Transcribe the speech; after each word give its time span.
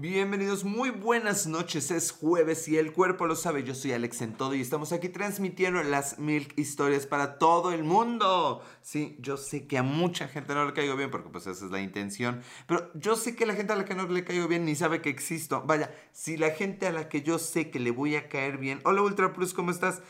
Bienvenidos, 0.00 0.64
muy 0.64 0.88
buenas 0.88 1.46
noches. 1.46 1.90
Es 1.90 2.10
jueves 2.10 2.66
y 2.68 2.78
el 2.78 2.90
cuerpo 2.90 3.26
lo 3.26 3.36
sabe. 3.36 3.64
Yo 3.64 3.74
soy 3.74 3.92
Alex 3.92 4.22
en 4.22 4.32
todo 4.32 4.54
y 4.54 4.62
estamos 4.62 4.92
aquí 4.92 5.10
transmitiendo 5.10 5.82
las 5.82 6.18
mil 6.18 6.50
historias 6.56 7.04
para 7.04 7.38
todo 7.38 7.70
el 7.70 7.84
mundo. 7.84 8.64
Sí, 8.80 9.18
yo 9.20 9.36
sé 9.36 9.66
que 9.66 9.76
a 9.76 9.82
mucha 9.82 10.26
gente 10.26 10.54
no 10.54 10.64
le 10.64 10.72
caigo 10.72 10.96
bien 10.96 11.10
porque 11.10 11.28
pues 11.28 11.46
esa 11.46 11.66
es 11.66 11.70
la 11.70 11.82
intención. 11.82 12.40
Pero 12.66 12.90
yo 12.94 13.14
sé 13.14 13.36
que 13.36 13.44
la 13.44 13.52
gente 13.52 13.74
a 13.74 13.76
la 13.76 13.84
que 13.84 13.94
no 13.94 14.06
le 14.06 14.24
caigo 14.24 14.48
bien 14.48 14.64
ni 14.64 14.74
sabe 14.74 15.02
que 15.02 15.10
existo. 15.10 15.64
Vaya, 15.66 15.94
si 16.12 16.38
la 16.38 16.48
gente 16.52 16.86
a 16.86 16.92
la 16.92 17.10
que 17.10 17.20
yo 17.20 17.38
sé 17.38 17.68
que 17.68 17.78
le 17.78 17.90
voy 17.90 18.16
a 18.16 18.30
caer 18.30 18.56
bien. 18.56 18.80
Hola 18.84 19.02
Ultra 19.02 19.34
Plus, 19.34 19.52
¿cómo 19.52 19.70
estás? 19.70 20.00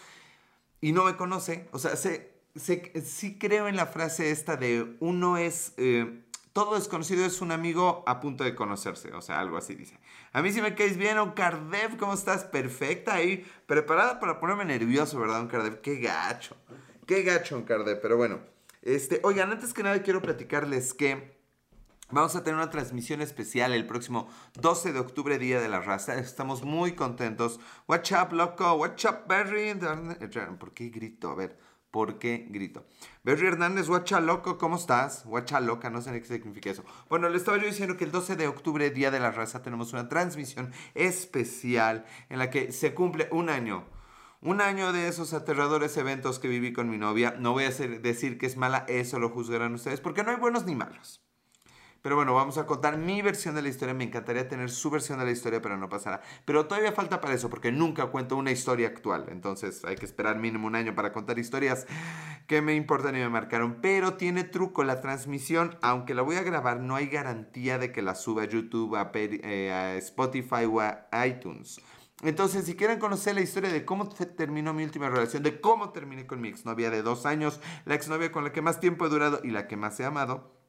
Y 0.81 0.93
no 0.93 1.03
me 1.03 1.17
conoce. 1.17 1.69
O 1.73 1.81
sea, 1.81 1.97
sé, 1.97 2.31
sí 2.55 3.39
creo 3.41 3.67
en 3.67 3.75
la 3.75 3.87
frase 3.87 4.31
esta 4.31 4.57
de 4.57 4.97
uno 5.01 5.37
es... 5.37 5.73
Eh, 5.79 6.27
todo 6.53 6.75
desconocido 6.75 7.25
es 7.25 7.41
un 7.41 7.53
amigo 7.53 8.03
a 8.07 8.21
punto 8.21 8.45
de 8.45 8.55
conocerse, 8.55 9.13
o 9.13 9.21
sea, 9.21 9.41
algo 9.41 9.57
así 9.57 9.75
dice. 9.75 9.99
A 10.33 10.43
mí 10.43 10.53
si 10.53 10.61
me 10.61 10.75
caes 10.75 10.97
bien, 10.97 11.19
Oncardev, 11.19 11.97
¿cómo 11.97 12.15
estás? 12.15 12.45
Perfecta 12.45 13.15
ahí, 13.15 13.47
preparada 13.67 14.21
para 14.21 14.41
ponerme 14.41 14.65
nervioso, 14.65 15.19
¿verdad, 15.19 15.41
Oncardev? 15.41 15.81
Qué 15.81 15.97
gacho, 15.97 16.57
qué 17.07 17.23
gacho, 17.23 17.57
Oncardev, 17.57 18.01
pero 18.01 18.17
bueno. 18.17 18.41
Este, 18.83 19.21
oigan, 19.25 19.53
antes 19.53 19.75
que 19.75 19.83
nada 19.83 20.03
quiero 20.03 20.23
platicarles 20.23 20.95
que 20.95 21.41
Vamos 22.13 22.35
a 22.35 22.43
tener 22.43 22.57
una 22.57 22.71
transmisión 22.71 23.21
especial 23.21 23.73
el 23.73 23.87
próximo 23.87 24.29
12 24.61 24.93
de 24.93 24.99
octubre, 24.99 25.39
Día 25.39 25.61
de 25.61 25.69
la 25.69 25.79
Raza. 25.81 26.19
Estamos 26.19 26.65
muy 26.65 26.97
contentos. 26.97 27.61
What's 27.87 28.11
up, 28.11 28.33
loco? 28.33 28.75
What's 28.75 29.05
up, 29.05 29.29
Berry? 29.29 29.79
¿Por 30.59 30.75
qué 30.75 30.89
grito? 30.89 31.31
A 31.31 31.37
ver. 31.37 31.57
¿Por 31.91 32.19
qué 32.19 32.47
grito? 32.49 32.87
Berry 33.25 33.49
Hernández, 33.49 33.89
guacha 33.89 34.21
loco, 34.21 34.59
¿cómo 34.59 34.77
estás? 34.77 35.25
Guacha 35.25 35.61
loca, 35.61 35.91
no 35.91 36.01
sé 36.01 36.13
qué 36.21 36.25
significa 36.25 36.71
eso. 36.71 36.85
Bueno, 37.09 37.29
le 37.29 37.37
estaba 37.37 37.59
yo 37.59 37.67
diciendo 37.67 37.97
que 37.97 38.05
el 38.05 38.13
12 38.13 38.37
de 38.37 38.47
octubre, 38.47 38.91
Día 38.91 39.11
de 39.11 39.19
la 39.19 39.33
Raza, 39.33 39.63
tenemos 39.63 39.93
una 39.93 40.09
transmisión 40.09 40.73
especial 40.95 42.05
en 42.29 42.39
la 42.39 42.49
que 42.51 42.71
se 42.71 42.95
cumple 42.95 43.29
un 43.33 43.51
año. 43.51 43.85
Un 44.41 44.61
año 44.61 44.93
de 44.93 45.09
esos 45.09 45.35
aterradores 45.35 45.97
eventos 45.97 46.39
que 46.39 46.49
viví 46.49 46.73
con 46.73 46.89
mi 46.89 46.97
novia. 46.97 47.35
No 47.39 47.53
voy 47.53 47.65
a 47.65 47.71
decir 47.71 48.39
que 48.39 48.47
es 48.47 48.57
mala, 48.57 48.85
eso 48.89 49.19
lo 49.19 49.29
juzgarán 49.29 49.75
ustedes, 49.75 50.01
porque 50.01 50.23
no 50.23 50.31
hay 50.31 50.37
buenos 50.37 50.65
ni 50.65 50.77
malos. 50.77 51.21
Pero 52.03 52.17
bueno, 52.17 52.35
vamos 52.35 52.57
a 52.57 52.67
contar 52.67 52.97
mi 52.97 53.21
versión 53.21 53.55
de 53.55 53.63
la 53.63 53.69
historia. 53.69 53.95
Me 53.95 54.05
encantaría 54.05 54.49
tener 54.49 54.71
su 54.71 54.91
versión 54.91 55.19
de 55.19 55.27
la 55.27 55.31
historia, 55.31 55.61
pero 55.61 55.77
no 55.77 55.89
pasará. 55.89 56.23
Pero 56.45 56.67
todavía 56.67 56.93
falta 56.93 57.21
para 57.21 57.35
eso, 57.35 57.51
porque 57.51 57.73
nunca 57.73 58.07
cuento 58.07 58.37
una 58.37 58.51
historia 58.51 58.89
actual. 58.89 59.27
Entonces 59.29 59.85
hay 59.85 59.97
que 59.97 60.07
esperar 60.07 60.39
mínimo 60.39 60.67
un 60.67 60.77
año 60.77 60.95
para 60.95 61.13
contar 61.13 61.39
historias 61.39 61.87
que 62.47 62.63
me 62.63 62.75
importan 62.75 63.17
y 63.17 63.19
me 63.19 63.29
marcaron. 63.29 63.79
Pero 63.83 64.15
tiene 64.15 64.45
truco 64.45 64.83
la 64.83 65.01
transmisión. 65.01 65.77
Aunque 65.83 66.15
la 66.15 66.23
voy 66.23 66.37
a 66.37 66.43
grabar, 66.43 66.81
no 66.81 66.97
hay 66.97 67.07
garantía 67.07 67.79
de 67.79 67.93
que 67.93 68.01
la 68.01 68.15
suba 68.15 68.43
a 68.43 68.47
YouTube, 68.47 68.97
a, 68.97 69.11
eh, 69.15 69.97
Spotify 69.99 70.65
o 70.65 70.81
a 70.81 71.27
iTunes. 71.27 71.81
Entonces, 72.23 72.67
si 72.67 72.77
quieren 72.77 72.99
conocer 72.99 73.35
la 73.35 73.41
historia 73.41 73.71
de 73.71 73.85
cómo 73.85 74.09
terminó 74.09 74.75
mi 74.75 74.85
última 74.85 75.09
relación, 75.09 75.43
de 75.43 75.61
cómo 75.61 75.91
terminé 75.91 76.27
con 76.27 76.41
mi 76.41 76.49
exnovia 76.49 76.91
de 76.91 77.03
dos 77.03 77.25
años, 77.25 77.61
la 77.87 77.95
exnovia 77.95 78.31
con 78.31 78.45
la 78.45 78.53
que 78.53 78.61
más 78.61 78.79
tiempo 78.79 79.07
he 79.07 79.09
durado 79.09 79.41
y 79.43 79.51
la 79.51 79.67
que 79.67 79.77
más 79.77 79.99
he 80.01 80.05
amado, 80.05 80.60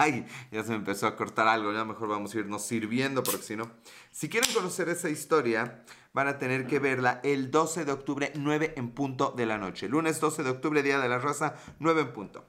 Ay, 0.00 0.24
ya 0.52 0.62
se 0.62 0.70
me 0.70 0.76
empezó 0.76 1.08
a 1.08 1.16
cortar 1.16 1.48
algo, 1.48 1.72
ya 1.72 1.84
mejor 1.84 2.06
vamos 2.06 2.32
a 2.32 2.38
irnos 2.38 2.62
sirviendo 2.62 3.24
porque 3.24 3.42
si 3.42 3.56
no... 3.56 3.68
Si 4.12 4.28
quieren 4.28 4.54
conocer 4.54 4.88
esa 4.88 5.10
historia, 5.10 5.82
van 6.12 6.28
a 6.28 6.38
tener 6.38 6.68
que 6.68 6.78
verla 6.78 7.20
el 7.24 7.50
12 7.50 7.84
de 7.84 7.90
octubre, 7.90 8.30
9 8.36 8.74
en 8.76 8.90
punto 8.90 9.34
de 9.36 9.44
la 9.44 9.58
noche. 9.58 9.88
Lunes 9.88 10.20
12 10.20 10.44
de 10.44 10.50
octubre, 10.50 10.84
Día 10.84 11.00
de 11.00 11.08
la 11.08 11.18
Raza, 11.18 11.56
9 11.80 12.02
en 12.02 12.12
punto. 12.12 12.44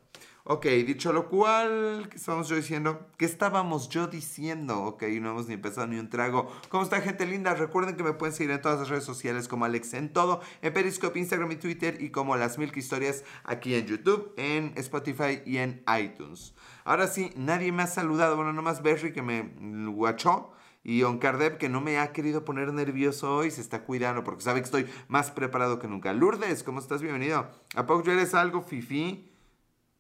Ok, 0.52 0.66
dicho 0.66 1.14
lo 1.14 1.30
cual, 1.30 2.08
¿qué 2.09 2.17
estábamos 2.17 2.50
yo 2.50 2.55
diciendo? 2.55 3.05
¿Qué 3.17 3.25
estábamos 3.25 3.88
yo 3.88 4.08
diciendo? 4.08 4.81
Ok, 4.81 5.03
no 5.22 5.30
hemos 5.30 5.47
ni 5.47 5.53
empezado 5.53 5.86
ni 5.86 6.00
un 6.00 6.09
trago. 6.09 6.52
¿Cómo 6.69 6.81
está 6.81 7.01
gente 7.01 7.28
linda? 7.28 7.53
Recuerden 7.53 7.96
que 7.96 8.01
me 8.01 8.13
pueden 8.13 8.34
seguir 8.34 8.50
en 8.50 8.59
todas 8.59 8.79
las 8.79 8.90
redes 8.90 9.03
sociales 9.03 9.47
como 9.47 9.66
Alex 9.66 9.94
en 9.94 10.12
todo, 10.12 10.41
en 10.63 10.73
Periscope, 10.73 11.19
Instagram 11.19 11.51
y 11.51 11.57
Twitter 11.57 12.01
y 12.01 12.09
como 12.09 12.35
las 12.35 12.57
Milk 12.57 12.75
Historias 12.75 13.23
aquí 13.44 13.75
en 13.75 13.85
YouTube, 13.85 14.34
en 14.38 14.73
Spotify 14.75 15.44
y 15.46 15.57
en 15.57 15.84
iTunes. 16.01 16.56
Ahora 16.84 17.06
sí, 17.06 17.31
nadie 17.35 17.72
me 17.72 17.84
ha 17.84 17.88
saludado. 17.88 18.35
Bueno, 18.35 18.52
nomás 18.52 18.81
Berry 18.81 19.13
que 19.13 19.22
me 19.22 19.53
guachó. 19.91 20.53
Y 20.81 21.03
Onkardep 21.03 21.59
que 21.59 21.69
no 21.69 21.79
me 21.79 22.00
ha 22.00 22.12
querido 22.12 22.44
poner 22.44 22.73
nervioso 22.73 23.35
hoy, 23.35 23.52
se 23.52 23.62
está 23.62 23.84
cuidando 23.84 24.23
porque 24.23 24.41
sabe 24.41 24.62
que 24.62 24.66
estoy 24.66 24.88
más 25.09 25.29
preparado 25.29 25.78
que 25.78 25.88
nunca. 25.88 26.12
Lourdes, 26.13 26.63
¿cómo 26.63 26.79
estás? 26.79 27.03
Bienvenido. 27.03 27.52
¿A 27.75 27.85
poco 27.85 28.02
yo 28.02 28.13
eres 28.13 28.34
algo 28.34 28.63
fifi? 28.63 29.28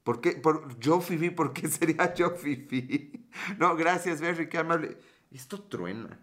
¿Por 0.09 0.21
qué? 0.21 0.31
Por, 0.31 0.79
¿Yo 0.79 1.01
fifi? 1.01 1.29
¿Por 1.29 1.53
qué 1.53 1.67
sería 1.67 2.15
yo 2.15 2.31
fifi? 2.31 3.29
No, 3.59 3.75
gracias, 3.75 4.19
Berry, 4.19 4.49
qué 4.49 4.57
amable. 4.57 4.97
Esto 5.29 5.61
truena. 5.61 6.19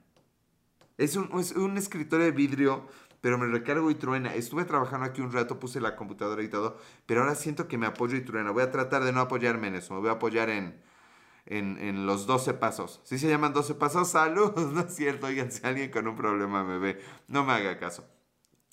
Es 0.99 1.15
un, 1.15 1.31
es 1.39 1.53
escritorio 1.53 2.27
de 2.27 2.33
vidrio 2.33 2.89
pero 3.21 3.39
me 3.39 3.47
recargo 3.47 3.89
y 3.93 3.95
truena. 3.95 4.35
Estuve 4.35 4.65
trabajando 4.65 5.07
aquí 5.07 5.21
un 5.21 5.31
rato, 5.31 5.61
puse 5.61 5.81
la 5.81 5.95
computadora 5.95 6.43
y 6.43 6.49
todo, 6.49 6.81
pero 7.07 7.21
ahora 7.21 7.37
siento 7.37 7.69
que 7.69 7.79
me 7.79 7.87
apoyo 7.87 8.17
y 8.17 8.23
truena. 8.23 8.51
Voy 8.51 8.65
a 8.65 8.73
tratar 8.73 9.05
de 9.05 9.13
no 9.13 9.21
apoyarme 9.21 9.69
en 9.69 9.77
eso, 9.77 9.95
me 9.95 10.01
voy 10.01 10.09
a 10.09 10.15
apoyar 10.15 10.51
en, 10.51 12.07
los 12.07 12.27
12 12.27 12.55
pasos. 12.55 13.01
Si 13.05 13.21
se 13.21 13.29
llaman 13.29 13.53
12 13.53 13.77
pasos, 13.77 14.09
salud, 14.09 14.53
no 14.73 14.81
es 14.81 14.97
cierto, 14.97 15.29
oigan, 15.29 15.53
si 15.53 15.65
alguien 15.65 15.93
con 15.93 16.09
un 16.09 16.17
problema 16.17 16.65
me 16.65 16.79
ve, 16.79 17.01
no 17.29 17.45
me 17.45 17.53
haga 17.53 17.79
caso. 17.79 18.05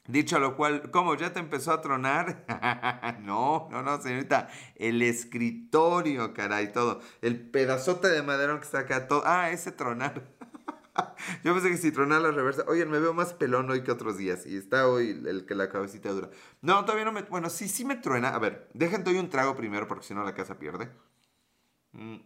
Dicho 0.07 0.37
lo 0.37 0.57
cual, 0.57 0.91
¿cómo? 0.91 1.15
¿Ya 1.15 1.31
te 1.31 1.39
empezó 1.39 1.71
a 1.71 1.81
tronar? 1.81 2.45
no, 3.21 3.69
no, 3.71 3.81
no, 3.83 4.01
señorita. 4.01 4.49
El 4.75 5.01
escritorio, 5.01 6.33
caray, 6.33 6.73
todo. 6.73 6.99
El 7.21 7.39
pedazote 7.49 8.09
de 8.09 8.21
madera 8.21 8.57
que 8.57 8.65
está 8.65 8.79
acá, 8.79 9.07
todo. 9.07 9.23
Ah, 9.25 9.49
ese 9.51 9.71
tronar. 9.71 10.21
Yo 11.43 11.53
pensé 11.53 11.69
que 11.69 11.77
si 11.77 11.91
tronaba 11.93 12.27
la 12.27 12.31
reversa. 12.31 12.65
Oye, 12.67 12.85
me 12.85 12.99
veo 12.99 13.13
más 13.13 13.33
pelón 13.33 13.69
hoy 13.69 13.83
que 13.83 13.91
otros 13.91 14.17
días. 14.17 14.45
Y 14.45 14.57
está 14.57 14.89
hoy 14.89 15.23
el 15.25 15.45
que 15.45 15.55
la 15.55 15.69
cabecita 15.69 16.09
dura. 16.09 16.29
No, 16.61 16.83
todavía 16.83 17.05
no 17.05 17.13
me. 17.13 17.21
Bueno, 17.23 17.49
sí, 17.49 17.69
sí 17.69 17.85
me 17.85 17.95
truena. 17.95 18.35
A 18.35 18.39
ver, 18.39 18.69
déjenme 18.73 19.09
hoy 19.09 19.17
un 19.17 19.29
trago 19.29 19.55
primero 19.55 19.87
porque 19.87 20.05
si 20.05 20.13
no 20.13 20.25
la 20.25 20.35
casa 20.35 20.59
pierde. 20.59 20.89
Mm. 21.93 22.17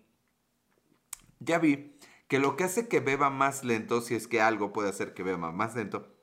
Ya 1.39 1.59
vi 1.59 1.95
que 2.27 2.39
lo 2.39 2.55
que 2.55 2.63
hace 2.63 2.87
que 2.87 2.99
beba 2.99 3.29
más 3.29 3.63
lento, 3.63 4.01
si 4.01 4.15
es 4.15 4.27
que 4.27 4.41
algo 4.41 4.73
puede 4.73 4.89
hacer 4.89 5.13
que 5.13 5.21
beba 5.21 5.51
más 5.51 5.75
lento. 5.75 6.16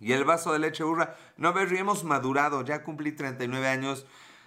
Y 0.00 0.12
el 0.12 0.24
vaso 0.24 0.52
de 0.52 0.58
leche 0.58 0.82
burra. 0.82 1.16
No, 1.36 1.52
ver, 1.52 1.72
hemos 1.74 2.04
madurado. 2.04 2.64
Ya 2.64 2.82
cumplí 2.82 3.12
39 3.12 3.68
años. 3.68 4.06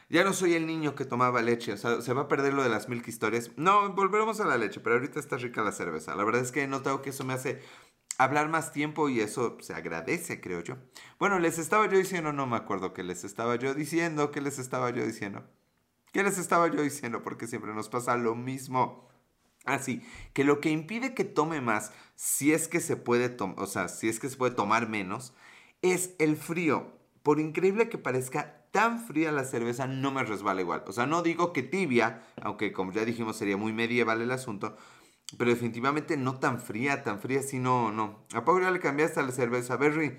Ya 0.10 0.24
no 0.24 0.34
soy 0.34 0.54
el 0.54 0.68
niño 0.68 0.96
que 0.96 1.06
tomaba 1.06 1.42
leche, 1.42 1.74
o 1.74 1.78
sea, 1.78 2.02
se 2.02 2.14
va 2.14 2.24
a 2.24 2.28
perder 2.28 2.54
lo 2.54 2.62
de 2.62 2.70
las 2.70 2.88
milk 2.88 3.08
historias. 3.08 3.50
No, 3.56 3.94
volveremos 3.94 4.40
a 4.42 4.46
la 4.46 4.58
leche, 4.58 4.80
pero 4.80 4.96
ahorita 4.96 5.20
está 5.20 5.38
rica 5.38 5.64
la 5.64 5.72
cerveza. 5.72 6.16
La 6.16 6.24
verdad 6.24 6.42
es 6.42 6.52
que 6.52 6.62
he 6.62 6.68
notado 6.68 7.02
que 7.02 7.10
eso 7.10 7.24
me 7.24 7.34
hace 7.34 7.62
hablar 8.18 8.50
más 8.50 8.72
tiempo 8.72 9.10
y 9.10 9.22
eso 9.22 9.58
se 9.62 9.74
agradece, 9.74 10.40
creo 10.40 10.62
yo. 10.62 10.76
Bueno, 11.18 11.40
les 11.40 11.58
estaba 11.58 11.88
yo 11.90 11.98
diciendo, 11.98 12.32
no 12.32 12.46
me 12.46 12.58
acuerdo 12.58 12.94
qué 12.94 13.02
les 13.02 13.24
estaba 13.24 13.56
yo 13.56 13.74
diciendo, 13.74 14.30
qué 14.32 14.42
les 14.42 14.60
estaba 14.60 14.90
yo 14.92 15.04
diciendo. 15.04 15.46
¿Qué 16.12 16.22
les 16.22 16.38
estaba 16.38 16.68
yo 16.68 16.82
diciendo? 16.82 17.24
Porque 17.24 17.48
siempre 17.48 17.74
nos 17.74 17.90
pasa 17.90 18.16
lo 18.16 18.36
mismo. 18.36 19.10
Así, 19.66 20.06
que 20.34 20.44
lo 20.44 20.60
que 20.60 20.70
impide 20.70 21.16
que 21.16 21.24
tome 21.24 21.62
más, 21.62 21.92
si 22.16 22.54
es 22.54 22.68
que 22.68 22.82
se 22.82 22.98
puede, 22.98 23.36
o 23.40 23.66
sea, 23.66 23.88
si 23.88 24.10
es 24.10 24.20
que 24.20 24.30
se 24.30 24.38
puede 24.38 24.54
tomar 24.54 24.90
menos, 24.90 25.34
es 25.84 26.16
el 26.18 26.36
frío. 26.36 26.88
Por 27.22 27.40
increíble 27.40 27.90
que 27.90 28.00
parezca, 28.00 28.66
tan 28.72 29.06
fría 29.06 29.32
la 29.32 29.46
cerveza 29.46 29.86
no 29.86 30.12
me 30.12 30.24
resbala 30.24 30.62
igual. 30.62 30.84
O 30.88 30.92
sea, 30.94 31.06
no 31.06 31.22
digo 31.22 31.54
que 31.54 31.62
tibia, 31.62 32.24
aunque 32.42 32.74
como 32.74 32.92
ya 32.92 33.06
dijimos 33.06 33.38
sería 33.38 33.56
muy 33.56 33.72
medieval 33.72 34.22
el 34.22 34.32
asunto, 34.32 34.76
pero 35.38 35.52
definitivamente 35.52 36.18
no 36.18 36.40
tan 36.40 36.60
fría, 36.60 37.04
tan 37.04 37.20
fría 37.20 37.44
sí 37.44 37.60
no, 37.60 37.92
no. 37.92 38.26
¿A 38.34 38.44
poco 38.44 38.62
ya 38.62 38.72
le 38.72 38.80
cambiaste 38.80 39.20
a 39.20 39.24
la 39.24 39.32
cerveza, 39.32 39.78
Berry? 39.78 40.18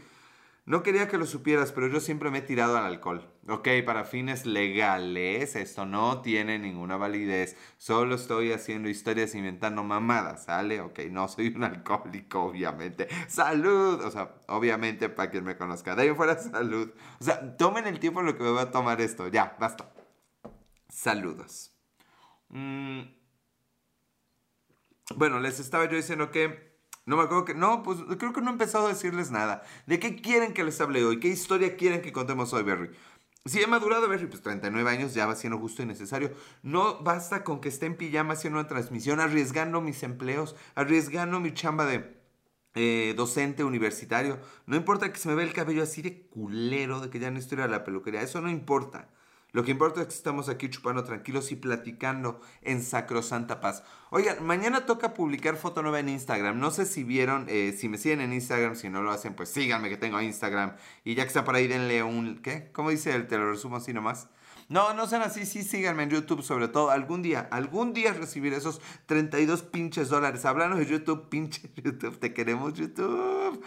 No 0.66 0.82
quería 0.82 1.08
que 1.08 1.19
lo 1.19 1.26
supieras, 1.26 1.72
pero 1.72 1.88
yo 1.88 2.00
siempre 2.00 2.30
me 2.30 2.38
he 2.38 2.42
tirado 2.42 2.78
al 2.78 2.86
alcohol. 2.86 3.30
Ok, 3.48 3.69
para 3.84 4.04
fines 4.04 4.47
legales, 4.47 5.56
esto 5.56 5.84
no 5.84 6.22
tiene 6.22 6.58
ninguna 6.58 6.96
validez. 6.96 7.55
Solo 7.76 8.14
estoy 8.14 8.50
haciendo 8.50 8.88
historias 8.88 9.34
inventando 9.34 9.84
mamadas, 9.84 10.44
¿sale? 10.46 10.81
Ok, 10.81 11.00
no 11.11 11.28
soy 11.28 11.49
un 11.49 11.64
alcohólico, 11.64 12.44
obviamente. 12.44 13.08
¡Salud! 13.28 14.02
O 14.02 14.11
sea, 14.11 14.37
obviamente 14.49 15.11
para 15.11 15.31
quien 15.31 15.44
me 15.44 15.58
conozca. 15.58 15.94
De 15.94 16.05
ahí 16.05 16.14
fuera, 16.14 16.38
salud. 16.38 16.90
O 17.20 17.25
sea, 17.25 17.58
tomen 17.58 17.87
el 17.87 18.00
tiempo 18.00 18.20
en 18.20 18.26
lo 18.26 18.37
que 18.37 18.43
me 18.44 18.50
voy 18.50 18.62
a 18.62 18.70
tomar 18.70 19.02
esto. 19.02 19.28
Ya, 19.28 19.56
basta. 19.61 19.93
Saludos. 20.88 21.75
Mm. 22.49 23.02
Bueno, 25.16 25.40
les 25.40 25.61
estaba 25.61 25.84
yo 25.84 25.96
diciendo 25.96 26.31
que 26.31 26.74
no 27.06 27.16
me 27.16 27.22
acuerdo 27.22 27.44
que. 27.44 27.54
No, 27.54 27.82
pues 27.82 27.98
creo 28.18 28.32
que 28.32 28.40
no 28.40 28.48
he 28.48 28.52
empezado 28.52 28.86
a 28.86 28.88
decirles 28.88 29.30
nada. 29.30 29.62
¿De 29.86 29.98
qué 29.98 30.16
quieren 30.16 30.54
que 30.54 30.64
les 30.64 30.80
hable 30.80 31.04
hoy? 31.04 31.20
¿Qué 31.20 31.28
historia 31.28 31.76
quieren 31.76 32.00
que 32.02 32.12
contemos 32.12 32.52
hoy, 32.52 32.62
Berry? 32.62 32.90
Si 33.46 33.60
he 33.60 33.66
madurado, 33.66 34.08
Berry, 34.08 34.26
pues 34.26 34.40
39 34.40 34.90
años 34.90 35.12
ya 35.12 35.26
va 35.26 35.36
siendo 35.36 35.58
justo 35.58 35.82
y 35.82 35.86
necesario. 35.86 36.32
No 36.62 37.00
basta 37.02 37.44
con 37.44 37.60
que 37.60 37.68
esté 37.68 37.84
en 37.86 37.96
pijama 37.96 38.32
haciendo 38.32 38.58
una 38.58 38.68
transmisión, 38.68 39.20
arriesgando 39.20 39.82
mis 39.82 40.02
empleos, 40.02 40.56
arriesgando 40.74 41.40
mi 41.40 41.52
chamba 41.52 41.84
de 41.84 42.16
eh, 42.74 43.12
docente 43.16 43.62
universitario. 43.62 44.38
No 44.66 44.76
importa 44.76 45.12
que 45.12 45.18
se 45.18 45.28
me 45.28 45.34
vea 45.34 45.44
el 45.46 45.52
cabello 45.52 45.82
así 45.82 46.00
de 46.00 46.22
culero, 46.28 47.00
de 47.00 47.10
que 47.10 47.18
ya 47.18 47.30
no 47.30 47.38
estoy 47.38 47.60
a 47.60 47.68
la 47.68 47.84
peluquería. 47.84 48.22
Eso 48.22 48.40
no 48.40 48.48
importa. 48.48 49.10
Lo 49.54 49.62
que 49.62 49.70
importa 49.70 50.00
es 50.00 50.08
que 50.08 50.14
estamos 50.14 50.48
aquí 50.48 50.68
chupando 50.68 51.04
tranquilos 51.04 51.52
y 51.52 51.56
platicando 51.56 52.40
en 52.62 52.82
Sacrosanta 52.82 53.60
Paz. 53.60 53.84
Oigan, 54.10 54.44
mañana 54.44 54.84
toca 54.84 55.14
publicar 55.14 55.54
foto 55.54 55.80
nueva 55.80 56.00
en 56.00 56.08
Instagram. 56.08 56.58
No 56.58 56.72
sé 56.72 56.84
si 56.86 57.04
vieron, 57.04 57.46
eh, 57.48 57.72
si 57.78 57.88
me 57.88 57.96
siguen 57.96 58.20
en 58.20 58.32
Instagram, 58.32 58.74
si 58.74 58.88
no 58.88 59.00
lo 59.00 59.12
hacen, 59.12 59.34
pues 59.34 59.50
síganme 59.50 59.88
que 59.88 59.96
tengo 59.96 60.20
Instagram. 60.20 60.74
Y 61.04 61.14
ya 61.14 61.22
que 61.22 61.28
está 61.28 61.44
por 61.44 61.54
ahí, 61.54 61.68
denle 61.68 62.02
un, 62.02 62.42
¿qué? 62.42 62.72
¿Cómo 62.72 62.90
dice 62.90 63.14
el? 63.14 63.28
Te 63.28 63.38
lo 63.38 63.48
resumo 63.48 63.76
así 63.76 63.92
nomás. 63.92 64.26
No, 64.68 64.92
no 64.92 65.06
sean 65.06 65.22
así, 65.22 65.46
sí 65.46 65.62
síganme 65.62 66.02
en 66.02 66.10
YouTube 66.10 66.42
sobre 66.42 66.66
todo. 66.66 66.90
Algún 66.90 67.22
día, 67.22 67.46
algún 67.52 67.92
día 67.92 68.12
recibir 68.12 68.54
esos 68.54 68.80
32 69.06 69.62
pinches 69.62 70.08
dólares. 70.08 70.44
Hablando 70.46 70.78
de 70.78 70.86
YouTube, 70.86 71.28
pinche 71.28 71.70
YouTube, 71.76 72.18
te 72.18 72.34
queremos 72.34 72.74
YouTube 72.74 73.62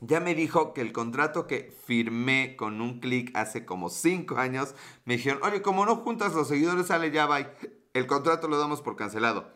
ya 0.00 0.20
me 0.20 0.34
dijo 0.34 0.74
que 0.74 0.80
el 0.80 0.92
contrato 0.92 1.46
que 1.46 1.74
firmé 1.86 2.56
con 2.56 2.80
un 2.80 3.00
clic 3.00 3.30
hace 3.34 3.64
como 3.64 3.88
5 3.88 4.36
años, 4.36 4.74
me 5.04 5.16
dijeron, 5.16 5.40
oye, 5.42 5.62
como 5.62 5.86
no 5.86 5.96
juntas 5.96 6.34
los 6.34 6.48
seguidores, 6.48 6.86
sale 6.86 7.10
ya, 7.10 7.26
bye. 7.26 7.48
El 7.94 8.06
contrato 8.06 8.48
lo 8.48 8.58
damos 8.58 8.82
por 8.82 8.96
cancelado. 8.96 9.54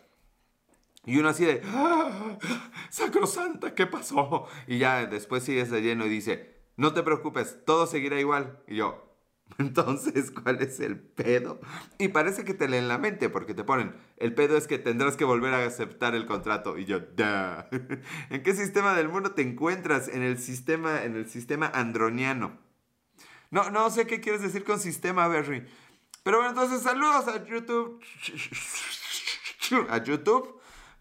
Y 1.05 1.19
uno 1.19 1.29
así 1.29 1.45
de, 1.45 1.63
¡Ah! 1.65 2.39
Sacrosanta, 2.91 3.75
¿qué 3.75 3.87
pasó? 3.87 4.47
Y 4.67 4.79
ya 4.79 5.07
después 5.07 5.45
sigue 5.45 5.65
de 5.65 5.83
lleno 5.83 6.07
y 6.07 6.11
dice, 6.11 6.61
no 6.77 6.93
te 6.93 7.03
preocupes, 7.03 7.59
todo 7.65 7.87
seguirá 7.87 8.19
igual. 8.21 8.63
Y 8.67 8.77
yo, 8.77 9.10
Entonces, 9.59 10.31
¿cuál 10.31 10.61
es 10.63 10.81
el 10.81 10.99
pedo? 10.99 11.61
Y 11.99 12.09
parece 12.09 12.45
que 12.45 12.55
te 12.55 12.69
leen 12.69 12.89
la 12.89 12.99
mente 12.99 13.29
porque 13.29 13.55
te 13.55 13.65
ponen, 13.65 13.95
el 14.17 14.35
pedo 14.35 14.57
es 14.57 14.67
que 14.67 14.79
tendrás 14.79 15.17
que 15.17 15.25
volver 15.25 15.55
a 15.55 15.65
aceptar 15.65 16.15
el 16.15 16.27
contrato. 16.27 16.79
Y 16.79 16.85
yo, 16.85 17.01
da. 17.01 17.69
¿En 18.31 18.43
qué 18.43 18.55
sistema 18.55 18.95
del 18.95 19.09
mundo 19.09 19.33
te 19.33 19.43
encuentras? 19.43 20.09
En 20.09 20.23
el 20.23 20.39
sistema, 20.39 21.03
en 21.05 21.17
el 21.17 21.29
sistema 21.29 21.67
androniano. 21.67 22.59
No, 23.51 23.71
no 23.71 23.91
sé 23.91 24.07
qué 24.07 24.21
quieres 24.21 24.43
decir 24.43 24.65
con 24.65 24.79
sistema, 24.79 25.27
Berry. 25.29 25.67
Pero 26.23 26.39
bueno, 26.39 26.51
entonces 26.51 26.83
saludos 26.83 27.27
a 27.29 27.45
YouTube. 27.45 28.01
A 29.89 30.03
YouTube 30.03 30.60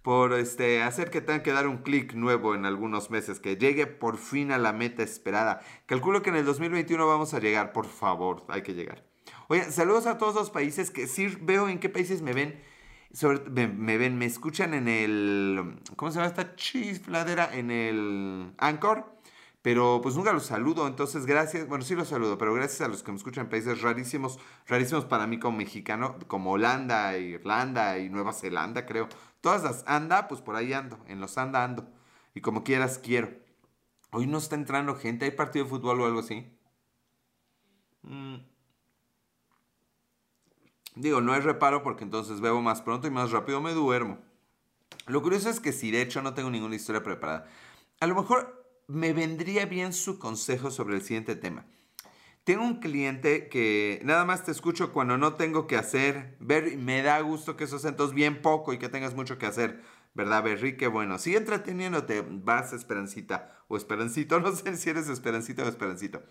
por 0.10 0.34
este, 0.34 0.82
hacer 0.82 1.12
que 1.12 1.22
tengan 1.22 1.44
que 1.44 1.52
dar 1.52 1.68
un 1.68 1.84
clic 1.84 2.16
nuevo 2.16 2.56
en 2.56 2.66
algunos 2.66 3.12
meses, 3.12 3.40
que 3.40 3.58
llegue 3.58 3.86
por 3.86 4.18
fin 4.18 4.52
a 4.52 4.58
la 4.58 4.74
meta 4.74 5.04
esperada. 5.04 5.62
Calculo 5.86 6.24
que 6.24 6.32
en 6.32 6.38
el 6.38 6.46
2021 6.46 7.06
vamos 7.06 7.36
a 7.36 7.40
llegar, 7.40 7.74
por 7.74 7.86
favor, 7.86 8.44
hay 8.50 8.64
que 8.64 8.74
llegar. 8.74 9.04
Oye, 9.50 9.72
saludos 9.72 10.08
a 10.08 10.18
todos 10.18 10.34
los 10.34 10.50
países 10.50 10.90
que 10.90 11.06
sí 11.06 11.28
veo 11.42 11.70
en 11.70 11.78
qué 11.78 11.90
países 11.90 12.24
me 12.24 12.34
ven. 12.34 12.60
Me, 13.52 14.00
ven, 14.00 14.18
me 14.18 14.26
escuchan 14.26 14.74
en 14.74 14.88
el. 14.88 15.80
¿Cómo 15.96 16.12
se 16.12 16.18
llama 16.18 16.30
esta 16.30 16.56
chifladera? 16.56 17.56
En 17.56 17.70
el 17.70 18.54
Anchor. 18.58 19.06
Pero 19.62 20.00
pues 20.02 20.16
nunca 20.16 20.32
los 20.32 20.46
saludo, 20.46 20.88
entonces 20.88 21.26
gracias, 21.26 21.68
bueno 21.68 21.84
sí 21.84 21.94
los 21.94 22.08
saludo, 22.08 22.38
pero 22.38 22.54
gracias 22.54 22.82
a 22.82 22.88
los 22.88 23.04
que 23.04 23.12
me 23.12 23.18
escuchan 23.18 23.46
en 23.46 23.50
países 23.50 23.82
rarísimos, 23.82 24.40
rarísimos 24.68 25.04
para 25.04 25.28
mí 25.28 25.38
como 25.38 25.58
mexicano, 25.58 26.16
como 26.28 26.52
Holanda, 26.52 27.18
Irlanda 27.18 27.98
y 28.00 28.10
Nueva 28.10 28.32
Zelanda 28.32 28.86
creo. 28.86 29.10
Todas 29.42 29.64
las 29.64 29.84
anda, 29.86 30.28
pues 30.30 30.42
por 30.42 30.56
ahí 30.56 30.72
ando, 30.72 31.00
en 31.08 31.20
los 31.20 31.38
anda 31.38 31.64
ando. 31.64 31.90
Y 32.34 32.42
como 32.42 32.64
quieras, 32.64 33.00
quiero. 33.00 33.32
Hoy 34.12 34.28
no 34.28 34.38
está 34.38 34.56
entrando 34.56 34.96
gente, 34.96 35.26
¿hay 35.26 35.32
partido 35.32 35.66
de 35.66 35.72
fútbol 35.72 36.02
o 36.02 36.06
algo 36.06 36.20
así? 36.20 36.58
Mm. 38.04 38.38
Digo, 40.96 41.22
no 41.22 41.36
es 41.36 41.44
reparo 41.44 41.84
porque 41.84 42.04
entonces 42.04 42.42
bebo 42.42 42.62
más 42.62 42.82
pronto 42.82 43.08
y 43.08 43.12
más 43.12 43.32
rápido 43.32 43.62
me 43.62 43.74
duermo. 43.74 44.20
Lo 45.08 45.22
curioso 45.22 45.50
es 45.50 45.60
que 45.60 45.72
si 45.72 45.92
de 45.92 46.02
hecho 46.02 46.22
no 46.22 46.34
tengo 46.34 46.50
ninguna 46.50 46.76
historia 46.76 47.04
preparada, 47.04 47.48
a 48.00 48.08
lo 48.08 48.16
mejor 48.16 48.59
me 48.90 49.14
vendría 49.14 49.66
bien 49.66 49.94
su 49.94 50.18
consejo 50.18 50.72
sobre 50.72 50.96
el 50.96 51.04
siguiente 51.04 51.36
tema. 51.36 51.66
Tengo 52.44 52.64
un 52.64 52.80
cliente 52.80 53.48
que 53.48 54.02
nada 54.04 54.26
más 54.26 54.44
te 54.44 54.52
escucho 54.52 54.92
cuando 54.92 55.18
no 55.18 55.36
tengo 55.36 55.68
que 55.68 55.78
hacer. 55.78 56.36
Berry, 56.40 56.76
me 56.76 57.04
da 57.04 57.20
gusto 57.22 57.56
que 57.56 57.66
esos 57.66 57.86
acentos 57.86 58.16
bien 58.16 58.42
poco 58.42 58.74
y 58.74 58.80
que 58.80 58.90
tengas 58.90 59.14
mucho 59.14 59.38
que 59.38 59.46
hacer. 59.46 59.84
¿Verdad, 60.16 60.42
Berry? 60.42 60.76
Qué 60.76 60.88
bueno. 60.88 61.20
Sigue 61.20 61.38
entreteniéndote. 61.38 62.26
Vas, 62.28 62.74
Esperancita. 62.74 63.56
O 63.68 63.78
Esperancito. 63.78 64.40
No 64.42 64.52
sé 64.54 64.76
si 64.76 64.90
eres 64.90 65.08
Esperancito 65.08 65.64
o 65.64 65.68
Esperancito. 65.68 66.24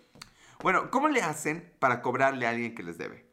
Bueno, 0.61 0.91
¿cómo 0.91 1.07
le 1.07 1.21
hacen 1.21 1.73
para 1.79 2.01
cobrarle 2.01 2.45
a 2.45 2.49
alguien 2.49 2.75
que 2.75 2.83
les 2.83 2.97
debe? 2.97 3.28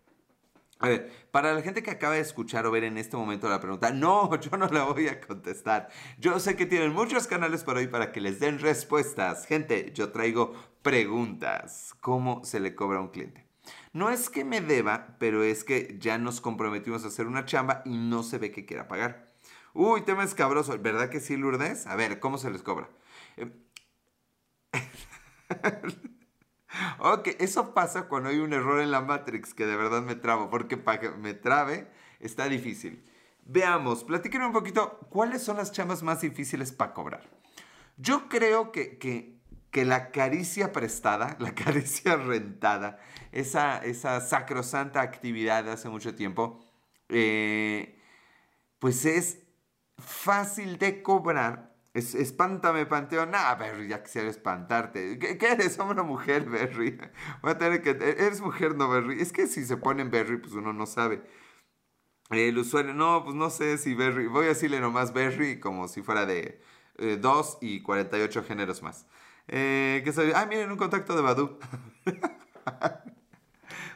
A 0.79 0.89
ver, 0.89 1.11
para 1.31 1.55
la 1.55 1.63
gente 1.63 1.83
que 1.83 1.91
acaba 1.91 2.15
de 2.15 2.21
escuchar 2.21 2.67
o 2.67 2.71
ver 2.71 2.85
en 2.85 2.99
este 2.99 3.17
momento 3.17 3.49
la 3.49 3.61
pregunta, 3.61 3.93
no, 3.93 4.35
yo 4.41 4.57
no 4.59 4.67
la 4.69 4.85
voy 4.85 5.09
a 5.09 5.21
contestar. 5.21 5.89
Yo 6.19 6.39
sé 6.39 6.55
que 6.55 6.67
tienen 6.67 6.93
muchos 6.93 7.27
canales 7.27 7.65
por 7.65 7.79
ahí 7.79 7.87
para 7.87 8.13
que 8.13 8.21
les 8.21 8.41
den 8.41 8.59
respuestas. 8.59 9.47
Gente, 9.47 9.93
yo 9.95 10.13
traigo 10.13 10.53
preguntas. 10.83 11.95
¿Cómo 12.01 12.45
se 12.45 12.61
le 12.61 12.75
cobra 12.75 12.99
a 12.99 13.03
un 13.03 13.09
cliente? 13.09 13.47
No 13.93 14.11
es 14.11 14.29
que 14.29 14.45
me 14.45 14.61
deba, 14.61 15.17
pero 15.19 15.43
es 15.43 15.65
que 15.65 15.97
ya 15.99 16.19
nos 16.19 16.41
comprometimos 16.43 17.05
a 17.05 17.09
hacer 17.09 17.27
una 17.27 17.47
chamba 17.47 17.81
y 17.87 17.97
no 17.97 18.23
se 18.23 18.39
ve 18.39 18.53
que 18.53 18.67
quiera 18.67 18.87
pagar. 18.87 19.33
Uy, 19.73 20.03
tema 20.03 20.25
escabroso. 20.25 20.79
¿Verdad 20.79 21.09
que 21.09 21.21
sí, 21.21 21.37
Lourdes? 21.37 21.87
A 21.87 21.97
ver, 21.97 22.21
¿cómo 22.21 22.37
se 22.39 22.51
les 22.51 22.63
cobra? 22.63 22.91
Ok, 26.99 27.29
eso 27.39 27.75
pasa 27.75 28.09
cuando 28.09 28.29
hay 28.29 28.39
un 28.39 28.53
error 28.53 28.81
en 28.81 28.91
la 28.91 29.01
Matrix 29.01 29.55
que 29.55 29.67
de 29.67 29.77
verdad 29.77 30.03
me 30.03 30.15
trabo, 30.15 30.51
porque 30.51 30.77
para 30.77 31.01
que 31.01 31.11
me 31.11 31.35
trabe 31.35 31.89
está 32.21 32.49
difícil. 32.49 33.05
Veamos, 33.45 34.03
platíquenme 34.05 34.47
un 34.47 34.53
poquito, 34.53 34.99
¿cuáles 35.09 35.43
son 35.43 35.57
las 35.57 35.71
chambas 35.73 36.03
más 36.03 36.21
difíciles 36.21 36.73
para 36.73 36.93
cobrar? 36.93 37.31
Yo 37.97 38.29
creo 38.29 38.73
que, 38.73 38.99
que, 38.99 39.39
que, 39.71 39.85
la 39.85 40.11
caricia 40.11 40.73
prestada, 40.73 41.37
la 41.41 41.55
caricia 41.55 42.17
rentada, 42.17 42.99
esa, 43.33 43.79
esa 43.79 44.21
sacrosanta 44.21 45.01
actividad 45.01 45.65
de 45.65 45.71
hace 45.71 45.89
mucho 45.89 46.15
tiempo, 46.15 46.61
eh, 47.09 48.01
pues 48.79 49.05
es 49.05 49.39
fácil 49.99 50.79
de 50.79 51.03
cobrar 51.03 51.76
es, 51.97 52.15
espántame, 52.15 52.87
Panteón. 52.87 53.31
Nah, 53.31 53.55
Berry, 53.55 53.89
ya 53.89 54.03
quisiera 54.03 54.29
espantarte. 54.29 55.19
¿Qué, 55.19 55.39
eres? 55.41 55.75
Somos 55.75 55.95
una 55.95 56.03
mujer, 56.03 56.45
Berry. 56.45 56.99
Voy 57.43 57.53
a 57.53 57.59
tener 57.59 57.83
que. 57.83 57.91
Eres 57.91 58.41
mujer, 58.41 58.77
no, 58.77 58.89
Berry. 58.89 59.21
Es 59.21 59.33
que 59.33 59.47
si 59.47 59.65
se 59.65 59.77
ponen 59.77 60.11
Berry, 60.11 60.37
pues 60.39 60.53
uno 60.53 60.73
no 60.73 60.87
sabe. 60.87 61.23
El 62.31 62.59
usuario, 62.59 62.93
no, 62.93 63.23
pues 63.25 63.35
no 63.35 63.51
sé 63.51 63.79
si 63.79 63.95
Berry. 63.95 64.27
Voy 64.27 64.47
a 64.47 64.49
decirle 64.49 64.81
nomás 64.81 65.13
Berry 65.13 65.59
como 65.61 65.89
si 65.89 66.03
fuera 66.03 66.27
de 66.27 66.61
2 66.99 67.59
eh, 67.63 67.67
y 67.67 67.83
48 67.83 68.45
géneros 68.45 68.83
más. 68.83 69.07
Eh, 69.49 70.03
¿Qué 70.05 70.13
soy? 70.13 70.33
Ah, 70.35 70.47
miren, 70.47 70.71
un 70.71 70.77
contacto 70.77 71.17
de 71.17 71.23
Badu. 71.23 71.59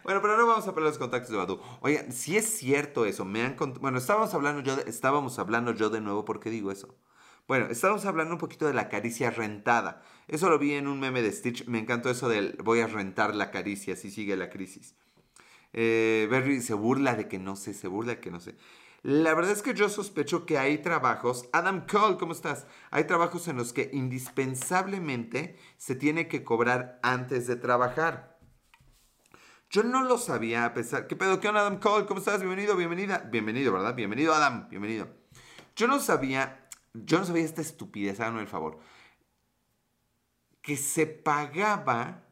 Bueno, 0.02 0.22
pero 0.22 0.38
no 0.38 0.46
vamos 0.46 0.66
a 0.66 0.70
hablar 0.70 0.84
de 0.84 0.90
los 0.90 0.98
contactos 0.98 1.30
de 1.30 1.36
Badu. 1.36 1.60
Oigan, 1.82 2.10
si 2.10 2.36
es 2.36 2.46
cierto 2.58 3.04
eso, 3.04 3.26
me 3.26 3.42
han 3.42 3.56
bueno, 3.80 3.98
estábamos 3.98 4.32
hablando 4.32 4.62
yo 4.62 4.74
estábamos 4.86 5.38
hablando 5.38 5.72
yo 5.72 5.90
de 5.90 6.00
nuevo, 6.00 6.24
¿por 6.24 6.40
qué 6.40 6.48
digo 6.48 6.72
eso? 6.72 6.96
Bueno, 7.50 7.66
estamos 7.68 8.04
hablando 8.04 8.34
un 8.34 8.38
poquito 8.38 8.68
de 8.68 8.74
la 8.74 8.88
caricia 8.88 9.28
rentada. 9.28 10.04
Eso 10.28 10.48
lo 10.48 10.56
vi 10.56 10.74
en 10.74 10.86
un 10.86 11.00
meme 11.00 11.20
de 11.20 11.32
Stitch. 11.32 11.66
Me 11.66 11.80
encantó 11.80 12.08
eso 12.08 12.28
del 12.28 12.56
voy 12.62 12.78
a 12.78 12.86
rentar 12.86 13.34
la 13.34 13.50
caricia 13.50 13.96
si 13.96 14.12
sigue 14.12 14.36
la 14.36 14.50
crisis. 14.50 14.94
Eh, 15.72 16.28
Berry 16.30 16.60
se 16.60 16.74
burla 16.74 17.16
de 17.16 17.26
que 17.26 17.40
no 17.40 17.56
sé, 17.56 17.74
se 17.74 17.88
burla 17.88 18.12
de 18.14 18.20
que 18.20 18.30
no 18.30 18.38
sé. 18.38 18.54
La 19.02 19.34
verdad 19.34 19.50
es 19.50 19.62
que 19.62 19.74
yo 19.74 19.88
sospecho 19.88 20.46
que 20.46 20.58
hay 20.58 20.78
trabajos, 20.78 21.48
Adam 21.52 21.86
Cole, 21.90 22.18
¿cómo 22.18 22.34
estás? 22.34 22.68
Hay 22.92 23.02
trabajos 23.08 23.48
en 23.48 23.56
los 23.56 23.72
que 23.72 23.90
indispensablemente 23.92 25.58
se 25.76 25.96
tiene 25.96 26.28
que 26.28 26.44
cobrar 26.44 27.00
antes 27.02 27.48
de 27.48 27.56
trabajar. 27.56 28.38
Yo 29.70 29.82
no 29.82 30.04
lo 30.04 30.18
sabía 30.18 30.66
a 30.66 30.72
pesar... 30.72 31.08
¿Qué 31.08 31.16
pedo? 31.16 31.40
¿Qué 31.40 31.48
onda, 31.48 31.62
Adam 31.62 31.80
Cole? 31.80 32.06
¿Cómo 32.06 32.20
estás? 32.20 32.38
Bienvenido, 32.38 32.76
bienvenida. 32.76 33.28
Bienvenido, 33.28 33.72
¿verdad? 33.72 33.96
Bienvenido, 33.96 34.34
Adam. 34.34 34.68
Bienvenido. 34.68 35.08
Yo 35.74 35.88
no 35.88 35.98
sabía 35.98 36.59
yo 36.94 37.18
no 37.18 37.24
sabía 37.24 37.44
esta 37.44 37.60
estupidez, 37.60 38.20
háganme 38.20 38.42
el 38.42 38.48
favor, 38.48 38.78
que 40.62 40.76
se 40.76 41.06
pagaba 41.06 42.24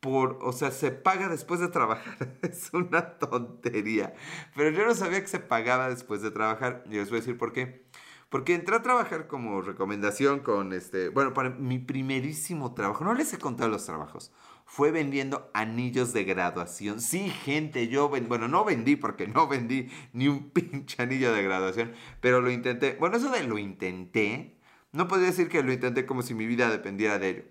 por, 0.00 0.38
o 0.42 0.52
sea, 0.52 0.70
se 0.70 0.90
paga 0.90 1.28
después 1.28 1.60
de 1.60 1.68
trabajar. 1.68 2.38
es 2.42 2.72
una 2.72 3.18
tontería. 3.18 4.14
Pero 4.54 4.70
yo 4.70 4.86
no 4.86 4.94
sabía 4.94 5.20
que 5.20 5.26
se 5.26 5.40
pagaba 5.40 5.88
después 5.88 6.22
de 6.22 6.30
trabajar. 6.30 6.84
Y 6.86 6.94
les 6.94 7.10
voy 7.10 7.18
a 7.18 7.20
decir 7.20 7.36
por 7.36 7.52
qué. 7.52 7.86
Porque 8.28 8.54
entré 8.54 8.76
a 8.76 8.82
trabajar 8.82 9.26
como 9.26 9.62
recomendación 9.62 10.40
con 10.40 10.72
este, 10.72 11.08
bueno, 11.08 11.32
para 11.32 11.50
mi 11.50 11.78
primerísimo 11.78 12.74
trabajo, 12.74 13.02
no 13.04 13.14
les 13.14 13.32
he 13.32 13.38
contado 13.38 13.70
los 13.70 13.86
trabajos, 13.86 14.32
fue 14.68 14.90
vendiendo 14.90 15.50
anillos 15.54 16.12
de 16.12 16.24
graduación. 16.24 17.00
Sí, 17.00 17.30
gente, 17.30 17.88
yo, 17.88 18.10
bueno, 18.10 18.48
no 18.48 18.66
vendí 18.66 18.96
porque 18.96 19.26
no 19.26 19.48
vendí 19.48 19.88
ni 20.12 20.28
un 20.28 20.50
pinche 20.52 21.02
anillo 21.02 21.32
de 21.32 21.42
graduación, 21.42 21.94
pero 22.20 22.42
lo 22.42 22.50
intenté. 22.50 22.94
Bueno, 23.00 23.16
eso 23.16 23.30
de 23.30 23.42
lo 23.44 23.58
intenté, 23.58 24.60
no 24.92 25.08
podría 25.08 25.28
decir 25.28 25.48
que 25.48 25.62
lo 25.62 25.72
intenté 25.72 26.04
como 26.04 26.20
si 26.20 26.34
mi 26.34 26.46
vida 26.46 26.70
dependiera 26.70 27.18
de 27.18 27.30
ello. 27.30 27.42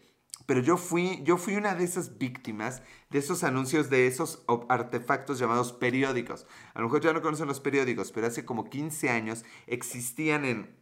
Pero 0.46 0.62
yo 0.62 0.78
fui, 0.78 1.22
yo 1.24 1.38
fui 1.38 1.56
una 1.56 1.74
de 1.74 1.86
esas 1.86 2.20
víctimas 2.20 2.84
de 3.10 3.18
esos 3.18 3.44
anuncios 3.44 3.90
de 3.90 4.06
esos 4.06 4.46
artefactos 4.70 5.40
llamados 5.40 5.74
periódicos. 5.74 6.46
A 6.76 6.80
lo 6.80 6.86
mejor 6.86 7.02
ya 7.02 7.14
no 7.14 7.24
conocen 7.24 7.48
los 7.48 7.60
periódicos, 7.60 8.12
pero 8.12 8.28
hace 8.28 8.46
como 8.46 8.70
15 8.70 9.10
años 9.10 9.44
existían 9.66 10.46
en 10.46 10.78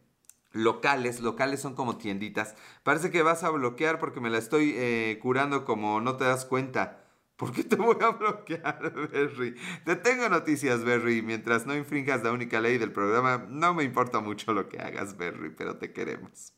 locales, 0.56 1.20
locales 1.20 1.60
son 1.60 1.74
como 1.74 1.98
tienditas. 1.98 2.54
Parece 2.82 3.10
que 3.10 3.22
vas 3.22 3.44
a 3.44 3.50
bloquear 3.50 3.98
porque 3.98 4.20
me 4.20 4.30
la 4.30 4.38
estoy 4.38 4.74
eh, 4.76 5.18
curando 5.22 5.64
como 5.64 6.00
no 6.00 6.16
te 6.16 6.24
das 6.24 6.44
cuenta. 6.44 7.04
¿Por 7.36 7.52
qué 7.52 7.64
te 7.64 7.76
voy 7.76 7.96
a 8.00 8.10
bloquear, 8.18 8.92
Berry? 9.12 9.54
Te 9.84 9.96
tengo 9.96 10.28
noticias, 10.28 10.84
Berry. 10.84 11.20
Mientras 11.22 11.66
no 11.66 11.76
infringas 11.76 12.22
la 12.22 12.32
única 12.32 12.60
ley 12.60 12.78
del 12.78 12.92
programa, 12.92 13.46
no 13.48 13.74
me 13.74 13.84
importa 13.84 14.20
mucho 14.20 14.54
lo 14.54 14.68
que 14.68 14.78
hagas, 14.78 15.16
Berry, 15.16 15.50
pero 15.50 15.76
te 15.76 15.92
queremos. 15.92 16.54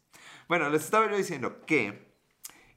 Bueno, 0.49 0.71
les 0.71 0.85
estaba 0.85 1.11
yo 1.11 1.17
diciendo 1.17 1.61
que 1.67 2.09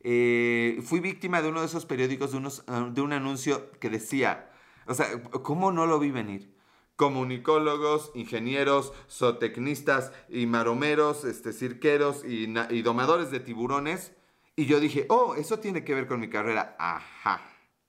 eh, 0.02 0.80
fui 0.84 1.00
víctima 1.00 1.42
de 1.44 1.50
uno 1.50 1.60
de 1.60 1.68
esos 1.68 1.86
periódicos, 1.86 2.32
de, 2.32 2.38
unos, 2.38 2.64
ah, 2.68 2.90
de 2.92 3.02
un 3.02 3.14
anuncio 3.14 3.72
que 3.80 3.90
decía, 3.90 4.52
o 4.88 4.96
sea, 4.96 5.22
¿cómo 5.44 5.72
no 5.72 5.86
lo 5.86 6.00
vi 6.00 6.10
venir? 6.10 6.56
Comunicólogos, 6.96 8.12
ingenieros, 8.14 8.94
zootecnistas 9.10 10.12
y 10.30 10.46
maromeros, 10.46 11.26
este, 11.26 11.54
cirqueros 11.54 12.24
y, 12.24 12.48
domadores 12.82 13.32
de 13.32 13.40
tiburones. 13.40 14.14
Y 14.56 14.66
yo 14.66 14.80
dije, 14.80 15.06
oh, 15.10 15.36
eso 15.36 15.60
tiene 15.60 15.84
que 15.84 15.96
ver 15.96 16.08
con 16.08 16.20
mi 16.20 16.30
carrera. 16.30 16.76
Ajá. 16.78 17.42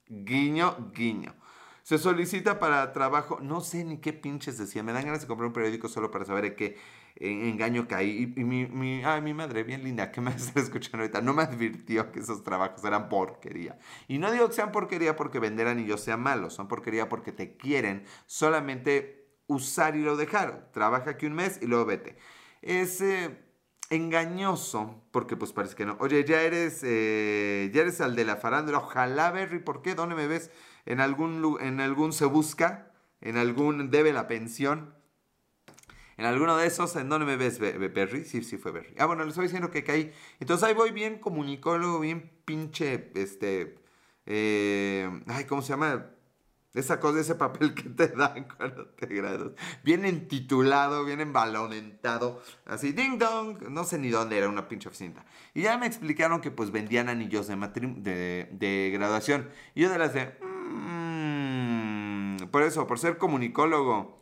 Guiño, 0.09 0.91
guiño. 0.95 1.35
Se 1.83 1.99
solicita 1.99 2.59
para 2.61 2.93
trabajo, 2.93 3.41
no 3.41 3.61
sé 3.61 3.85
ni 3.85 3.99
qué 3.99 4.13
pinches 4.13 4.57
decía, 4.57 4.83
me 4.83 4.93
dan 4.93 5.05
ganas 5.05 5.21
de 5.21 5.27
comprar 5.27 5.49
un 5.49 5.53
periódico 5.53 5.89
solo 5.89 6.11
para 6.11 6.25
saber 6.25 6.55
qué 6.55 6.79
engaño 7.17 7.87
caí. 7.89 8.33
Y, 8.37 8.45
mi, 8.45 8.67
mi, 8.67 9.03
ay, 9.05 9.21
mi 9.21 9.35
madre, 9.35 9.63
bien 9.65 9.85
linda, 9.85 10.11
que 10.11 10.21
me 10.21 10.31
está 10.37 10.61
escuchando 10.61 10.99
ahorita, 10.99 11.21
no 11.21 11.35
me 11.35 11.43
advirtió 11.43 12.11
que 12.13 12.21
esos 12.21 12.43
trabajos 12.43 12.85
eran 12.85 13.09
porquería. 13.09 13.79
Y 14.09 14.19
no 14.19 14.31
digo 14.33 14.49
que 14.49 14.55
sean 14.55 14.73
porquería 14.73 15.17
porque 15.17 15.39
vender 15.39 15.69
anillos 15.69 16.01
sea 16.01 16.17
malo, 16.17 16.51
son 16.51 16.69
porquería 16.69 17.09
porque 17.09 17.33
te 17.33 17.57
quieren 17.57 18.05
solamente 18.27 19.23
usar 19.47 19.97
y 19.97 20.03
lo 20.03 20.17
dejar. 20.17 20.71
Trabaja 20.73 21.11
aquí 21.11 21.27
un 21.27 21.35
mes 21.35 21.59
y 21.63 21.67
luego 21.67 21.85
vete. 21.85 22.17
Es 22.63 23.01
eh, 23.01 23.39
engañoso, 23.91 25.03
porque 25.11 25.37
pues 25.37 25.53
parece 25.53 25.75
que 25.77 25.87
no. 25.87 25.97
Oye, 26.01 26.25
ya 26.25 26.43
eres, 26.43 26.81
eh, 26.83 27.71
ya 27.73 27.83
eres 27.83 28.01
al 28.01 28.17
de 28.17 28.25
la 28.25 28.37
farándula. 28.37 28.79
Ojalá, 28.79 29.31
Berry, 29.31 29.59
¿por 29.59 29.83
qué? 29.83 29.95
¿Dónde 29.95 30.15
me 30.15 30.27
ves? 30.27 30.51
¿En 30.87 31.01
algún, 31.01 31.59
en 31.61 31.81
algún 31.81 32.13
se 32.13 32.25
busca? 32.25 32.93
¿En 33.21 33.37
algún 33.37 33.91
debe 33.91 34.13
la 34.13 34.27
pensión? 34.27 34.95
En 36.17 36.25
alguno 36.25 36.57
de 36.57 36.67
esos, 36.67 36.95
¿en 36.97 37.09
dónde 37.09 37.27
me 37.27 37.37
ves, 37.37 37.59
Berry? 37.59 38.25
Sí, 38.25 38.43
sí 38.45 38.59
fue 38.59 38.73
Berry. 38.73 38.95
Ah, 38.99 39.07
bueno, 39.07 39.23
les 39.25 39.31
estoy 39.31 39.45
diciendo 39.45 39.71
que 39.71 39.85
caí. 39.85 40.13
Entonces 40.41 40.69
ahí 40.69 40.75
voy 40.75 40.91
bien 40.91 41.19
comunicólogo, 41.19 42.01
bien 42.01 42.31
pinche, 42.45 43.11
este... 43.15 43.77
Eh, 44.25 45.11
ay, 45.27 45.45
¿cómo 45.47 45.63
se 45.63 45.71
llama? 45.71 46.13
Esa 46.75 47.01
cosa, 47.01 47.21
ese 47.21 47.35
papel 47.35 47.75
que 47.75 47.83
te 47.91 48.09
dan 48.09 48.45
cuando 48.57 48.87
te 48.87 49.07
gradúas. 49.07 49.53
Bien 49.85 50.07
entitulado, 50.07 51.05
bien 51.05 51.21
embalonentado. 51.21 52.41
Así, 52.65 52.93
ding 52.93 53.19
dong. 53.19 53.69
No 53.69 53.85
sé 53.85 53.99
ni 53.99 54.09
dónde 54.09 54.39
era 54.39 54.49
una 54.49 54.69
pinche 54.69 54.89
oficina. 54.89 55.25
Y 55.55 55.63
ya 55.63 55.77
me 55.77 55.87
explicaron 55.87 56.41
que 56.41 56.51
pues 56.51 56.71
vendían 56.71 57.11
anillos 57.11 57.47
de, 57.49 57.57
de, 57.57 58.49
de 58.53 58.91
graduación. 58.93 59.51
Y 59.75 59.83
yo 59.83 59.91
de 59.91 59.99
las 59.99 60.15
de... 60.15 60.35
Mmm, 60.41 62.37
por 62.51 62.63
eso, 62.63 62.87
por 62.87 62.99
ser 62.99 63.19
comunicólogo. 63.19 64.22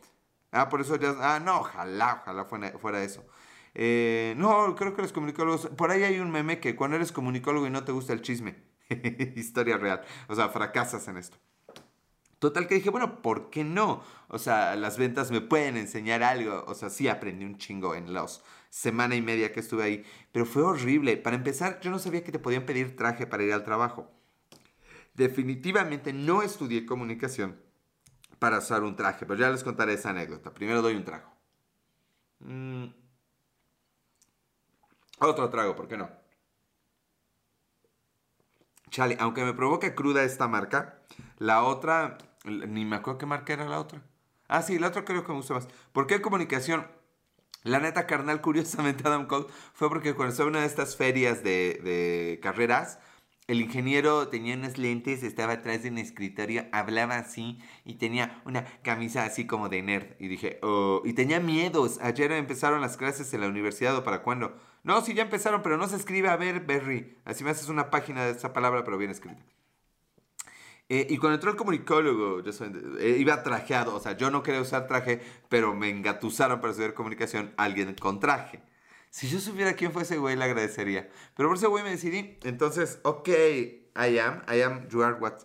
Ah, 0.51 0.69
por 0.69 0.81
eso 0.81 0.95
ya... 0.97 1.15
Ah, 1.19 1.39
no, 1.39 1.59
ojalá, 1.61 2.21
ojalá 2.21 2.45
fuera, 2.45 2.77
fuera 2.77 3.03
eso. 3.03 3.25
Eh, 3.73 4.33
no, 4.37 4.75
creo 4.75 4.93
que 4.95 5.01
los 5.01 5.13
comunicólogos... 5.13 5.67
Por 5.77 5.91
ahí 5.91 6.03
hay 6.03 6.19
un 6.19 6.31
meme 6.31 6.59
que 6.59 6.75
cuando 6.75 6.97
eres 6.97 7.11
comunicólogo 7.11 7.67
y 7.67 7.69
no 7.69 7.83
te 7.85 7.91
gusta 7.93 8.13
el 8.13 8.21
chisme. 8.21 8.63
Historia 9.35 9.77
real. 9.77 10.01
O 10.27 10.35
sea, 10.35 10.49
fracasas 10.49 11.07
en 11.07 11.17
esto. 11.17 11.37
Total 12.39 12.67
que 12.67 12.75
dije, 12.75 12.89
bueno, 12.89 13.21
¿por 13.21 13.49
qué 13.49 13.63
no? 13.63 14.03
O 14.27 14.39
sea, 14.39 14.75
las 14.75 14.97
ventas 14.97 15.31
me 15.31 15.41
pueden 15.41 15.77
enseñar 15.77 16.23
algo. 16.23 16.65
O 16.67 16.73
sea, 16.73 16.89
sí 16.89 17.07
aprendí 17.07 17.45
un 17.45 17.57
chingo 17.57 17.95
en 17.95 18.13
los 18.13 18.43
semana 18.69 19.15
y 19.15 19.21
media 19.21 19.53
que 19.53 19.59
estuve 19.59 19.83
ahí. 19.83 20.05
Pero 20.31 20.45
fue 20.45 20.63
horrible. 20.63 21.17
Para 21.17 21.35
empezar, 21.35 21.79
yo 21.81 21.91
no 21.91 21.99
sabía 21.99 22.23
que 22.23 22.31
te 22.31 22.39
podían 22.39 22.65
pedir 22.65 22.95
traje 22.95 23.27
para 23.27 23.43
ir 23.43 23.53
al 23.53 23.63
trabajo. 23.63 24.11
Definitivamente 25.13 26.13
no 26.13 26.41
estudié 26.41 26.85
comunicación 26.85 27.57
para 28.41 28.57
usar 28.57 28.81
un 28.81 28.95
traje, 28.95 29.27
pero 29.27 29.39
ya 29.39 29.51
les 29.51 29.63
contaré 29.63 29.93
esa 29.93 30.09
anécdota. 30.09 30.51
Primero 30.51 30.81
doy 30.81 30.95
un 30.95 31.05
trago. 31.05 31.31
Mm. 32.39 32.85
Otro 35.19 35.47
trago, 35.51 35.75
¿por 35.75 35.87
qué 35.87 35.95
no? 35.95 36.09
Chale, 38.89 39.15
aunque 39.19 39.43
me 39.45 39.53
provoca 39.53 39.93
cruda 39.93 40.23
esta 40.23 40.47
marca, 40.47 41.03
la 41.37 41.61
otra 41.61 42.17
ni 42.43 42.83
me 42.83 42.95
acuerdo 42.95 43.19
qué 43.19 43.25
marca 43.27 43.53
era 43.53 43.65
la 43.65 43.79
otra. 43.79 44.01
Ah, 44.47 44.63
sí, 44.63 44.79
la 44.79 44.87
otra 44.87 45.05
creo 45.05 45.23
que 45.23 45.31
me 45.31 45.37
gusta 45.37 45.53
más. 45.53 45.67
¿Por 45.91 46.07
qué 46.07 46.19
comunicación? 46.19 46.87
La 47.61 47.79
neta, 47.79 48.07
carnal, 48.07 48.41
curiosamente, 48.41 49.03
Adam 49.07 49.27
Cole 49.27 49.45
fue 49.75 49.87
porque 49.87 50.15
cuando 50.15 50.31
estaba 50.31 50.49
una 50.49 50.61
de 50.61 50.65
estas 50.65 50.95
ferias 50.95 51.43
de 51.43 52.39
carreras, 52.41 52.97
el 53.51 53.59
ingeniero 53.59 54.29
tenía 54.29 54.55
unas 54.55 54.77
lentes, 54.77 55.23
estaba 55.23 55.53
atrás 55.53 55.83
de 55.83 55.89
un 55.89 55.97
escritorio, 55.97 56.67
hablaba 56.71 57.17
así 57.17 57.59
y 57.83 57.95
tenía 57.95 58.41
una 58.45 58.63
camisa 58.81 59.25
así 59.25 59.45
como 59.45 59.67
de 59.67 59.81
nerd. 59.81 60.07
Y 60.19 60.29
dije, 60.29 60.59
oh, 60.61 61.01
y 61.03 61.11
tenía 61.11 61.41
miedos. 61.41 61.99
Ayer 62.01 62.31
empezaron 62.31 62.79
las 62.79 62.95
clases 62.95 63.33
en 63.33 63.41
la 63.41 63.49
universidad 63.49 63.97
o 63.97 64.05
para 64.05 64.21
cuándo. 64.23 64.55
No, 64.83 65.01
sí, 65.01 65.13
ya 65.13 65.23
empezaron, 65.23 65.63
pero 65.63 65.75
no 65.75 65.89
se 65.89 65.97
escribe 65.97 66.29
a 66.29 66.37
ver, 66.37 66.61
Berry. 66.61 67.17
Así 67.25 67.43
me 67.43 67.49
haces 67.49 67.67
una 67.67 67.89
página 67.89 68.23
de 68.23 68.31
esa 68.31 68.53
palabra, 68.53 68.85
pero 68.85 68.97
bien 68.97 69.11
escrita. 69.11 69.43
Eh, 70.87 71.07
y 71.09 71.17
cuando 71.17 71.35
entró 71.35 71.51
el 71.51 71.57
comunicólogo, 71.57 72.41
eh, 72.99 73.17
iba 73.19 73.43
trajeado, 73.43 73.95
o 73.95 73.99
sea, 73.99 74.15
yo 74.15 74.31
no 74.31 74.43
quería 74.43 74.61
usar 74.61 74.87
traje, 74.87 75.21
pero 75.49 75.73
me 75.75 75.89
engatusaron 75.89 76.61
para 76.61 76.71
estudiar 76.71 76.93
comunicación 76.93 77.53
alguien 77.57 77.95
con 77.95 78.21
traje. 78.21 78.61
Si 79.11 79.27
yo 79.27 79.39
supiera 79.39 79.73
quién 79.73 79.91
fue 79.91 80.03
ese 80.03 80.17
güey, 80.17 80.37
le 80.37 80.45
agradecería. 80.45 81.09
Pero 81.35 81.49
por 81.49 81.57
ese 81.57 81.67
güey 81.67 81.83
me 81.83 81.91
decidí. 81.91 82.39
Entonces, 82.43 82.99
ok, 83.03 83.27
I 83.27 84.17
am, 84.17 84.41
I 84.51 84.61
am, 84.61 84.87
you 84.87 85.03
are 85.03 85.15
what. 85.19 85.43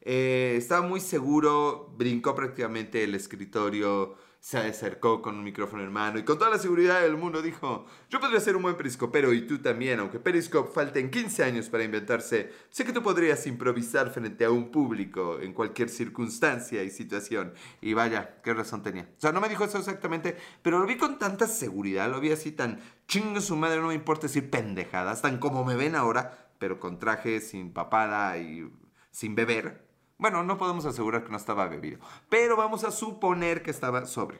Eh, 0.00 0.54
estaba 0.58 0.86
muy 0.86 1.00
seguro, 1.00 1.94
brincó 1.96 2.34
prácticamente 2.34 3.04
el 3.04 3.14
escritorio 3.14 4.16
se 4.40 4.56
acercó 4.56 5.20
con 5.20 5.36
un 5.36 5.44
micrófono 5.44 5.82
en 5.82 5.92
mano 5.92 6.18
y 6.18 6.24
con 6.24 6.38
toda 6.38 6.50
la 6.50 6.58
seguridad 6.58 7.02
del 7.02 7.18
mundo 7.18 7.42
dijo, 7.42 7.84
yo 8.08 8.20
podría 8.20 8.40
ser 8.40 8.56
un 8.56 8.62
buen 8.62 8.76
periscopero 8.76 9.34
y 9.34 9.46
tú 9.46 9.58
también, 9.58 10.00
aunque 10.00 10.18
Periscope 10.18 10.72
falten 10.72 11.10
15 11.10 11.44
años 11.44 11.68
para 11.68 11.84
inventarse, 11.84 12.50
sé 12.70 12.86
que 12.86 12.92
tú 12.94 13.02
podrías 13.02 13.46
improvisar 13.46 14.10
frente 14.10 14.46
a 14.46 14.50
un 14.50 14.70
público 14.70 15.38
en 15.40 15.52
cualquier 15.52 15.90
circunstancia 15.90 16.82
y 16.82 16.88
situación. 16.88 17.52
Y 17.82 17.92
vaya, 17.92 18.40
qué 18.42 18.54
razón 18.54 18.82
tenía. 18.82 19.02
O 19.02 19.20
sea, 19.20 19.32
no 19.32 19.42
me 19.42 19.48
dijo 19.50 19.64
eso 19.64 19.76
exactamente, 19.76 20.36
pero 20.62 20.78
lo 20.78 20.86
vi 20.86 20.96
con 20.96 21.18
tanta 21.18 21.46
seguridad, 21.46 22.10
lo 22.10 22.18
vi 22.18 22.32
así 22.32 22.50
tan 22.50 22.80
chingo 23.06 23.42
su 23.42 23.56
madre, 23.56 23.80
no 23.80 23.88
me 23.88 23.94
importa 23.94 24.26
decir 24.26 24.48
pendejadas, 24.48 25.20
tan 25.20 25.38
como 25.38 25.66
me 25.66 25.76
ven 25.76 25.94
ahora, 25.94 26.48
pero 26.58 26.80
con 26.80 26.98
traje, 26.98 27.40
sin 27.40 27.74
papada 27.74 28.38
y 28.38 28.72
sin 29.10 29.34
beber 29.34 29.89
bueno, 30.20 30.42
no 30.42 30.58
podemos 30.58 30.84
asegurar 30.84 31.24
que 31.24 31.30
no 31.30 31.38
estaba 31.38 31.66
bebido, 31.66 31.98
pero 32.28 32.54
vamos 32.54 32.84
a 32.84 32.90
suponer 32.90 33.62
que 33.62 33.70
estaba 33.70 34.04
sobre. 34.04 34.38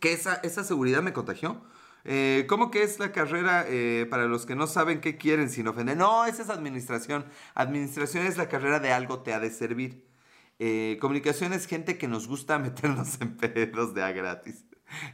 Que 0.00 0.14
esa, 0.14 0.36
esa 0.36 0.64
seguridad 0.64 1.02
me 1.02 1.12
contagió. 1.12 1.60
Eh, 2.04 2.46
¿Cómo 2.48 2.70
que 2.70 2.82
es 2.82 2.98
la 2.98 3.12
carrera 3.12 3.66
eh, 3.68 4.06
para 4.08 4.24
los 4.24 4.46
que 4.46 4.54
no 4.54 4.66
saben 4.66 5.02
qué 5.02 5.18
quieren 5.18 5.50
sin 5.50 5.68
ofender? 5.68 5.96
No, 5.98 6.24
esa 6.24 6.42
es 6.42 6.48
administración. 6.48 7.26
Administración 7.54 8.26
es 8.26 8.38
la 8.38 8.48
carrera 8.48 8.80
de 8.80 8.92
algo 8.92 9.20
te 9.20 9.34
ha 9.34 9.40
de 9.40 9.50
servir. 9.50 10.06
Eh, 10.58 10.96
comunicación 11.02 11.52
es 11.52 11.66
gente 11.66 11.98
que 11.98 12.08
nos 12.08 12.26
gusta 12.26 12.58
meternos 12.58 13.20
en 13.20 13.36
pedos 13.36 13.92
de 13.92 14.02
a 14.02 14.12
gratis. 14.12 14.64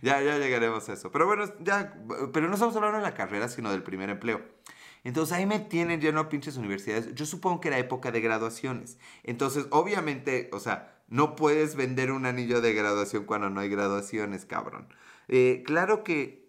ya, 0.02 0.22
ya 0.22 0.38
llegaremos 0.38 0.88
a 0.88 0.92
eso. 0.92 1.10
Pero 1.10 1.26
bueno, 1.26 1.46
ya, 1.58 1.94
pero 2.32 2.46
no 2.46 2.54
estamos 2.54 2.76
hablando 2.76 2.98
de 2.98 3.02
la 3.02 3.14
carrera, 3.14 3.48
sino 3.48 3.72
del 3.72 3.82
primer 3.82 4.08
empleo. 4.08 4.40
Entonces 5.04 5.36
ahí 5.36 5.46
me 5.46 5.60
tienen 5.60 6.00
lleno 6.00 6.24
de 6.24 6.30
pinches 6.30 6.56
universidades. 6.56 7.14
Yo 7.14 7.26
supongo 7.26 7.60
que 7.60 7.68
era 7.68 7.78
época 7.78 8.10
de 8.10 8.20
graduaciones. 8.20 8.98
Entonces, 9.22 9.66
obviamente, 9.70 10.48
o 10.52 10.60
sea, 10.60 11.02
no 11.08 11.36
puedes 11.36 11.76
vender 11.76 12.10
un 12.10 12.24
anillo 12.26 12.60
de 12.62 12.72
graduación 12.72 13.24
cuando 13.24 13.50
no 13.50 13.60
hay 13.60 13.68
graduaciones, 13.68 14.46
cabrón. 14.46 14.88
Eh, 15.28 15.62
claro 15.66 16.02
que 16.04 16.48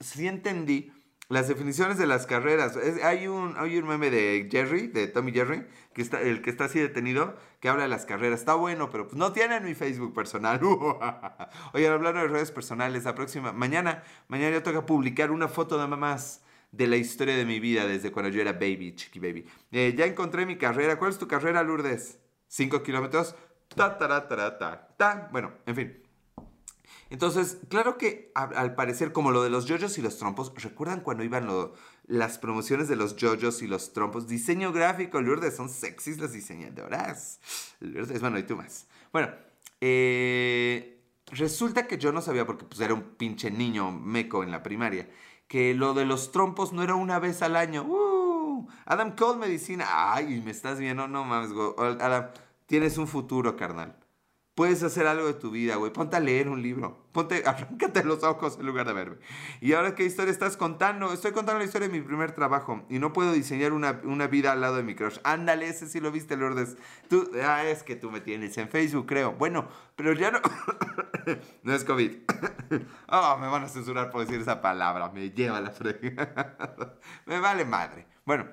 sí 0.00 0.26
entendí 0.26 0.90
las 1.28 1.48
definiciones 1.48 1.98
de 1.98 2.06
las 2.06 2.26
carreras. 2.26 2.78
hay, 3.04 3.26
un, 3.26 3.54
hay 3.56 3.78
un 3.78 3.86
meme 3.86 4.10
de 4.10 4.48
Jerry, 4.50 4.86
de 4.88 5.08
Tommy 5.08 5.32
Jerry, 5.32 5.66
que 5.94 6.02
está, 6.02 6.20
el 6.20 6.42
que 6.42 6.50
está 6.50 6.64
así 6.64 6.78
detenido, 6.78 7.36
que 7.60 7.68
habla 7.68 7.84
de 7.84 7.88
las 7.88 8.06
carreras. 8.06 8.40
Está 8.40 8.54
bueno, 8.54 8.90
pero 8.90 9.06
pues 9.06 9.16
no 9.16 9.32
tienen 9.32 9.64
mi 9.64 9.74
Facebook 9.74 10.14
personal. 10.14 10.60
Oigan, 11.72 11.92
hablando 11.92 12.20
de 12.20 12.28
redes 12.28 12.50
personales, 12.50 13.04
la 13.04 13.14
próxima, 13.14 13.52
mañana, 13.52 14.02
mañana 14.28 14.52
yo 14.52 14.62
toca 14.62 14.84
publicar 14.84 15.30
una 15.30 15.48
foto 15.48 15.78
de 15.78 15.86
mamás 15.86 16.42
de 16.72 16.86
la 16.86 16.96
historia 16.96 17.36
de 17.36 17.44
mi 17.44 17.60
vida 17.60 17.86
desde 17.86 18.10
cuando 18.10 18.30
yo 18.30 18.40
era 18.40 18.52
baby, 18.54 18.94
chiqui 18.96 19.20
baby. 19.20 19.46
Eh, 19.70 19.94
ya 19.96 20.06
encontré 20.06 20.46
mi 20.46 20.56
carrera. 20.56 20.98
¿Cuál 20.98 21.12
es 21.12 21.18
tu 21.18 21.28
carrera, 21.28 21.62
Lourdes? 21.62 22.18
¿Cinco 22.48 22.82
kilómetros? 22.82 23.36
Ta, 23.68 23.96
ta, 23.98 24.26
ta, 24.26 24.58
ta, 24.58 24.88
ta. 24.96 25.28
Bueno, 25.30 25.52
en 25.66 25.76
fin. 25.76 26.02
Entonces, 27.10 27.58
claro 27.68 27.98
que 27.98 28.32
al 28.34 28.74
parecer, 28.74 29.12
como 29.12 29.32
lo 29.32 29.42
de 29.42 29.50
los 29.50 29.66
yoyos 29.66 29.98
y 29.98 30.02
los 30.02 30.16
trompos, 30.16 30.50
¿recuerdan 30.62 31.00
cuando 31.00 31.22
iban 31.22 31.46
las 32.06 32.38
promociones 32.38 32.88
de 32.88 32.96
los 32.96 33.16
yoyos 33.16 33.60
y 33.60 33.66
los 33.66 33.92
trompos? 33.92 34.26
Diseño 34.26 34.72
gráfico, 34.72 35.20
Lourdes, 35.20 35.54
son 35.54 35.68
sexys 35.68 36.18
las 36.18 36.32
diseñadoras. 36.32 37.38
Lourdes, 37.80 38.18
bueno, 38.22 38.38
y 38.38 38.44
tú 38.44 38.56
más. 38.56 38.86
Bueno, 39.12 39.30
eh, 39.82 41.02
resulta 41.26 41.86
que 41.86 41.98
yo 41.98 42.12
no 42.12 42.22
sabía 42.22 42.46
porque 42.46 42.64
pues, 42.64 42.80
era 42.80 42.94
un 42.94 43.02
pinche 43.02 43.50
niño 43.50 43.92
meco 43.92 44.42
en 44.42 44.50
la 44.50 44.62
primaria 44.62 45.06
que 45.52 45.74
lo 45.74 45.92
de 45.92 46.06
los 46.06 46.32
trompos 46.32 46.72
no 46.72 46.82
era 46.82 46.94
una 46.94 47.18
vez 47.18 47.42
al 47.42 47.56
año. 47.56 47.82
Uh. 47.82 48.66
Adam 48.86 49.14
Cole 49.14 49.38
Medicina. 49.38 49.84
Ay, 49.86 50.40
me 50.42 50.50
estás 50.50 50.78
viendo, 50.78 51.06
no 51.08 51.24
mames. 51.24 51.50
Adam, 52.00 52.28
tienes 52.64 52.96
un 52.96 53.06
futuro, 53.06 53.54
carnal. 53.54 53.94
Puedes 54.54 54.82
hacer 54.82 55.06
algo 55.06 55.26
de 55.26 55.32
tu 55.32 55.50
vida, 55.50 55.76
güey. 55.76 55.90
Ponte 55.94 56.14
a 56.14 56.20
leer 56.20 56.50
un 56.50 56.60
libro. 56.60 57.06
Ponte, 57.12 57.42
arráncate 57.46 58.04
los 58.04 58.22
ojos 58.22 58.58
en 58.58 58.66
lugar 58.66 58.86
de 58.86 58.92
verme. 58.92 59.16
Y 59.62 59.72
ahora, 59.72 59.94
¿qué 59.94 60.04
historia 60.04 60.30
estás 60.30 60.58
contando? 60.58 61.10
Estoy 61.10 61.32
contando 61.32 61.60
la 61.60 61.64
historia 61.64 61.88
de 61.88 61.94
mi 61.94 62.02
primer 62.02 62.32
trabajo 62.32 62.84
y 62.90 62.98
no 62.98 63.14
puedo 63.14 63.32
diseñar 63.32 63.72
una, 63.72 63.92
vida 64.26 64.52
al 64.52 64.60
lado 64.60 64.76
de 64.76 64.82
mi 64.82 64.94
crush. 64.94 65.18
Ándale, 65.24 65.68
ese 65.68 65.88
sí 65.88 66.00
lo 66.00 66.12
viste, 66.12 66.36
Lourdes. 66.36 66.76
Tú, 67.08 67.30
ah, 67.42 67.64
es 67.64 67.82
que 67.82 67.96
tú 67.96 68.10
me 68.10 68.20
tienes 68.20 68.58
en 68.58 68.68
Facebook, 68.68 69.06
creo. 69.06 69.32
Bueno, 69.32 69.68
pero 69.96 70.12
ya 70.12 70.30
no. 70.30 70.40
no 71.62 71.72
es 71.72 71.84
COVID. 71.84 72.12
oh, 73.08 73.38
me 73.38 73.46
van 73.46 73.64
a 73.64 73.68
censurar 73.68 74.10
por 74.10 74.20
decir 74.20 74.38
esa 74.38 74.60
palabra. 74.60 75.08
Me 75.08 75.30
lleva 75.30 75.62
la 75.62 75.70
frega. 75.70 76.56
me 77.24 77.40
vale 77.40 77.64
madre. 77.64 78.06
Bueno, 78.26 78.48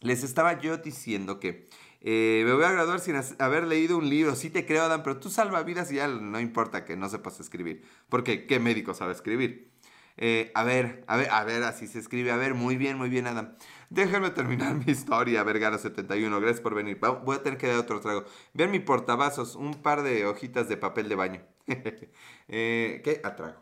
les 0.00 0.24
estaba 0.24 0.58
yo 0.58 0.78
diciendo 0.78 1.38
que 1.38 1.68
eh, 2.02 2.42
me 2.46 2.52
voy 2.54 2.64
a 2.64 2.72
graduar 2.72 3.00
sin 3.00 3.16
haber 3.38 3.66
leído 3.66 3.98
un 3.98 4.08
libro. 4.08 4.34
Sí 4.34 4.50
te 4.50 4.64
creo, 4.66 4.84
Adam, 4.84 5.02
pero 5.02 5.18
tú 5.18 5.30
salva 5.30 5.62
vidas 5.62 5.92
y 5.92 5.96
ya 5.96 6.08
no 6.08 6.40
importa 6.40 6.84
que 6.84 6.96
no 6.96 7.08
sepas 7.08 7.40
escribir. 7.40 7.84
Porque, 8.08 8.46
¿qué 8.46 8.58
médico 8.58 8.94
sabe 8.94 9.12
escribir? 9.12 9.70
Eh, 10.16 10.50
a 10.54 10.64
ver, 10.64 11.04
a 11.06 11.16
ver, 11.16 11.30
a 11.30 11.44
ver, 11.44 11.62
así 11.64 11.86
se 11.86 11.98
escribe. 11.98 12.30
A 12.30 12.36
ver, 12.36 12.54
muy 12.54 12.76
bien, 12.76 12.96
muy 12.96 13.08
bien, 13.10 13.26
Adam. 13.26 13.54
Déjame 13.90 14.30
terminar 14.30 14.74
mi 14.86 14.92
historia, 14.92 15.44
Vergara71. 15.44 16.40
Gracias 16.40 16.60
por 16.60 16.74
venir. 16.74 16.98
Voy 16.98 17.36
a 17.36 17.42
tener 17.42 17.58
que 17.58 17.68
dar 17.68 17.78
otro 17.78 18.00
trago. 18.00 18.24
Vean 18.54 18.70
mi 18.70 18.80
portavasos, 18.80 19.56
un 19.56 19.82
par 19.82 20.02
de 20.02 20.26
hojitas 20.26 20.68
de 20.68 20.76
papel 20.76 21.08
de 21.08 21.14
baño. 21.16 21.42
eh, 22.48 23.00
¿Qué? 23.04 23.20
Atrago. 23.24 23.60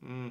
Mm. 0.00 0.30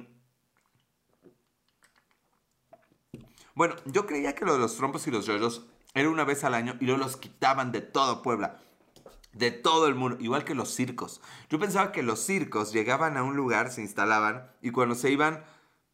Bueno, 3.54 3.74
yo 3.86 4.06
creía 4.06 4.34
que 4.34 4.44
lo 4.44 4.52
de 4.54 4.58
los 4.60 4.76
trompos 4.76 5.06
y 5.06 5.10
los 5.10 5.26
yoyos 5.26 5.66
era 5.96 6.10
una 6.10 6.24
vez 6.24 6.44
al 6.44 6.54
año 6.54 6.76
y 6.78 6.84
luego 6.84 7.02
los 7.02 7.16
quitaban 7.16 7.72
de 7.72 7.80
todo 7.80 8.22
Puebla. 8.22 8.58
De 9.32 9.50
todo 9.50 9.86
el 9.86 9.94
mundo, 9.94 10.18
igual 10.20 10.44
que 10.44 10.54
los 10.54 10.70
circos. 10.70 11.20
Yo 11.50 11.58
pensaba 11.58 11.90
que 11.90 12.02
los 12.02 12.20
circos 12.20 12.72
llegaban 12.72 13.16
a 13.16 13.22
un 13.22 13.34
lugar, 13.34 13.70
se 13.70 13.82
instalaban 13.82 14.50
y 14.62 14.70
cuando 14.70 14.94
se 14.94 15.10
iban, 15.10 15.44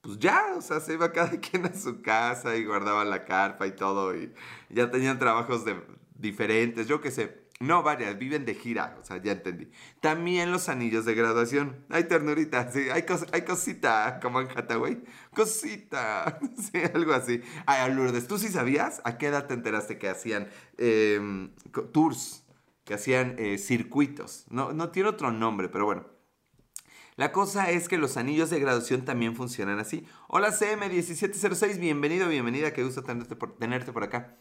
pues 0.00 0.18
ya, 0.18 0.54
o 0.56 0.60
sea, 0.60 0.80
se 0.80 0.94
iba 0.94 1.12
cada 1.12 1.30
quien 1.40 1.66
a 1.66 1.74
su 1.74 2.02
casa 2.02 2.56
y 2.56 2.64
guardaban 2.64 3.10
la 3.10 3.24
carpa 3.24 3.66
y 3.66 3.72
todo 3.72 4.14
y 4.14 4.32
ya 4.70 4.90
tenían 4.90 5.18
trabajos 5.18 5.64
de, 5.64 5.80
diferentes, 6.14 6.88
yo 6.88 7.00
qué 7.00 7.10
sé. 7.10 7.41
No, 7.62 7.84
varias, 7.84 8.18
viven 8.18 8.44
de 8.44 8.56
gira, 8.56 8.98
o 9.00 9.04
sea, 9.04 9.22
ya 9.22 9.30
entendí. 9.30 9.70
También 10.00 10.50
los 10.50 10.68
anillos 10.68 11.04
de 11.04 11.14
graduación. 11.14 11.86
Hay 11.90 12.02
ternurita, 12.08 12.72
sí, 12.72 12.90
hay, 12.90 13.04
hay 13.32 13.42
cosita, 13.42 14.18
como 14.20 14.40
en 14.40 14.48
Hathaway. 14.48 15.00
Cosita, 15.32 16.40
sí, 16.58 16.78
algo 16.92 17.12
así. 17.12 17.40
Ay, 17.64 17.94
Lourdes, 17.94 18.26
¿tú 18.26 18.36
sí 18.36 18.48
sabías? 18.48 19.00
¿A 19.04 19.16
qué 19.16 19.28
edad 19.28 19.46
te 19.46 19.54
enteraste 19.54 19.96
que 19.96 20.08
hacían 20.08 20.48
em, 20.76 21.52
tours? 21.92 22.44
Que 22.82 22.94
hacían 22.94 23.36
eh, 23.38 23.58
circuitos. 23.58 24.44
No, 24.50 24.72
no 24.72 24.90
tiene 24.90 25.10
otro 25.10 25.30
nombre, 25.30 25.68
pero 25.68 25.84
bueno. 25.84 26.06
La 27.14 27.30
cosa 27.30 27.70
es 27.70 27.88
que 27.88 27.96
los 27.96 28.16
anillos 28.16 28.50
de 28.50 28.58
graduación 28.58 29.04
también 29.04 29.36
funcionan 29.36 29.78
así. 29.78 30.04
Hola 30.26 30.50
CM1706, 30.50 31.78
bienvenido, 31.78 32.28
bienvenida, 32.28 32.72
qué 32.72 32.82
gusto 32.82 33.04
tenerte 33.04 33.36
por, 33.36 33.56
tenerte 33.56 33.92
por 33.92 34.02
acá. 34.02 34.36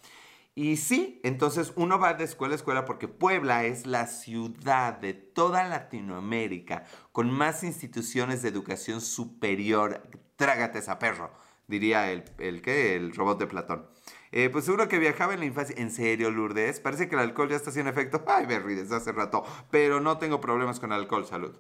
Y 0.54 0.78
sí, 0.78 1.22
entonces 1.24 1.72
uno 1.78 1.98
va 1.98 2.14
de 2.14 2.26
escuela 2.26 2.54
a 2.54 2.58
escuela 2.58 2.84
porque 2.84 3.08
Puebla 3.08 3.64
es 3.64 3.88
la 3.88 4.06
ciudad 4.08 4.98
de 4.98 5.14
toda 5.14 5.68
Latinoamérica 5.68 6.84
con 7.14 7.32
más 7.32 7.64
instituciones 7.64 8.42
de 8.42 8.50
educación 8.50 9.00
superior. 9.00 10.02
Trágate 10.36 10.80
esa 10.80 11.00
perro, 11.00 11.32
diría 11.68 12.12
el, 12.12 12.26
el, 12.40 12.62
el 12.68 13.16
robot 13.16 13.40
de 13.40 13.48
Platón. 13.48 13.88
Eh, 14.34 14.50
pues 14.50 14.66
seguro 14.66 14.88
que 14.88 15.00
viajaba 15.00 15.34
en 15.34 15.40
la 15.40 15.46
infancia. 15.46 15.76
¿En 15.78 15.92
serio, 15.92 16.32
Lourdes? 16.32 16.80
Parece 16.82 17.08
que 17.08 17.16
el 17.16 17.22
alcohol 17.22 17.50
ya 17.50 17.56
está 17.56 17.70
haciendo 17.70 17.92
efecto. 17.92 18.24
Ay, 18.28 18.46
me 18.48 18.60
desde 18.60 18.96
hace 18.96 19.12
rato. 19.14 19.44
Pero 19.72 20.00
no 20.02 20.18
tengo 20.18 20.42
problemas 20.42 20.80
con 20.80 20.92
alcohol, 20.92 21.26
salud. 21.26 21.56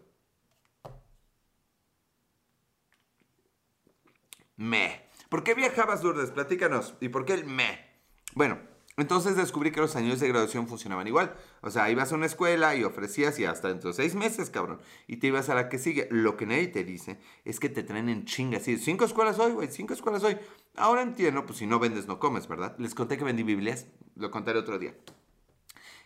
Me. 4.58 5.10
¿Por 5.30 5.44
qué 5.44 5.54
viajabas, 5.54 6.04
Lourdes? 6.04 6.32
Platícanos. 6.32 6.96
¿Y 7.02 7.10
por 7.10 7.26
qué 7.26 7.34
el 7.34 7.46
me? 7.46 7.90
Bueno, 8.36 8.60
entonces 8.98 9.36
descubrí 9.36 9.72
que 9.72 9.80
los 9.80 9.96
años 9.96 10.20
de 10.20 10.28
graduación 10.28 10.68
funcionaban 10.68 11.08
igual. 11.08 11.34
O 11.62 11.72
sea, 11.72 11.90
ibas 11.90 12.12
a 12.12 12.16
una 12.16 12.26
escuela 12.26 12.76
y 12.76 12.84
ofrecías 12.84 13.40
y 13.40 13.46
hasta 13.46 13.70
dentro 13.70 13.90
de 13.90 13.96
seis 13.96 14.16
meses, 14.16 14.50
cabrón. 14.50 14.82
Y 15.08 15.18
te 15.18 15.28
ibas 15.28 15.50
a 15.50 15.56
la 15.56 15.70
que 15.70 15.78
sigue. 15.78 16.08
Lo 16.12 16.36
que 16.36 16.46
nadie 16.46 16.68
te 16.68 16.84
dice 16.84 17.20
es 17.46 17.60
que 17.60 17.70
te 17.70 17.84
traen 17.84 18.10
en 18.10 18.26
chinga. 18.26 18.60
Sí, 18.60 18.78
cinco 18.78 19.06
escuelas 19.06 19.40
hoy, 19.40 19.54
güey, 19.54 19.70
cinco 19.72 19.94
escuelas 19.94 20.24
hoy. 20.24 20.38
Ahora 20.76 21.02
entiendo, 21.02 21.46
pues 21.46 21.60
si 21.60 21.68
no 21.68 21.80
vendes, 21.80 22.08
no 22.08 22.20
comes, 22.20 22.48
¿verdad? 22.48 22.76
Les 22.80 22.94
conté 22.94 23.18
que 23.18 23.24
vendí 23.24 23.44
Biblias. 23.44 23.88
Lo 24.16 24.30
contaré 24.30 24.60
otro 24.60 24.78
día. 24.78 24.94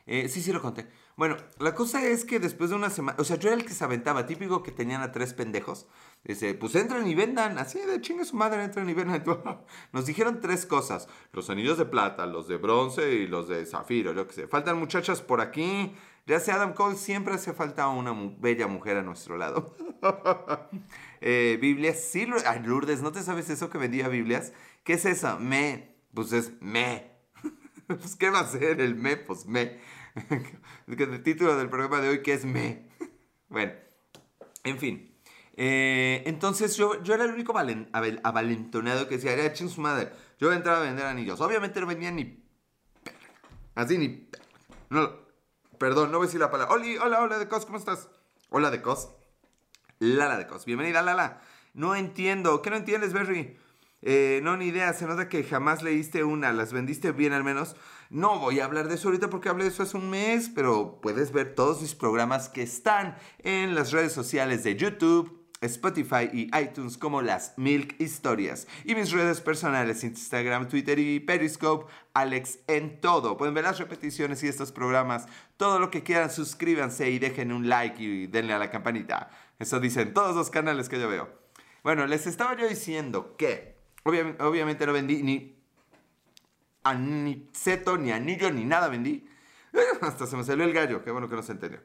Eh, 0.06 0.30
sí, 0.30 0.42
sí 0.42 0.54
lo 0.54 0.62
conté. 0.62 0.88
Bueno, 1.16 1.38
la 1.60 1.74
cosa 1.74 2.06
es 2.06 2.26
que 2.26 2.40
después 2.40 2.70
de 2.70 2.76
una 2.76 2.90
semana, 2.90 3.18
o 3.20 3.24
sea, 3.24 3.38
yo 3.38 3.50
era 3.50 3.58
el 3.58 3.66
que 3.66 3.74
se 3.74 3.84
aventaba, 3.84 4.28
típico 4.28 4.62
que 4.62 4.72
tenían 4.72 5.02
a 5.02 5.12
tres 5.12 5.34
pendejos. 5.34 5.88
Dice, 6.26 6.56
pues 6.56 6.74
entren 6.74 7.06
y 7.08 7.14
vendan, 7.14 7.60
así 7.60 7.80
de 7.80 8.02
chingue 8.02 8.26
su 8.26 8.36
madre, 8.36 8.64
entren 8.64 8.90
y 8.90 8.94
vendan. 8.94 9.24
Nos 9.92 10.08
dijeron 10.08 10.42
tres 10.42 10.66
cosas: 10.66 11.08
los 11.32 11.52
anillos 11.52 11.78
de 11.78 11.86
plata, 11.86 12.26
los 12.26 12.48
de 12.48 12.58
bronce 12.58 13.14
y 13.14 13.28
los 13.28 13.48
de 13.48 13.64
zafiro, 13.68 14.12
yo 14.12 14.28
qué 14.28 14.34
sé. 14.34 14.48
Faltan 14.48 14.80
muchachas 14.80 15.22
por 15.22 15.40
aquí. 15.40 15.94
Ya 16.26 16.40
sea 16.40 16.56
Adam 16.56 16.74
Cole, 16.74 16.96
siempre 16.96 17.36
hace 17.36 17.54
falta 17.54 17.88
una 17.88 18.12
bella 18.40 18.66
mujer 18.66 18.98
a 18.98 19.04
nuestro 19.04 19.38
lado. 19.38 19.76
eh, 21.22 21.60
Biblias, 21.62 22.02
sí, 22.02 22.28
Ay, 22.48 22.64
Lourdes, 22.64 23.04
¿no 23.04 23.12
te 23.12 23.22
sabes 23.22 23.52
eso 23.52 23.70
que 23.70 23.78
vendía 23.78 24.08
Biblias? 24.08 24.52
¿Qué 24.84 24.94
es 24.94 25.06
eso? 25.06 25.38
Me, 25.40 25.96
pues 26.16 26.34
es 26.34 26.54
me. 26.60 27.12
pues, 27.88 28.16
¿qué 28.16 28.32
va 28.32 28.40
a 28.40 28.48
ser 28.48 28.82
el 28.82 28.96
me? 28.96 29.18
Pues 29.18 29.46
me. 29.46 29.80
el 30.88 31.22
título 31.22 31.56
del 31.56 31.70
programa 31.70 32.02
de 32.02 32.10
hoy 32.10 32.24
que 32.24 32.34
es 32.34 32.46
me. 32.46 32.90
bueno, 33.48 33.74
en 34.64 34.80
fin. 34.80 35.15
Eh, 35.58 36.24
entonces 36.26 36.76
yo, 36.76 37.02
yo 37.02 37.14
era 37.14 37.24
el 37.24 37.32
único 37.32 37.54
avalentonado 37.58 39.08
que 39.08 39.16
decía, 39.16 39.34
era 39.34 39.56
su 39.56 39.82
madre. 39.82 40.12
Yo 40.40 40.52
entraba 40.52 40.80
a 40.80 40.84
vender 40.84 41.06
anillos. 41.06 41.40
Obviamente 41.42 41.80
no 41.80 41.88
vendía 41.88 42.12
ni... 42.12 42.44
Así 43.74 43.98
ni... 43.98 44.30
Perdón, 45.78 46.12
no 46.12 46.18
voy 46.18 46.26
a 46.26 46.28
decir 46.28 46.40
la 46.40 46.52
palabra. 46.52 46.74
Hola, 46.74 46.86
hola, 47.04 47.22
hola 47.22 47.40
de 47.40 47.48
Cos, 47.48 47.66
¿cómo 47.66 47.78
estás? 47.78 48.10
Hola 48.50 48.72
de 48.72 48.82
Cos. 48.82 49.10
Lala 50.00 50.38
de 50.38 50.48
Cos. 50.48 50.66
Bienvenida, 50.66 51.02
Lala. 51.02 51.42
No 51.74 51.96
entiendo. 51.96 52.62
¿Qué 52.62 52.70
no 52.70 52.78
entiendes, 52.78 53.14
Berry? 53.14 53.58
Eh, 54.02 54.40
no, 54.44 54.56
ni 54.56 54.66
idea. 54.66 54.94
Se 54.94 55.06
nota 55.06 55.28
que 55.28 55.44
jamás 55.44 55.84
leíste 55.84 56.24
una. 56.24 56.54
¿Las 56.54 56.72
vendiste 56.72 57.12
bien 57.12 57.34
al 57.34 57.44
menos? 57.44 57.76
No 58.10 58.40
voy 58.40 58.60
a 58.60 58.66
hablar 58.66 58.88
de 58.88 58.96
eso 58.96 59.08
ahorita 59.08 59.30
porque 59.30 59.50
hablé 59.50 59.64
de 59.66 59.72
eso 59.72 59.84
hace 59.84 59.98
un 59.98 60.10
mes, 60.10 60.50
pero 60.54 61.00
puedes 61.02 61.32
ver 61.32 61.56
todos 61.56 61.82
mis 61.82 61.96
programas 61.96 62.50
que 62.50 62.62
están 62.62 63.18
en 63.40 63.76
las 63.76 63.92
redes 63.92 64.14
sociales 64.14 64.64
de 64.64 64.76
YouTube, 64.76 65.45
Spotify 65.62 66.30
y 66.32 66.50
iTunes 66.58 66.98
como 66.98 67.22
las 67.22 67.54
Milk 67.58 67.96
Historias. 68.00 68.68
Y 68.84 68.96
mis 68.96 69.12
redes 69.12 69.42
personales, 69.42 70.04
Instagram, 70.04 70.68
Twitter 70.68 71.00
y 71.00 71.20
Periscope, 71.20 71.92
Alex 72.14 72.60
en 72.68 73.00
todo. 73.02 73.38
Pueden 73.38 73.54
ver 73.54 73.64
las 73.64 73.80
repeticiones 73.80 74.44
y 74.44 74.48
estos 74.48 74.72
programas. 74.72 75.26
Todo 75.58 75.80
lo 75.80 75.90
que 75.90 76.04
quieran, 76.04 76.30
suscríbanse 76.30 77.10
y 77.10 77.20
dejen 77.20 77.52
un 77.52 77.70
like 77.70 78.02
y 78.02 78.28
denle 78.28 78.54
a 78.54 78.60
la 78.60 78.70
campanita. 78.70 79.30
Eso 79.60 79.80
dicen 79.80 80.14
todos 80.14 80.36
los 80.36 80.50
canales 80.50 80.90
que 80.90 81.00
yo 81.00 81.08
veo. 81.08 81.30
Bueno, 81.84 82.08
les 82.08 82.28
estaba 82.28 82.58
yo 82.58 82.68
diciendo 82.68 83.36
que 83.38 83.78
obviamente 84.04 84.86
no 84.86 84.94
vendí 84.94 85.24
ni 85.24 85.56
aniceto, 86.84 87.98
ni 87.98 88.12
anillo, 88.12 88.52
ni 88.52 88.66
nada 88.66 88.88
vendí. 88.88 89.28
Hasta 90.02 90.28
se 90.28 90.38
me 90.38 90.44
salió 90.44 90.66
el 90.66 90.74
gallo, 90.74 91.04
qué 91.04 91.12
bueno 91.12 91.30
que 91.30 91.36
no 91.36 91.44
se 91.44 91.54
entendió. 91.54 91.82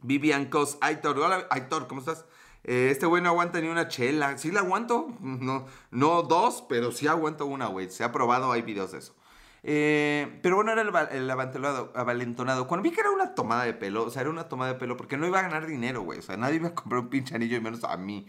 Vivian 0.00 0.46
Cos, 0.46 0.78
Aitor, 0.80 1.18
hola 1.18 1.46
Aitor, 1.50 1.88
¿cómo 1.88 2.00
estás? 2.00 2.24
Eh, 2.64 2.88
este 2.90 3.06
güey 3.06 3.22
no 3.22 3.30
aguanta 3.30 3.60
ni 3.60 3.68
una 3.68 3.88
chela. 3.88 4.36
Sí 4.38 4.50
la 4.50 4.60
aguanto, 4.60 5.16
no, 5.20 5.66
no 5.90 6.22
dos, 6.22 6.64
pero 6.68 6.92
sí 6.92 7.06
aguanto 7.06 7.46
una, 7.46 7.66
güey. 7.66 7.90
Se 7.90 8.04
ha 8.04 8.12
probado, 8.12 8.52
hay 8.52 8.62
videos 8.62 8.92
de 8.92 8.98
eso. 8.98 9.14
Eh, 9.62 10.38
pero 10.42 10.56
bueno, 10.56 10.72
era 10.72 10.82
el, 10.82 10.90
el 11.16 11.30
avalentonado. 11.30 12.66
Cuando 12.66 12.82
vi 12.82 12.94
que 12.94 13.00
era 13.00 13.10
una 13.10 13.34
tomada 13.34 13.64
de 13.64 13.74
pelo, 13.74 14.04
o 14.04 14.10
sea, 14.10 14.22
era 14.22 14.30
una 14.30 14.48
tomada 14.48 14.72
de 14.72 14.78
pelo 14.78 14.96
porque 14.96 15.16
no 15.16 15.26
iba 15.26 15.38
a 15.40 15.42
ganar 15.42 15.66
dinero, 15.66 16.02
güey. 16.02 16.18
O 16.18 16.22
sea, 16.22 16.36
nadie 16.36 16.56
iba 16.56 16.68
a 16.68 16.74
comprar 16.74 17.00
un 17.02 17.08
pinche 17.08 17.34
anillo 17.34 17.56
y 17.56 17.60
menos 17.60 17.84
a 17.84 17.96
mí. 17.96 18.26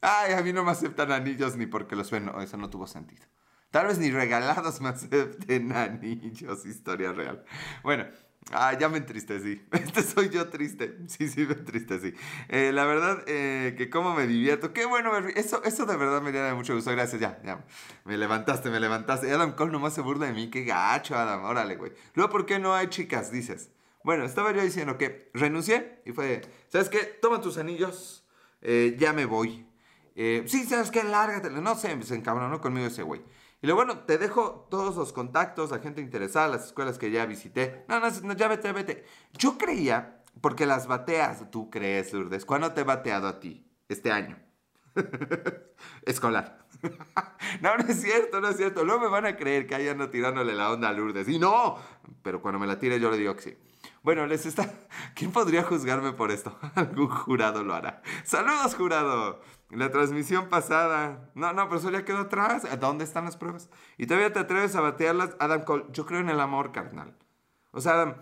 Ay, 0.00 0.34
a 0.34 0.42
mí 0.42 0.52
no 0.52 0.64
me 0.64 0.70
aceptan 0.70 1.10
anillos 1.12 1.56
ni 1.56 1.66
porque 1.66 1.96
los 1.96 2.10
ven. 2.10 2.30
eso 2.40 2.56
no 2.56 2.70
tuvo 2.70 2.86
sentido. 2.86 3.24
Tal 3.70 3.86
vez 3.86 3.98
ni 3.98 4.10
regalados 4.10 4.80
me 4.80 4.88
acepten 4.90 5.72
anillos, 5.72 6.64
historia 6.64 7.12
real. 7.12 7.44
Bueno, 7.82 8.06
ah, 8.52 8.76
ya 8.78 8.88
me 8.88 8.98
entristecí. 8.98 9.62
Este 9.72 10.02
soy 10.02 10.28
yo 10.30 10.48
triste. 10.48 10.98
Sí, 11.06 11.28
sí, 11.28 11.46
me 11.46 11.54
entristecí. 11.54 12.14
Eh, 12.48 12.72
la 12.72 12.84
verdad, 12.84 13.22
eh, 13.26 13.74
que 13.76 13.90
cómo 13.90 14.14
me 14.14 14.26
divierto. 14.26 14.72
Qué 14.72 14.84
bueno, 14.84 15.16
eso, 15.34 15.62
eso 15.64 15.86
de 15.86 15.96
verdad 15.96 16.20
me 16.22 16.32
da 16.32 16.54
mucho 16.54 16.74
gusto. 16.74 16.90
Gracias, 16.92 17.20
ya, 17.20 17.40
ya. 17.44 17.64
Me 18.04 18.16
levantaste, 18.16 18.70
me 18.70 18.80
levantaste. 18.80 19.32
Adam 19.32 19.54
Cole 19.54 19.72
nomás 19.72 19.94
se 19.94 20.00
burla 20.00 20.26
de 20.26 20.32
mí. 20.32 20.50
Qué 20.50 20.64
gacho, 20.64 21.16
Adam. 21.16 21.44
Órale, 21.44 21.76
güey. 21.76 21.92
Luego, 22.14 22.30
¿por 22.30 22.46
qué 22.46 22.58
no 22.58 22.74
hay 22.74 22.88
chicas? 22.88 23.30
Dices. 23.30 23.70
Bueno, 24.04 24.24
estaba 24.24 24.52
yo 24.52 24.62
diciendo 24.62 24.96
que 24.96 25.30
renuncié 25.34 26.00
y 26.06 26.12
fue, 26.12 26.40
¿sabes 26.68 26.88
qué? 26.88 26.98
Toma 27.20 27.40
tus 27.40 27.58
anillos, 27.58 28.24
eh, 28.62 28.96
ya 28.98 29.12
me 29.12 29.26
voy. 29.26 29.66
sí, 30.14 30.64
¿sabes 30.64 30.90
qué? 30.90 31.02
Lárgate. 31.04 31.50
No 31.50 31.74
sé, 31.74 32.00
se 32.02 32.14
encabronó 32.14 32.60
conmigo 32.60 32.86
ese 32.86 33.02
güey. 33.02 33.22
Y 33.60 33.66
luego, 33.66 33.84
bueno, 33.84 34.00
te 34.00 34.18
dejo 34.18 34.66
todos 34.70 34.96
los 34.96 35.12
contactos, 35.12 35.70
la 35.70 35.80
gente 35.80 36.00
interesada, 36.00 36.48
las 36.48 36.66
escuelas 36.66 36.98
que 36.98 37.10
ya 37.10 37.26
visité. 37.26 37.84
No, 37.88 37.98
no, 37.98 38.08
no, 38.22 38.32
ya 38.34 38.48
vete, 38.48 38.72
vete. 38.72 39.04
Yo 39.32 39.58
creía, 39.58 40.22
porque 40.40 40.66
las 40.66 40.86
bateas, 40.86 41.50
tú 41.50 41.68
crees, 41.70 42.12
Lourdes, 42.12 42.44
¿cuándo 42.44 42.72
te 42.72 42.82
he 42.82 42.84
bateado 42.84 43.26
a 43.26 43.40
ti? 43.40 43.66
Este 43.88 44.12
año. 44.12 44.38
Escolar. 46.06 46.66
no, 47.60 47.76
no 47.76 47.84
es 47.88 48.00
cierto, 48.00 48.40
no 48.40 48.48
es 48.48 48.56
cierto. 48.56 48.84
Luego 48.84 49.00
me 49.00 49.08
van 49.08 49.26
a 49.26 49.36
creer 49.36 49.66
que 49.66 49.74
ahí 49.74 49.88
ando 49.88 50.10
tirándole 50.10 50.54
la 50.54 50.70
onda 50.70 50.88
a 50.88 50.92
Lourdes. 50.92 51.28
Y 51.28 51.38
no, 51.38 51.78
pero 52.22 52.40
cuando 52.40 52.58
me 52.58 52.66
la 52.66 52.78
tire 52.78 53.00
yo 53.00 53.10
le 53.10 53.18
digo 53.18 53.34
que 53.34 53.42
sí. 53.42 53.58
Bueno, 54.02 54.26
les 54.26 54.46
está... 54.46 54.72
¿Quién 55.14 55.32
podría 55.32 55.62
juzgarme 55.64 56.12
por 56.12 56.30
esto? 56.30 56.56
Algún 56.74 57.08
jurado 57.08 57.64
lo 57.64 57.74
hará. 57.74 58.02
Saludos, 58.24 58.74
jurado. 58.74 59.40
La 59.70 59.90
transmisión 59.90 60.48
pasada. 60.48 61.30
No, 61.34 61.52
no, 61.52 61.68
pero 61.68 61.78
eso 61.78 61.90
ya 61.90 62.04
quedó 62.04 62.18
atrás. 62.18 62.66
¿Dónde 62.80 63.04
están 63.04 63.24
las 63.26 63.36
pruebas? 63.36 63.68
Y 63.98 64.06
todavía 64.06 64.32
te 64.32 64.38
atreves 64.38 64.74
a 64.76 64.80
batearlas, 64.80 65.36
Adam 65.38 65.64
Cole. 65.64 65.84
Yo 65.92 66.06
creo 66.06 66.20
en 66.20 66.30
el 66.30 66.40
amor, 66.40 66.72
carnal. 66.72 67.14
O 67.72 67.80
sea, 67.80 67.92
Adam, 67.92 68.16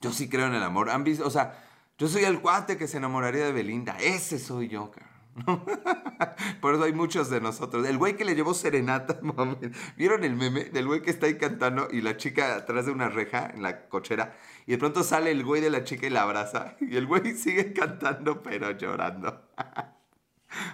yo 0.00 0.12
sí 0.12 0.28
creo 0.28 0.46
en 0.46 0.54
el 0.54 0.62
amor. 0.62 0.88
Han 0.88 1.04
visto, 1.04 1.26
o 1.26 1.30
sea, 1.30 1.62
yo 1.98 2.08
soy 2.08 2.24
el 2.24 2.40
cuate 2.40 2.78
que 2.78 2.88
se 2.88 2.96
enamoraría 2.96 3.44
de 3.44 3.52
Belinda. 3.52 3.96
Ese 4.00 4.38
soy 4.38 4.68
yo, 4.68 4.90
carnal. 4.90 5.12
Por 6.60 6.74
eso 6.74 6.84
hay 6.84 6.92
muchos 6.92 7.30
de 7.30 7.40
nosotros. 7.40 7.86
El 7.86 7.98
güey 7.98 8.16
que 8.16 8.24
le 8.24 8.34
llevó 8.34 8.54
serenata, 8.54 9.20
¿vieron 9.96 10.24
el 10.24 10.36
meme 10.36 10.64
del 10.64 10.86
güey 10.86 11.02
que 11.02 11.10
está 11.10 11.26
ahí 11.26 11.36
cantando 11.38 11.88
y 11.90 12.00
la 12.00 12.16
chica 12.16 12.56
atrás 12.56 12.86
de 12.86 12.92
una 12.92 13.08
reja 13.08 13.50
en 13.54 13.62
la 13.62 13.88
cochera? 13.88 14.36
Y 14.66 14.72
de 14.72 14.78
pronto 14.78 15.02
sale 15.02 15.30
el 15.30 15.44
güey 15.44 15.60
de 15.60 15.70
la 15.70 15.84
chica 15.84 16.06
y 16.06 16.10
la 16.10 16.22
abraza. 16.22 16.76
Y 16.80 16.96
el 16.96 17.06
güey 17.06 17.34
sigue 17.34 17.72
cantando, 17.74 18.42
pero 18.42 18.72
llorando. 18.72 19.48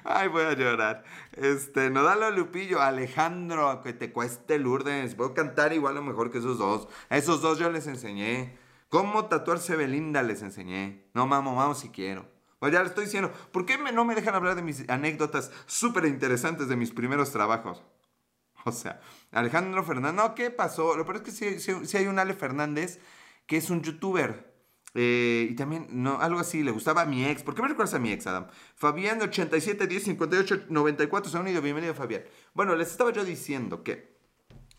Ay, 0.05 0.29
voy 0.29 0.45
a 0.45 0.55
llorar. 0.55 1.05
Este, 1.33 1.91
no 1.91 2.03
dale 2.03 2.27
a 2.27 2.31
Lupillo, 2.31 2.81
Alejandro, 2.81 3.83
que 3.83 3.93
te 3.93 4.13
cueste 4.13 4.59
Lourdes. 4.59 5.15
Puedo 5.15 5.35
cantar 5.35 5.73
igual 5.73 5.97
o 5.97 6.03
mejor 6.03 6.31
que 6.31 6.39
esos 6.39 6.59
dos. 6.59 6.89
A 7.09 7.17
esos 7.17 7.43
dos 7.43 7.59
yo 7.59 7.71
les 7.71 7.87
enseñé. 7.87 8.59
Cómo 8.89 9.27
tatuarse 9.27 9.77
Belinda 9.77 10.23
les 10.23 10.43
enseñé. 10.43 11.09
No, 11.15 11.27
mamo, 11.27 11.55
vamos 11.55 11.81
si 11.81 11.91
quiero. 11.91 12.27
Pues 12.59 12.73
ya 12.73 12.81
le 12.81 12.89
estoy 12.89 13.05
diciendo, 13.05 13.33
¿por 13.53 13.67
qué 13.67 13.79
no 13.79 14.05
me 14.05 14.15
dejan 14.15 14.35
hablar 14.35 14.57
de 14.57 14.63
mis 14.63 14.89
anécdotas 14.89 15.53
súper 15.67 16.07
interesantes 16.07 16.69
de 16.69 16.77
mis 16.77 16.91
primeros 16.91 17.31
trabajos? 17.31 17.85
O 18.65 18.73
sea, 18.73 19.01
Alejandro 19.31 19.85
Fernández, 19.85 20.15
no, 20.15 20.35
¿qué 20.35 20.51
pasó? 20.51 20.97
Lo 20.97 21.05
peor 21.05 21.19
es 21.19 21.23
que 21.23 21.61
sí, 21.61 21.97
hay 21.97 22.07
un 22.07 22.19
Ale 22.19 22.35
Fernández 22.35 23.01
que 23.47 23.57
es 23.57 23.71
un 23.71 23.83
youtuber. 23.83 24.48
Eh, 24.95 25.49
y 25.51 25.55
también, 25.55 25.87
no, 25.91 26.21
algo 26.21 26.41
así, 26.41 26.63
le 26.63 26.71
gustaba 26.71 27.03
a 27.03 27.07
mi 27.07 27.25
ex. 27.25 27.43
¿Por 27.43 27.55
qué 27.55 27.63
me 27.63 27.69
recuerdas 27.69 27.95
a 27.95 27.99
mi 27.99 28.11
ex, 28.11 28.27
Adam? 28.27 28.47
Fabián 28.75 29.21
87 29.21 29.87
10 29.87 30.05
58 30.05 30.65
94 30.69 31.31
se 31.31 31.39
unido. 31.39 31.63
Bienvenido, 31.63 31.95
Fabián. 31.95 32.23
Bueno, 32.55 32.75
les 32.75 32.91
estaba 32.91 33.13
yo 33.13 33.25
diciendo 33.25 33.83
que 33.83 34.17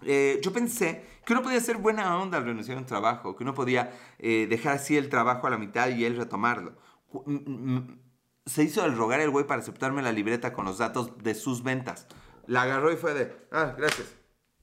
eh, 0.04 0.39
yo 0.41 0.52
pensé 0.52 1.06
que 1.26 1.34
uno 1.34 1.43
podía 1.43 1.58
hacer 1.58 1.78
buena 1.78 2.17
onda 2.17 2.38
al 2.38 2.45
renunciar 2.45 2.78
a 2.78 2.82
un 2.82 2.86
trabajo, 2.86 3.36
que 3.36 3.43
uno 3.43 3.54
podía 3.54 3.91
eh, 4.17 4.48
dejar 4.50 4.76
así 4.76 4.98
el 4.98 5.10
trabajo 5.10 5.48
a 5.48 5.50
la 5.50 5.58
mitad 5.58 5.89
y 5.89 6.06
él 6.06 6.17
retomarlo 6.17 6.78
se 8.50 8.63
hizo 8.63 8.84
el 8.86 8.98
rogar 8.98 9.19
el 9.19 9.30
güey 9.30 9.45
para 9.45 9.62
aceptarme 9.62 10.02
la 10.02 10.12
libreta 10.12 10.54
con 10.54 10.65
los 10.65 10.80
datos 10.80 11.17
de 11.19 11.36
sus 11.36 11.63
ventas. 11.63 12.08
La 12.48 12.63
agarró 12.63 12.91
y 12.91 12.98
fue 12.98 13.13
de, 13.13 13.48
ah, 13.52 13.76
gracias. 13.78 14.18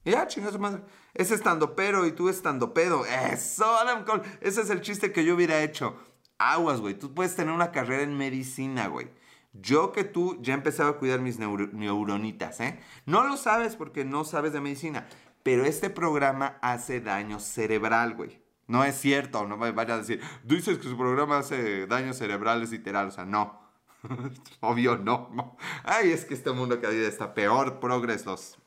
Y 0.07 0.13
ya, 0.13 0.29
chinga 0.29 0.53
su 0.53 0.61
madre. 0.61 0.83
Es 1.15 1.33
estando 1.33 1.75
pero 1.75 2.07
y 2.07 2.13
tú 2.13 2.29
estando 2.29 2.73
pedo. 2.73 3.05
Eso, 3.05 3.67
Adam 3.77 4.05
Cole. 4.05 4.23
Ese 4.41 4.63
es 4.63 4.71
el 4.71 4.81
chiste 4.81 5.11
que 5.11 5.25
yo 5.25 5.35
hubiera 5.35 5.61
hecho. 5.65 5.97
Aguas, 6.39 6.81
güey. 6.81 6.95
Tú 6.95 7.13
puedes 7.13 7.35
tener 7.35 7.53
una 7.53 7.73
carrera 7.73 8.05
en 8.05 8.17
medicina, 8.17 8.87
güey. 8.87 9.11
Yo 9.53 9.91
que 9.91 10.05
tú 10.05 10.39
ya 10.41 10.55
empezaba 10.55 10.91
a 10.91 10.93
cuidar 10.99 11.21
mis 11.21 11.41
neuronitas, 11.41 12.61
¿eh? 12.61 12.79
No 13.05 13.27
lo 13.27 13.37
sabes 13.37 13.75
porque 13.75 14.05
no 14.05 14.23
sabes 14.23 14.53
de 14.53 14.61
medicina. 14.61 15.09
Pero 15.43 15.65
este 15.65 15.91
programa 15.91 16.57
hace 16.63 17.01
daño 17.01 17.41
cerebral, 17.41 18.15
güey. 18.15 18.41
No 18.69 18.85
es 18.85 18.95
cierto, 18.95 19.45
no 19.47 19.57
me 19.57 19.73
vaya 19.73 19.95
a 19.95 19.99
decir, 19.99 20.21
dices 20.45 20.79
que 20.79 20.89
su 20.89 20.97
programa 20.97 21.39
hace 21.39 21.87
daños 21.87 22.19
cerebrales 22.19 22.71
literal, 22.71 23.09
o 23.09 23.11
sea, 23.13 23.25
no. 23.25 23.61
Obvio, 24.61 24.99
no, 24.99 25.57
Ay, 25.85 26.11
es 26.13 26.25
que 26.25 26.35
este 26.35 26.53
mundo 26.53 26.81
cada 26.81 26.93
día 26.93 27.09
está 27.09 27.35
peor, 27.35 27.81
progres 27.81 28.25
los. 28.25 28.59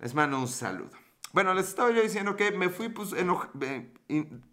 Les 0.00 0.14
mando 0.14 0.38
un 0.38 0.48
saludo. 0.48 0.90
Bueno, 1.32 1.52
les 1.54 1.68
estaba 1.68 1.90
yo 1.90 2.02
diciendo 2.02 2.36
que 2.36 2.52
me 2.52 2.68
fui 2.68 2.88
pues 2.88 3.14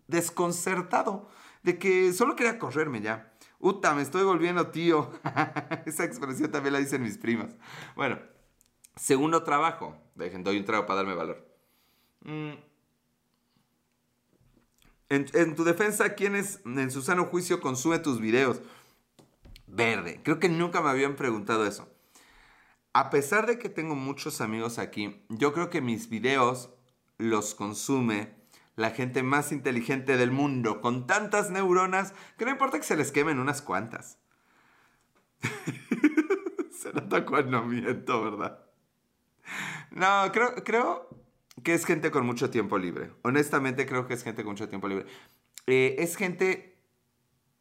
desconcertado 0.07 1.29
de 1.63 1.77
que 1.79 2.13
solo 2.13 2.35
quería 2.35 2.59
correrme 2.59 3.01
ya. 3.01 3.33
Uta, 3.59 3.93
me 3.93 4.01
estoy 4.01 4.23
volviendo 4.23 4.67
tío. 4.67 5.11
Esa 5.85 6.03
expresión 6.03 6.51
también 6.51 6.73
la 6.73 6.79
dicen 6.79 7.01
mis 7.01 7.17
primas. 7.17 7.55
Bueno, 7.95 8.19
segundo 8.95 9.43
trabajo. 9.43 9.97
Dejen, 10.15 10.43
doy 10.43 10.57
un 10.57 10.65
trago 10.65 10.85
para 10.85 10.97
darme 10.97 11.15
valor. 11.15 11.47
Mm. 12.21 12.53
En, 15.09 15.55
tu 15.55 15.63
defensa, 15.63 16.15
¿quién 16.15 16.35
es 16.35 16.61
en 16.65 16.91
su 16.91 17.01
sano 17.01 17.25
juicio 17.25 17.61
consume 17.61 17.99
tus 17.99 18.19
videos? 18.19 18.61
Verde. 19.67 20.19
Creo 20.23 20.39
que 20.39 20.49
nunca 20.49 20.81
me 20.81 20.89
habían 20.89 21.15
preguntado 21.15 21.65
eso. 21.65 21.87
A 22.95 23.09
pesar 23.09 23.45
de 23.45 23.59
que 23.59 23.67
tengo 23.67 23.93
muchos 23.93 24.39
amigos 24.39 24.79
aquí, 24.79 25.21
yo 25.27 25.51
creo 25.51 25.69
que 25.69 25.81
mis 25.81 26.07
videos 26.07 26.69
los 27.17 27.53
consume 27.53 28.33
la 28.77 28.91
gente 28.91 29.21
más 29.21 29.51
inteligente 29.51 30.15
del 30.15 30.31
mundo, 30.31 30.79
con 30.79 31.05
tantas 31.05 31.51
neuronas 31.51 32.13
que 32.37 32.45
no 32.45 32.51
importa 32.51 32.77
que 32.77 32.85
se 32.85 32.95
les 32.95 33.11
quemen 33.11 33.39
unas 33.39 33.61
cuantas. 33.61 34.17
se 36.71 36.93
nota 36.93 37.25
cuando 37.25 37.65
miento, 37.65 38.23
¿verdad? 38.23 38.65
No, 39.91 40.31
creo, 40.31 40.55
creo, 40.63 41.09
que 41.63 41.73
es 41.73 41.83
gente 41.83 42.11
con 42.11 42.25
mucho 42.25 42.49
tiempo 42.49 42.77
libre. 42.77 43.11
Honestamente 43.23 43.85
creo 43.85 44.07
que 44.07 44.13
es 44.13 44.23
gente 44.23 44.45
con 44.45 44.53
mucho 44.53 44.69
tiempo 44.69 44.87
libre. 44.87 45.05
Eh, 45.67 45.97
es 45.99 46.15
gente 46.15 46.74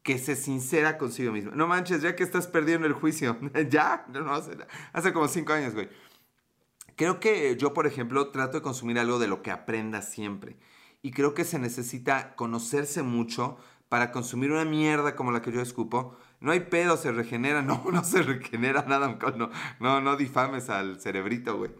que 0.05 0.19
se 0.19 0.35
sincera 0.35 0.99
consigo 0.99 1.31
misma. 1.31 1.53
No 1.55 1.65
manches, 1.65 2.03
ya 2.03 2.15
que 2.15 2.21
estás 2.21 2.45
perdiendo 2.45 2.85
el 2.85 2.93
juicio. 2.93 3.39
ya, 3.69 4.05
no, 4.09 4.35
hace, 4.35 4.51
hace 4.93 5.11
como 5.11 5.27
cinco 5.27 5.51
años, 5.51 5.73
güey. 5.73 5.89
Creo 6.95 7.19
que 7.19 7.57
yo, 7.57 7.73
por 7.73 7.87
ejemplo, 7.87 8.29
trato 8.29 8.57
de 8.57 8.61
consumir 8.61 8.99
algo 8.99 9.17
de 9.17 9.27
lo 9.27 9.41
que 9.41 9.49
aprenda 9.49 10.03
siempre. 10.03 10.57
Y 11.01 11.09
creo 11.09 11.33
que 11.33 11.43
se 11.43 11.57
necesita 11.57 12.35
conocerse 12.35 13.01
mucho 13.01 13.57
para 13.89 14.11
consumir 14.11 14.51
una 14.51 14.63
mierda 14.63 15.15
como 15.15 15.31
la 15.31 15.41
que 15.41 15.51
yo 15.51 15.59
escupo. 15.59 16.15
No 16.39 16.51
hay 16.51 16.59
pedo, 16.59 16.97
se 16.97 17.11
regenera. 17.11 17.61
No, 17.63 17.83
no 17.91 18.03
se 18.03 18.21
regenera 18.21 18.85
nada. 18.87 19.17
No, 19.35 19.49
no, 19.79 20.01
no 20.01 20.17
difames 20.17 20.69
al 20.69 21.01
cerebrito, 21.01 21.57
güey. 21.57 21.71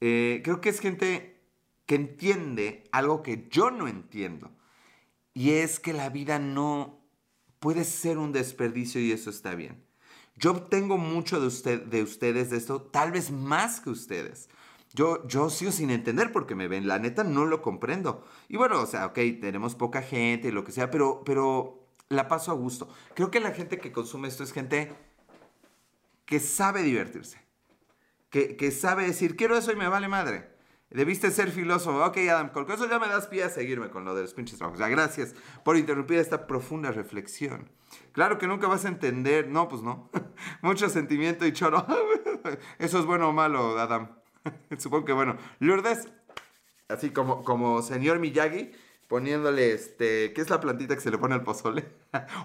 Eh, 0.00 0.40
creo 0.42 0.60
que 0.60 0.70
es 0.70 0.80
gente 0.80 1.40
que 1.86 1.94
entiende 1.94 2.88
algo 2.90 3.22
que 3.22 3.46
yo 3.48 3.70
no 3.70 3.86
entiendo. 3.86 4.50
Y 5.32 5.50
es 5.50 5.78
que 5.78 5.92
la 5.92 6.08
vida 6.08 6.40
no 6.40 6.97
puede 7.60 7.84
ser 7.84 8.18
un 8.18 8.32
desperdicio 8.32 9.00
y 9.00 9.12
eso 9.12 9.30
está 9.30 9.54
bien. 9.54 9.82
Yo 10.36 10.52
obtengo 10.52 10.98
mucho 10.98 11.40
de, 11.40 11.46
usted, 11.48 11.82
de 11.82 12.02
ustedes 12.02 12.50
de 12.50 12.58
esto, 12.58 12.80
tal 12.82 13.10
vez 13.10 13.30
más 13.30 13.80
que 13.80 13.90
ustedes. 13.90 14.48
Yo, 14.94 15.26
yo 15.26 15.50
sigo 15.50 15.72
sin 15.72 15.90
entender 15.90 16.32
porque 16.32 16.54
me 16.54 16.68
ven, 16.68 16.86
la 16.86 16.98
neta 16.98 17.24
no 17.24 17.44
lo 17.44 17.60
comprendo. 17.60 18.24
Y 18.48 18.56
bueno, 18.56 18.80
o 18.80 18.86
sea, 18.86 19.06
ok, 19.06 19.18
tenemos 19.40 19.74
poca 19.74 20.00
gente 20.00 20.48
y 20.48 20.52
lo 20.52 20.64
que 20.64 20.72
sea, 20.72 20.90
pero, 20.90 21.22
pero 21.24 21.86
la 22.08 22.28
paso 22.28 22.52
a 22.52 22.54
gusto. 22.54 22.88
Creo 23.14 23.30
que 23.30 23.40
la 23.40 23.50
gente 23.50 23.78
que 23.78 23.92
consume 23.92 24.28
esto 24.28 24.44
es 24.44 24.52
gente 24.52 24.92
que 26.24 26.40
sabe 26.40 26.82
divertirse, 26.82 27.40
que, 28.30 28.56
que 28.56 28.70
sabe 28.70 29.06
decir, 29.06 29.36
quiero 29.36 29.56
eso 29.56 29.72
y 29.72 29.76
me 29.76 29.88
vale 29.88 30.08
madre. 30.08 30.57
Debiste 30.90 31.30
ser 31.30 31.50
filósofo. 31.50 32.02
Ok, 32.02 32.16
Adam, 32.30 32.48
con 32.48 32.70
eso 32.70 32.88
ya 32.88 32.98
me 32.98 33.08
das 33.08 33.26
pie 33.26 33.44
a 33.44 33.50
seguirme 33.50 33.90
con 33.90 34.06
lo 34.06 34.14
de 34.14 34.22
los 34.22 34.32
pinches 34.32 34.56
trabajos. 34.56 34.80
Ya, 34.80 34.88
gracias 34.88 35.34
por 35.62 35.76
interrumpir 35.76 36.18
esta 36.18 36.46
profunda 36.46 36.90
reflexión. 36.92 37.70
Claro 38.12 38.38
que 38.38 38.46
nunca 38.46 38.68
vas 38.68 38.86
a 38.86 38.88
entender. 38.88 39.48
No, 39.48 39.68
pues 39.68 39.82
no. 39.82 40.10
Mucho 40.62 40.88
sentimiento 40.88 41.46
y 41.46 41.52
choro. 41.52 41.86
eso 42.78 42.98
es 42.98 43.04
bueno 43.04 43.28
o 43.28 43.32
malo, 43.32 43.78
Adam. 43.78 44.16
Supongo 44.78 45.04
que 45.04 45.12
bueno. 45.12 45.36
Lourdes, 45.58 46.08
así 46.88 47.10
como, 47.10 47.44
como 47.44 47.82
señor 47.82 48.18
Miyagi, 48.18 48.72
poniéndole 49.08 49.72
este. 49.72 50.32
¿Qué 50.32 50.40
es 50.40 50.48
la 50.48 50.58
plantita 50.58 50.94
que 50.94 51.02
se 51.02 51.10
le 51.10 51.18
pone 51.18 51.34
al 51.34 51.42
pozole? 51.42 51.86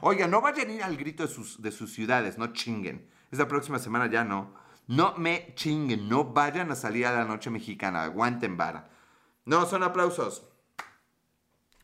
Oiga, 0.01 0.27
no 0.27 0.41
vayan 0.41 0.69
a 0.69 0.73
ir 0.73 0.83
al 0.83 0.97
grito 0.97 1.23
de 1.23 1.29
sus, 1.29 1.61
de 1.61 1.71
sus 1.71 1.93
ciudades, 1.93 2.37
no 2.37 2.47
chinguen. 2.51 3.07
Esta 3.31 3.47
próxima 3.47 3.79
semana 3.79 4.07
ya 4.07 4.25
no. 4.25 4.53
No 4.87 5.15
me 5.17 5.53
chinguen, 5.55 6.09
no 6.09 6.25
vayan 6.25 6.71
a 6.71 6.75
salir 6.75 7.05
a 7.05 7.13
la 7.13 7.25
noche 7.25 7.49
mexicana, 7.49 8.03
aguanten 8.03 8.57
vara. 8.57 8.89
No, 9.45 9.65
son 9.65 9.83
aplausos. 9.83 10.47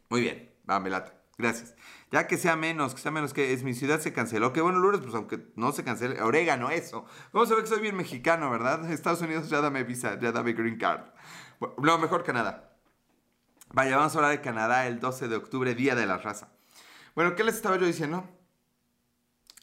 Muy 0.10 0.22
bien, 0.22 0.52
va, 0.70 0.80
me. 0.80 0.90
Gracias. 1.38 1.74
Ya 2.12 2.28
que 2.28 2.38
sea 2.38 2.56
menos, 2.56 2.94
que 2.94 3.02
sea 3.02 3.12
menos, 3.12 3.34
que 3.34 3.54
es 3.54 3.64
mi 3.64 3.74
ciudad 3.74 4.02
se 4.02 4.12
canceló. 4.12 4.52
Qué 4.52 4.62
bueno, 4.62 4.80
Lourdes, 4.80 5.02
pues 5.02 5.16
aunque 5.16 5.52
no 5.56 5.72
se 5.72 5.84
cancele. 5.84 6.22
Orégano, 6.22 6.70
eso. 6.70 7.06
¿Cómo 7.32 7.46
se 7.46 7.56
ve 7.56 7.62
que 7.62 7.68
soy 7.68 7.80
bien 7.80 7.96
mexicano, 7.96 8.50
verdad? 8.50 8.92
Estados 8.92 9.22
Unidos 9.22 9.50
ya 9.50 9.62
dame 9.62 9.84
visa, 9.84 10.20
ya 10.20 10.32
dame 10.32 10.54
green 10.54 10.78
card. 10.78 11.02
Bueno, 11.60 11.76
no, 11.78 11.98
mejor 11.98 12.24
Canadá. 12.24 12.78
Vaya, 13.72 13.98
vamos 13.98 14.16
a 14.16 14.18
hablar 14.18 14.32
de 14.32 14.42
Canadá 14.42 14.88
el 14.88 15.00
12 15.00 15.28
de 15.28 15.36
octubre, 15.36 15.76
Día 15.76 15.96
de 15.96 16.08
la 16.08 16.18
Raza. 16.18 16.50
Bueno, 17.16 17.36
¿qué 17.36 17.44
les 17.44 17.56
estaba 17.56 17.78
yo 17.78 17.86
diciendo? 17.86 18.28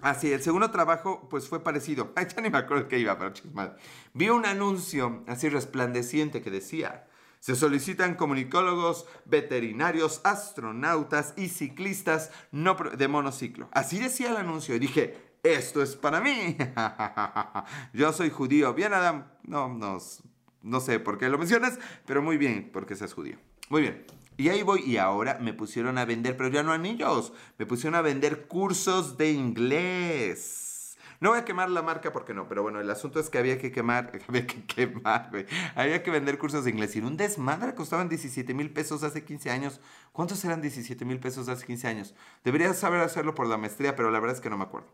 Ah, 0.02 0.14
sí, 0.14 0.30
el 0.32 0.42
segundo 0.42 0.70
trabajo 0.70 1.26
pues 1.30 1.48
fue 1.48 1.62
parecido. 1.62 2.12
Ay, 2.16 2.26
ya 2.34 2.42
ni 2.42 2.50
me 2.50 2.58
acuerdo 2.58 2.88
qué 2.88 2.98
iba, 2.98 3.16
pero 3.18 3.32
chismada. 3.32 3.76
Vi 4.12 4.28
un 4.28 4.46
anuncio 4.46 5.24
así 5.26 5.48
resplandeciente 5.48 6.42
que 6.42 6.50
decía, 6.50 7.06
se 7.40 7.54
solicitan 7.54 8.14
comunicólogos, 8.14 9.06
veterinarios, 9.24 10.20
astronautas 10.24 11.34
y 11.36 11.48
ciclistas 11.48 12.30
no 12.50 12.74
de 12.74 13.08
monociclo. 13.08 13.68
Así 13.72 13.98
decía 13.98 14.30
el 14.30 14.36
anuncio 14.36 14.74
y 14.74 14.78
dije, 14.78 15.38
esto 15.42 15.82
es 15.82 15.96
para 15.96 16.20
mí. 16.20 16.56
Yo 17.92 18.12
soy 18.12 18.30
judío. 18.30 18.74
Bien, 18.74 18.92
Adam. 18.92 19.26
No, 19.44 19.68
no, 19.68 19.98
no 20.62 20.80
sé 20.80 20.98
por 20.98 21.18
qué 21.18 21.28
lo 21.28 21.38
mencionas, 21.38 21.78
pero 22.04 22.20
muy 22.20 22.36
bien, 22.36 22.70
porque 22.72 22.96
seas 22.96 23.14
judío. 23.14 23.38
Muy 23.68 23.82
bien. 23.82 24.04
Y 24.36 24.48
ahí 24.50 24.62
voy, 24.62 24.82
y 24.84 24.98
ahora 24.98 25.38
me 25.40 25.54
pusieron 25.54 25.98
a 25.98 26.04
vender, 26.04 26.36
pero 26.36 26.50
ya 26.50 26.62
no 26.62 26.72
anillos, 26.72 27.32
me 27.58 27.66
pusieron 27.66 27.94
a 27.94 28.02
vender 28.02 28.46
cursos 28.46 29.16
de 29.16 29.32
inglés. 29.32 30.66
No 31.20 31.30
voy 31.30 31.38
a 31.38 31.44
quemar 31.44 31.70
la 31.70 31.80
marca 31.82 32.12
porque 32.12 32.34
no, 32.34 32.46
pero 32.46 32.62
bueno, 32.62 32.80
el 32.80 32.90
asunto 32.90 33.18
es 33.20 33.30
que 33.30 33.38
había 33.38 33.58
que 33.58 33.72
quemar, 33.72 34.12
había 34.28 34.46
que 34.46 34.64
quemar. 34.64 35.30
Había 35.74 36.02
que 36.02 36.10
vender 36.10 36.38
cursos 36.38 36.64
de 36.64 36.70
inglés. 36.70 36.94
Y 36.96 37.00
un 37.00 37.16
desmadre 37.16 37.74
costaban 37.74 38.08
17 38.08 38.52
mil 38.52 38.70
pesos 38.70 39.02
hace 39.02 39.24
15 39.24 39.50
años. 39.50 39.80
¿Cuántos 40.12 40.44
eran 40.44 40.60
17 40.60 41.04
mil 41.04 41.18
pesos 41.18 41.48
hace 41.48 41.64
15 41.64 41.88
años? 41.88 42.14
Debería 42.44 42.74
saber 42.74 43.00
hacerlo 43.00 43.34
por 43.34 43.46
la 43.46 43.56
maestría, 43.56 43.96
pero 43.96 44.10
la 44.10 44.20
verdad 44.20 44.36
es 44.36 44.42
que 44.42 44.50
no 44.50 44.58
me 44.58 44.64
acuerdo. 44.64 44.88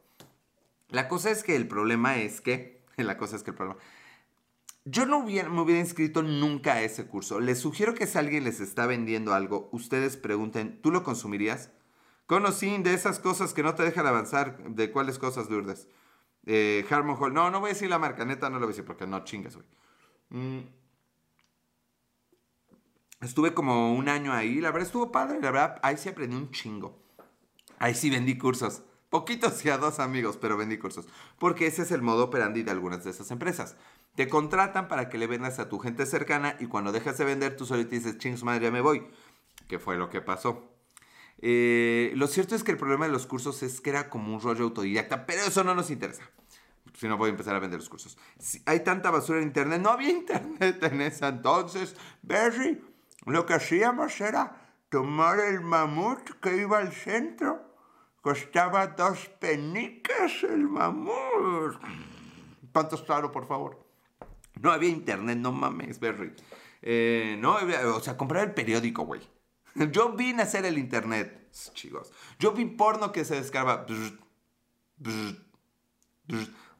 La 0.88 1.08
cosa 1.08 1.30
es 1.30 1.42
que 1.42 1.56
el 1.56 1.66
problema 1.66 2.18
es 2.18 2.40
que, 2.40 2.82
la 2.96 3.16
cosa 3.16 3.34
es 3.36 3.42
que 3.42 3.50
el 3.50 3.56
problema, 3.56 3.80
yo 4.84 5.06
no 5.06 5.18
hubiera, 5.18 5.48
me 5.48 5.60
hubiera 5.60 5.80
inscrito 5.80 6.22
nunca 6.22 6.74
a 6.74 6.82
ese 6.82 7.06
curso. 7.06 7.40
Les 7.40 7.60
sugiero 7.60 7.94
que 7.94 8.06
si 8.06 8.18
alguien 8.18 8.44
les 8.44 8.60
está 8.60 8.86
vendiendo 8.86 9.34
algo, 9.34 9.68
ustedes 9.72 10.16
pregunten, 10.16 10.80
¿tú 10.82 10.90
lo 10.90 11.04
consumirías? 11.04 11.70
Conocí 12.26 12.76
de 12.78 12.94
esas 12.94 13.18
cosas 13.18 13.52
que 13.52 13.62
no 13.62 13.74
te 13.74 13.82
dejan 13.82 14.06
avanzar. 14.06 14.58
¿De 14.70 14.90
cuáles 14.90 15.18
cosas, 15.18 15.50
Lourdes? 15.50 15.88
Eh, 16.46 16.84
Harmon 16.90 17.16
Hall. 17.20 17.34
No, 17.34 17.50
no 17.50 17.60
voy 17.60 17.70
a 17.70 17.72
decir 17.74 17.88
la 17.88 17.98
marca, 17.98 18.24
neta, 18.24 18.48
no 18.48 18.56
lo 18.56 18.66
voy 18.66 18.72
a 18.72 18.74
decir 18.74 18.84
porque 18.84 19.06
no 19.06 19.24
chingas, 19.24 19.56
güey. 19.56 19.66
Mm. 20.30 20.66
Estuve 23.20 23.54
como 23.54 23.94
un 23.94 24.08
año 24.08 24.32
ahí, 24.32 24.60
la 24.60 24.72
verdad 24.72 24.86
estuvo 24.86 25.12
padre, 25.12 25.40
la 25.40 25.52
verdad, 25.52 25.78
ahí 25.82 25.96
sí 25.96 26.08
aprendí 26.08 26.34
un 26.34 26.50
chingo. 26.50 26.98
Ahí 27.78 27.94
sí 27.94 28.10
vendí 28.10 28.36
cursos. 28.36 28.82
Poquitos 29.10 29.64
y 29.64 29.68
a 29.68 29.78
dos 29.78 30.00
amigos, 30.00 30.38
pero 30.38 30.56
vendí 30.56 30.78
cursos. 30.78 31.06
Porque 31.38 31.66
ese 31.66 31.82
es 31.82 31.92
el 31.92 32.02
modo 32.02 32.24
operandi 32.24 32.62
de 32.62 32.70
algunas 32.70 33.04
de 33.04 33.10
esas 33.10 33.30
empresas. 33.30 33.76
Te 34.14 34.28
contratan 34.28 34.88
para 34.88 35.08
que 35.08 35.18
le 35.18 35.26
vendas 35.26 35.58
a 35.58 35.68
tu 35.68 35.78
gente 35.78 36.06
cercana 36.06 36.56
y 36.60 36.66
cuando 36.66 36.92
dejas 36.92 37.16
de 37.18 37.24
vender, 37.24 37.56
tú 37.56 37.64
solito 37.64 37.90
dices, 37.90 38.18
ching, 38.18 38.36
su 38.36 38.44
madre, 38.44 38.64
ya 38.64 38.70
me 38.70 38.80
voy. 38.80 39.06
Que 39.68 39.78
fue 39.78 39.96
lo 39.96 40.10
que 40.10 40.20
pasó. 40.20 40.68
Eh, 41.38 42.12
lo 42.14 42.26
cierto 42.26 42.54
es 42.54 42.62
que 42.62 42.72
el 42.72 42.76
problema 42.76 43.06
de 43.06 43.12
los 43.12 43.26
cursos 43.26 43.62
es 43.62 43.80
que 43.80 43.90
era 43.90 44.10
como 44.10 44.34
un 44.34 44.40
rollo 44.40 44.64
autodidacta, 44.64 45.26
pero 45.26 45.42
eso 45.42 45.64
no 45.64 45.74
nos 45.74 45.90
interesa. 45.90 46.22
Si 46.94 47.08
no, 47.08 47.16
voy 47.16 47.28
a 47.28 47.30
empezar 47.30 47.54
a 47.54 47.58
vender 47.58 47.80
los 47.80 47.88
cursos. 47.88 48.18
Si 48.38 48.62
hay 48.66 48.80
tanta 48.80 49.10
basura 49.10 49.38
en 49.38 49.46
internet, 49.46 49.80
no 49.80 49.90
había 49.90 50.10
internet 50.10 50.82
en 50.82 51.00
ese 51.00 51.26
entonces. 51.26 51.96
Berry, 52.22 52.84
lo 53.24 53.46
que 53.46 53.54
hacíamos 53.54 54.20
era 54.20 54.68
tomar 54.90 55.40
el 55.40 55.62
mamut 55.62 56.38
que 56.40 56.56
iba 56.58 56.78
al 56.78 56.92
centro 56.92 57.72
Costaba 58.22 58.86
dos 58.86 59.28
penicas 59.40 60.44
el 60.44 60.68
mamut. 60.68 61.74
¿Cuántos 62.72 63.02
claro, 63.02 63.32
por 63.32 63.48
favor? 63.48 63.81
No 64.60 64.70
había 64.70 64.90
internet, 64.90 65.38
no 65.38 65.52
mames, 65.52 65.98
Berry. 65.98 66.34
Eh, 66.82 67.36
no, 67.38 67.56
o 67.94 68.00
sea, 68.00 68.16
comprar 68.16 68.48
el 68.48 68.54
periódico, 68.54 69.04
güey. 69.04 69.20
Yo 69.92 70.12
vine 70.12 70.42
a 70.42 70.44
hacer 70.44 70.64
el 70.64 70.78
internet, 70.78 71.48
chicos. 71.74 72.12
Yo 72.38 72.52
vi 72.52 72.64
porno 72.64 73.12
que 73.12 73.24
se 73.24 73.36
descarga. 73.36 73.86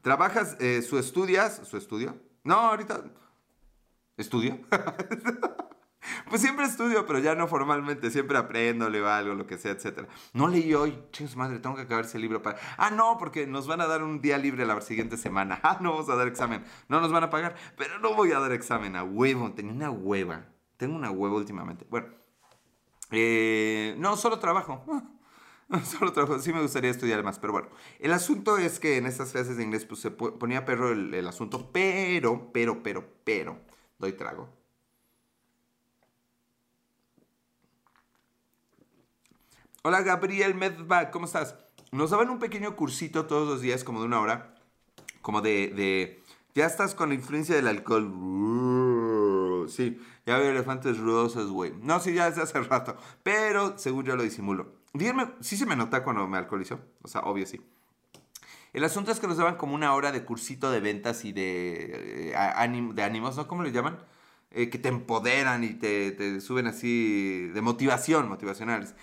¿Trabajas, 0.01 0.57
eh, 0.59 0.81
su 0.81 0.99
estudias? 0.99 1.61
¿Su 1.65 1.77
estudio? 1.77 2.17
No, 2.43 2.55
ahorita. 2.55 3.03
¿Estudio? 4.17 4.59
Pues 6.29 6.41
siempre 6.41 6.65
estudio, 6.65 7.05
pero 7.05 7.19
ya 7.19 7.35
no 7.35 7.47
formalmente, 7.47 8.11
siempre 8.11 8.37
aprendo, 8.37 8.89
leo 8.89 9.07
algo, 9.07 9.33
lo 9.33 9.45
que 9.45 9.57
sea, 9.57 9.71
etc. 9.71 10.07
No 10.33 10.47
leí 10.47 10.73
hoy, 10.73 10.97
chicos 11.11 11.35
madre, 11.35 11.59
tengo 11.59 11.75
que 11.75 11.83
acabar 11.83 12.05
ese 12.05 12.19
libro 12.19 12.41
para... 12.41 12.59
Ah, 12.77 12.91
no, 12.91 13.17
porque 13.17 13.47
nos 13.47 13.67
van 13.67 13.81
a 13.81 13.87
dar 13.87 14.03
un 14.03 14.21
día 14.21 14.37
libre 14.37 14.65
la 14.65 14.79
siguiente 14.81 15.17
semana. 15.17 15.59
Ah, 15.73 15.77
no 15.79 15.91
vamos 15.91 16.09
a 16.09 16.15
dar 16.15 16.27
examen. 16.27 16.63
No 16.89 16.99
nos 16.99 17.11
van 17.11 17.23
a 17.23 17.29
pagar, 17.29 17.55
pero 17.77 17.97
no 17.99 18.13
voy 18.15 18.31
a 18.31 18.39
dar 18.39 18.51
examen 18.51 18.95
a 18.95 19.03
huevo. 19.03 19.53
Tenía 19.53 19.71
una 19.71 19.89
hueva. 19.89 20.45
Tengo 20.77 20.95
una 20.95 21.09
hueva 21.09 21.35
últimamente. 21.35 21.85
Bueno, 21.89 22.07
eh, 23.09 23.95
no, 23.97 24.17
solo 24.17 24.39
trabajo. 24.39 24.83
Solo 25.85 26.11
trabajo, 26.11 26.37
sí 26.39 26.53
me 26.53 26.61
gustaría 26.61 26.91
estudiar 26.91 27.23
más, 27.23 27.39
pero 27.39 27.53
bueno. 27.53 27.69
El 27.99 28.11
asunto 28.11 28.57
es 28.57 28.79
que 28.79 28.97
en 28.97 29.07
estas 29.07 29.31
clases 29.31 29.57
de 29.57 29.63
inglés 29.63 29.85
pues 29.85 30.01
se 30.01 30.11
ponía 30.11 30.65
perro 30.65 30.91
el, 30.91 31.13
el 31.13 31.27
asunto, 31.27 31.71
pero, 31.71 32.51
pero, 32.53 32.83
pero, 32.83 33.07
pero, 33.23 33.57
doy 33.97 34.13
trago 34.13 34.62
Hola 39.85 40.01
Gabriel 40.01 40.55
Medbach, 40.55 41.11
¿cómo 41.11 41.25
estás? 41.25 41.57
Nos 41.91 42.11
daban 42.11 42.29
un 42.29 42.39
pequeño 42.39 42.73
cursito 42.77 43.25
todos 43.25 43.45
los 43.45 43.59
días, 43.59 43.83
como 43.83 43.99
de 43.99 44.05
una 44.05 44.21
hora, 44.21 44.55
como 45.21 45.41
de, 45.41 46.23
ya 46.55 46.65
estás 46.67 46.95
con 46.95 47.09
la 47.09 47.15
influencia 47.15 47.53
del 47.53 47.67
alcohol. 47.67 48.09
Sí, 49.69 50.01
ya 50.25 50.37
veo 50.37 50.51
elefantes 50.51 50.97
rudosos, 50.97 51.51
güey. 51.51 51.73
No, 51.81 51.99
sí, 51.99 52.13
ya 52.13 52.29
desde 52.29 52.43
hace 52.43 52.61
rato, 52.61 52.95
pero 53.23 53.77
según 53.77 54.05
yo 54.05 54.15
lo 54.15 54.23
disimulo. 54.23 54.71
Díganme, 54.93 55.31
¿sí 55.41 55.57
se 55.57 55.65
me 55.65 55.75
nota 55.75 56.01
cuando 56.01 56.25
me 56.29 56.37
alcoholizo? 56.37 56.79
O 57.01 57.09
sea, 57.09 57.19
obvio 57.23 57.45
sí. 57.45 57.59
El 58.71 58.85
asunto 58.85 59.11
es 59.11 59.19
que 59.19 59.27
nos 59.27 59.35
daban 59.35 59.57
como 59.57 59.75
una 59.75 59.93
hora 59.95 60.13
de 60.13 60.23
cursito 60.23 60.71
de 60.71 60.79
ventas 60.79 61.25
y 61.25 61.33
de, 61.33 62.29
eh, 62.31 62.35
ánimos, 62.37 63.35
¿no? 63.35 63.49
¿Cómo 63.49 63.63
le 63.63 63.73
llaman? 63.73 63.99
Eh, 64.51 64.69
que 64.69 64.77
te 64.77 64.87
empoderan 64.87 65.65
y 65.65 65.73
te, 65.73 66.11
te, 66.13 66.39
suben 66.39 66.67
así 66.67 67.49
de 67.53 67.61
motivación, 67.61 68.29
motivacionales. 68.29 68.95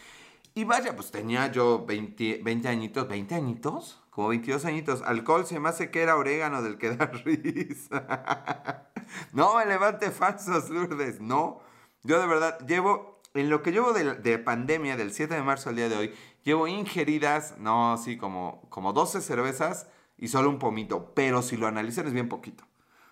Y 0.54 0.64
vaya, 0.64 0.96
pues 0.96 1.10
tenía 1.10 1.50
yo 1.52 1.84
20, 1.86 2.40
20 2.42 2.68
añitos, 2.68 3.08
¿20 3.08 3.32
añitos? 3.32 4.02
Como 4.10 4.28
22 4.28 4.64
añitos. 4.64 5.02
Alcohol 5.02 5.46
se 5.46 5.60
me 5.60 5.68
hace 5.68 5.90
que 5.90 6.02
era 6.02 6.16
orégano 6.16 6.62
del 6.62 6.76
que 6.76 6.90
da 6.96 7.06
risa. 7.06 8.88
no 9.32 9.56
me 9.56 9.66
levante 9.66 10.10
falsos, 10.10 10.70
Lourdes, 10.70 11.20
no. 11.20 11.60
Yo 12.02 12.20
de 12.20 12.26
verdad 12.26 12.58
llevo, 12.66 13.20
en 13.34 13.48
lo 13.48 13.62
que 13.62 13.70
llevo 13.70 13.92
de, 13.92 14.14
de, 14.14 14.38
pandemia, 14.38 14.96
del 14.96 15.12
7 15.12 15.34
de 15.34 15.42
marzo 15.42 15.68
al 15.68 15.76
día 15.76 15.88
de 15.88 15.96
hoy, 15.96 16.14
llevo 16.42 16.66
ingeridas, 16.66 17.56
no, 17.58 17.96
sí, 17.96 18.16
como, 18.16 18.62
como 18.70 18.92
12 18.92 19.20
cervezas 19.20 19.86
y 20.18 20.28
solo 20.28 20.50
un 20.50 20.58
pomito. 20.58 21.12
Pero 21.14 21.42
si 21.42 21.56
lo 21.56 21.68
analizan 21.68 22.06
es 22.08 22.12
bien 22.12 22.28
poquito. 22.28 22.64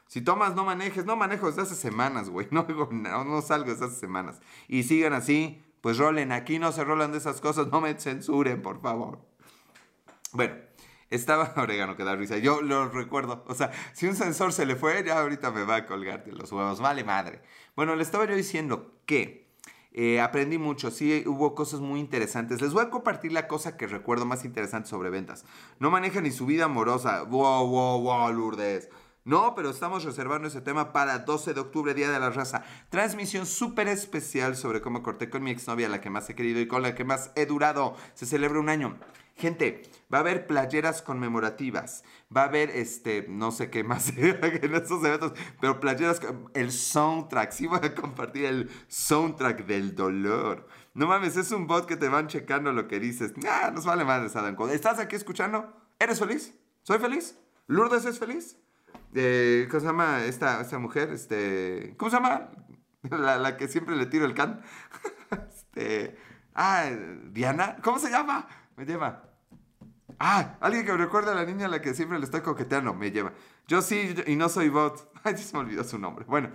Si 0.09 0.23
tomas, 0.23 0.55
no 0.55 0.65
manejes. 0.65 1.05
No 1.05 1.15
manejo 1.17 1.47
desde 1.47 1.63
hace 1.63 1.77
semanas, 1.77 2.31
güey. 2.31 2.49
No, 2.51 2.67
no, 2.91 3.25
no 3.25 3.43
salgo 3.43 3.71
desde 3.71 3.85
hace 3.85 3.97
semanas. 3.97 4.41
Y 4.67 4.83
sigan 4.83 5.13
así 5.13 5.63
pues 5.81 5.99
rolen, 5.99 6.33
aquí 6.33 6.59
no 6.59 6.73
se 6.73 6.85
rolan 6.85 7.13
de 7.13 7.19
esas 7.19 7.41
cosas, 7.41 7.67
no 7.73 7.81
me 7.81 7.95
censuren, 7.95 8.63
por 8.63 8.81
favor. 8.81 9.21
Bueno, 10.33 10.57
estaba 11.11 11.53
orégano 11.57 11.97
que 11.97 12.05
da 12.05 12.17
risa. 12.17 12.39
Yo 12.39 12.63
lo 12.63 12.89
recuerdo. 12.89 13.45
O 13.49 13.55
sea, 13.55 13.71
si 13.93 14.07
un 14.07 14.17
sensor 14.17 14.53
se 14.53 14.67
le 14.67 14.77
fue, 14.77 15.03
ya 15.05 15.21
ahorita 15.21 15.51
me 15.51 15.65
va 15.65 15.77
a 15.77 15.87
colgar 15.87 16.25
de 16.25 16.33
los 16.33 16.53
huevos. 16.53 16.81
Vale 16.81 17.05
madre. 17.05 17.43
Bueno, 17.77 17.97
le 17.97 18.03
estaba 18.03 18.27
yo 18.27 18.35
diciendo 18.35 19.01
que 19.07 19.49
eh, 19.93 20.21
aprendí 20.21 20.59
mucho. 20.59 20.91
Sí, 20.91 21.25
hubo 21.27 21.55
cosas 21.55 21.81
muy 21.81 22.01
interesantes. 22.01 22.61
Les 22.61 22.73
voy 22.73 22.85
a 22.85 22.91
compartir 22.91 23.33
la 23.33 23.49
cosa 23.49 23.77
que 23.77 23.87
recuerdo 23.87 24.27
más 24.27 24.45
interesante 24.45 24.89
sobre 24.89 25.11
ventas. 25.11 25.45
No 25.79 25.91
maneja 25.91 26.21
ni 26.21 26.31
su 26.31 26.47
vida 26.47 26.67
amorosa. 26.67 27.23
Wow, 27.23 27.69
wow, 27.69 28.01
wow, 28.01 28.33
Lourdes. 28.33 28.89
No, 29.29 29.55
pero 29.55 29.69
estamos 29.69 30.05
reservando 30.05 30.49
ese 30.49 30.63
tema 30.63 30.91
para 30.91 31.19
12 31.19 31.53
de 31.53 31.61
octubre, 31.61 31.93
Día 31.93 32.11
de 32.11 32.19
la 32.19 32.31
Raza. 32.31 32.63
Transmisión 32.89 33.45
súper 33.45 33.87
especial 33.87 34.57
sobre 34.57 34.81
cómo 34.81 35.03
corté 35.03 35.29
con 35.29 35.43
mi 35.43 35.51
exnovia, 35.51 35.91
la 35.91 36.01
que 36.01 36.09
más 36.09 36.31
he 36.31 36.35
querido 36.35 36.61
y 36.61 36.67
con 36.67 36.81
la 36.81 36.95
que 36.95 37.05
más 37.05 37.31
he 37.37 37.45
durado. 37.45 37.95
Se 38.15 38.25
celebra 38.25 38.59
un 38.59 38.71
año. 38.71 38.99
Gente, 39.37 39.83
va 40.11 40.17
a 40.17 40.21
haber 40.23 40.47
playeras 40.47 41.03
conmemorativas, 41.03 42.05
va 42.35 42.45
a 42.45 42.45
haber, 42.47 42.71
este, 42.71 43.27
no 43.29 43.53
sé 43.53 43.69
qué 43.69 43.85
más 43.85 44.09
en 44.17 44.75
estos 44.75 45.05
eventos, 45.05 45.35
pero 45.61 45.79
playeras, 45.79 46.23
el 46.55 46.73
soundtrack, 46.73 47.53
sí 47.53 47.67
voy 47.67 47.81
a 47.83 47.95
compartir 47.95 48.47
el 48.47 48.71
soundtrack 48.89 49.67
del 49.67 49.95
dolor. 49.95 50.67
No 50.95 51.07
mames, 51.07 51.37
es 51.37 51.53
un 51.53 51.67
bot 51.67 51.85
que 51.85 51.99
te 51.99 52.09
van 52.09 52.29
checando 52.29 52.73
lo 52.73 52.89
que 52.89 52.99
dices. 52.99 53.35
Ah, 53.47 53.71
nos 53.75 53.85
vale 53.85 54.07
madre, 54.07 54.31
Adam 54.35 54.57
¿Estás 54.71 54.99
aquí 54.99 55.17
escuchando? 55.17 55.71
¿Eres 55.99 56.19
feliz? 56.19 56.55
¿Soy 56.83 56.99
feliz? 56.99 57.39
¿Lourdes 57.67 58.07
es 58.07 58.19
feliz? 58.19 58.57
Eh, 59.15 59.67
¿Cómo 59.71 59.81
se 59.81 59.87
llama 59.87 60.25
esta, 60.25 60.61
esta 60.61 60.79
mujer? 60.79 61.11
Este, 61.13 61.95
¿Cómo 61.97 62.11
se 62.11 62.17
llama? 62.17 62.51
La, 63.11 63.39
la 63.39 63.57
que 63.57 63.69
siempre 63.69 63.97
le 63.97 64.07
tiro 64.07 64.25
el 64.25 64.35
can. 64.35 64.61
este, 65.49 66.19
ah, 66.55 66.91
Diana. 67.31 67.77
¿Cómo 67.83 67.99
se 67.99 68.11
llama? 68.11 68.49
Me 68.77 68.85
lleva. 68.85 69.25
Ah, 70.19 70.57
alguien 70.61 70.85
que 70.85 70.93
me 70.93 70.99
recuerda 70.99 71.33
a 71.33 71.35
la 71.35 71.45
niña 71.45 71.67
a 71.67 71.69
la 71.69 71.81
que 71.81 71.95
siempre 71.95 72.19
le 72.19 72.25
estoy 72.25 72.41
coqueteando. 72.41 72.93
Me 72.95 73.11
lleva. 73.11 73.33
Yo 73.69 73.83
sí, 73.83 74.15
y 74.27 74.37
no 74.37 74.49
soy 74.49 74.69
bot. 74.69 75.13
Ay, 75.25 75.37
se 75.37 75.53
me 75.55 75.61
olvidó 75.61 75.85
su 75.85 75.99
nombre. 75.99 76.25
Bueno. 76.27 76.51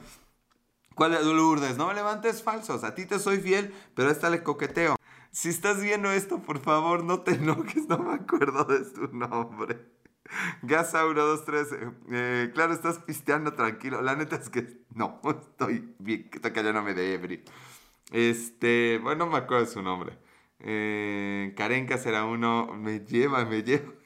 ¿Cuál 0.96 1.16
es 1.16 1.26
Lourdes? 1.26 1.78
No 1.78 1.88
me 1.88 1.96
levantes 1.96 2.44
falsos. 2.44 2.84
A 2.84 2.94
ti 2.94 3.06
te 3.06 3.18
soy 3.18 3.40
fiel, 3.40 3.74
pero 3.96 4.10
a 4.10 4.12
esta 4.12 4.30
le 4.30 4.44
coqueteo. 4.44 4.96
Si 5.32 5.50
estás 5.50 5.82
viendo 5.82 6.12
esto, 6.12 6.40
por 6.44 6.60
favor, 6.60 7.04
no 7.04 7.22
te 7.22 7.32
enojes, 7.32 7.88
no 7.90 7.98
me 7.98 8.14
acuerdo 8.14 8.66
de 8.66 8.86
tu 8.86 9.08
nombre. 9.08 10.03
Gasa 10.62 11.04
123, 11.04 11.68
eh, 12.12 12.52
claro, 12.54 12.74
estás 12.74 13.00
pisteando 13.00 13.54
tranquilo. 13.54 14.02
La 14.02 14.16
neta 14.16 14.38
es 14.38 14.50
que 14.50 14.82
no, 14.94 15.22
estoy 15.52 15.94
bien, 16.00 16.30
que 16.30 16.40
ya 16.40 16.74
no 16.74 16.84
me 16.84 16.94
de 16.94 17.14
ebrio. 17.14 17.42
Este, 18.12 19.00
bueno, 19.02 19.26
no 19.26 19.32
me 19.32 19.38
acuerdo 19.38 19.66
de 19.66 19.72
su 19.72 19.82
nombre. 19.82 20.18
Eh, 20.60 21.54
Karenka 21.58 21.98
será 21.98 22.26
uno, 22.26 22.68
me 22.74 23.00
lleva, 23.00 23.46
me 23.46 23.64
lleva. 23.64 23.92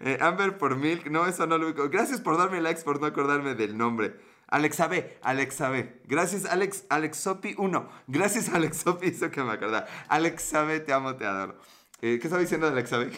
Eh, 0.00 0.16
Amber 0.20 0.58
por 0.58 0.76
Milk, 0.76 1.06
no, 1.10 1.26
eso 1.26 1.44
no 1.48 1.58
lo 1.58 1.66
ubico. 1.66 1.88
Gracias 1.88 2.20
por 2.20 2.38
darme 2.38 2.60
likes, 2.60 2.82
por 2.82 3.00
no 3.00 3.06
acordarme 3.08 3.56
del 3.56 3.76
nombre. 3.76 4.14
Alexa 4.46 4.86
B, 4.86 5.18
Alexa 5.22 5.70
B. 5.70 6.02
Gracias, 6.04 6.44
Alex, 6.44 6.86
Alexopi 6.88 7.56
1. 7.58 7.88
Gracias, 8.06 8.48
Alexopi, 8.54 9.08
eso 9.08 9.30
que 9.30 9.42
me 9.42 9.52
acordaba. 9.52 9.86
Alexa 10.08 10.62
B, 10.62 10.80
te 10.80 10.92
amo, 10.92 11.16
te 11.16 11.26
adoro. 11.26 11.58
Eh, 12.00 12.18
¿Qué 12.20 12.28
estaba 12.28 12.40
diciendo 12.40 12.68
Alexa 12.68 12.98
B? 12.98 13.10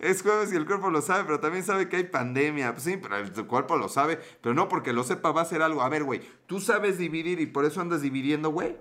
Es 0.00 0.22
jueves 0.22 0.52
y 0.52 0.56
el 0.56 0.66
cuerpo 0.66 0.90
lo 0.90 1.02
sabe, 1.02 1.24
pero 1.24 1.40
también 1.40 1.64
sabe 1.64 1.88
que 1.88 1.96
hay 1.96 2.04
pandemia. 2.04 2.72
Pues 2.72 2.84
sí, 2.84 2.96
pero 2.96 3.16
el 3.16 3.46
cuerpo 3.46 3.76
lo 3.76 3.88
sabe, 3.88 4.18
pero 4.42 4.54
no 4.54 4.68
porque 4.68 4.92
lo 4.92 5.04
sepa 5.04 5.30
va 5.32 5.42
a 5.42 5.44
ser 5.46 5.62
algo. 5.62 5.82
A 5.82 5.88
ver, 5.88 6.04
güey, 6.04 6.22
tú 6.46 6.60
sabes 6.60 6.98
dividir 6.98 7.40
y 7.40 7.46
por 7.46 7.64
eso 7.64 7.80
andas 7.80 8.02
dividiendo, 8.02 8.50
güey. 8.50 8.76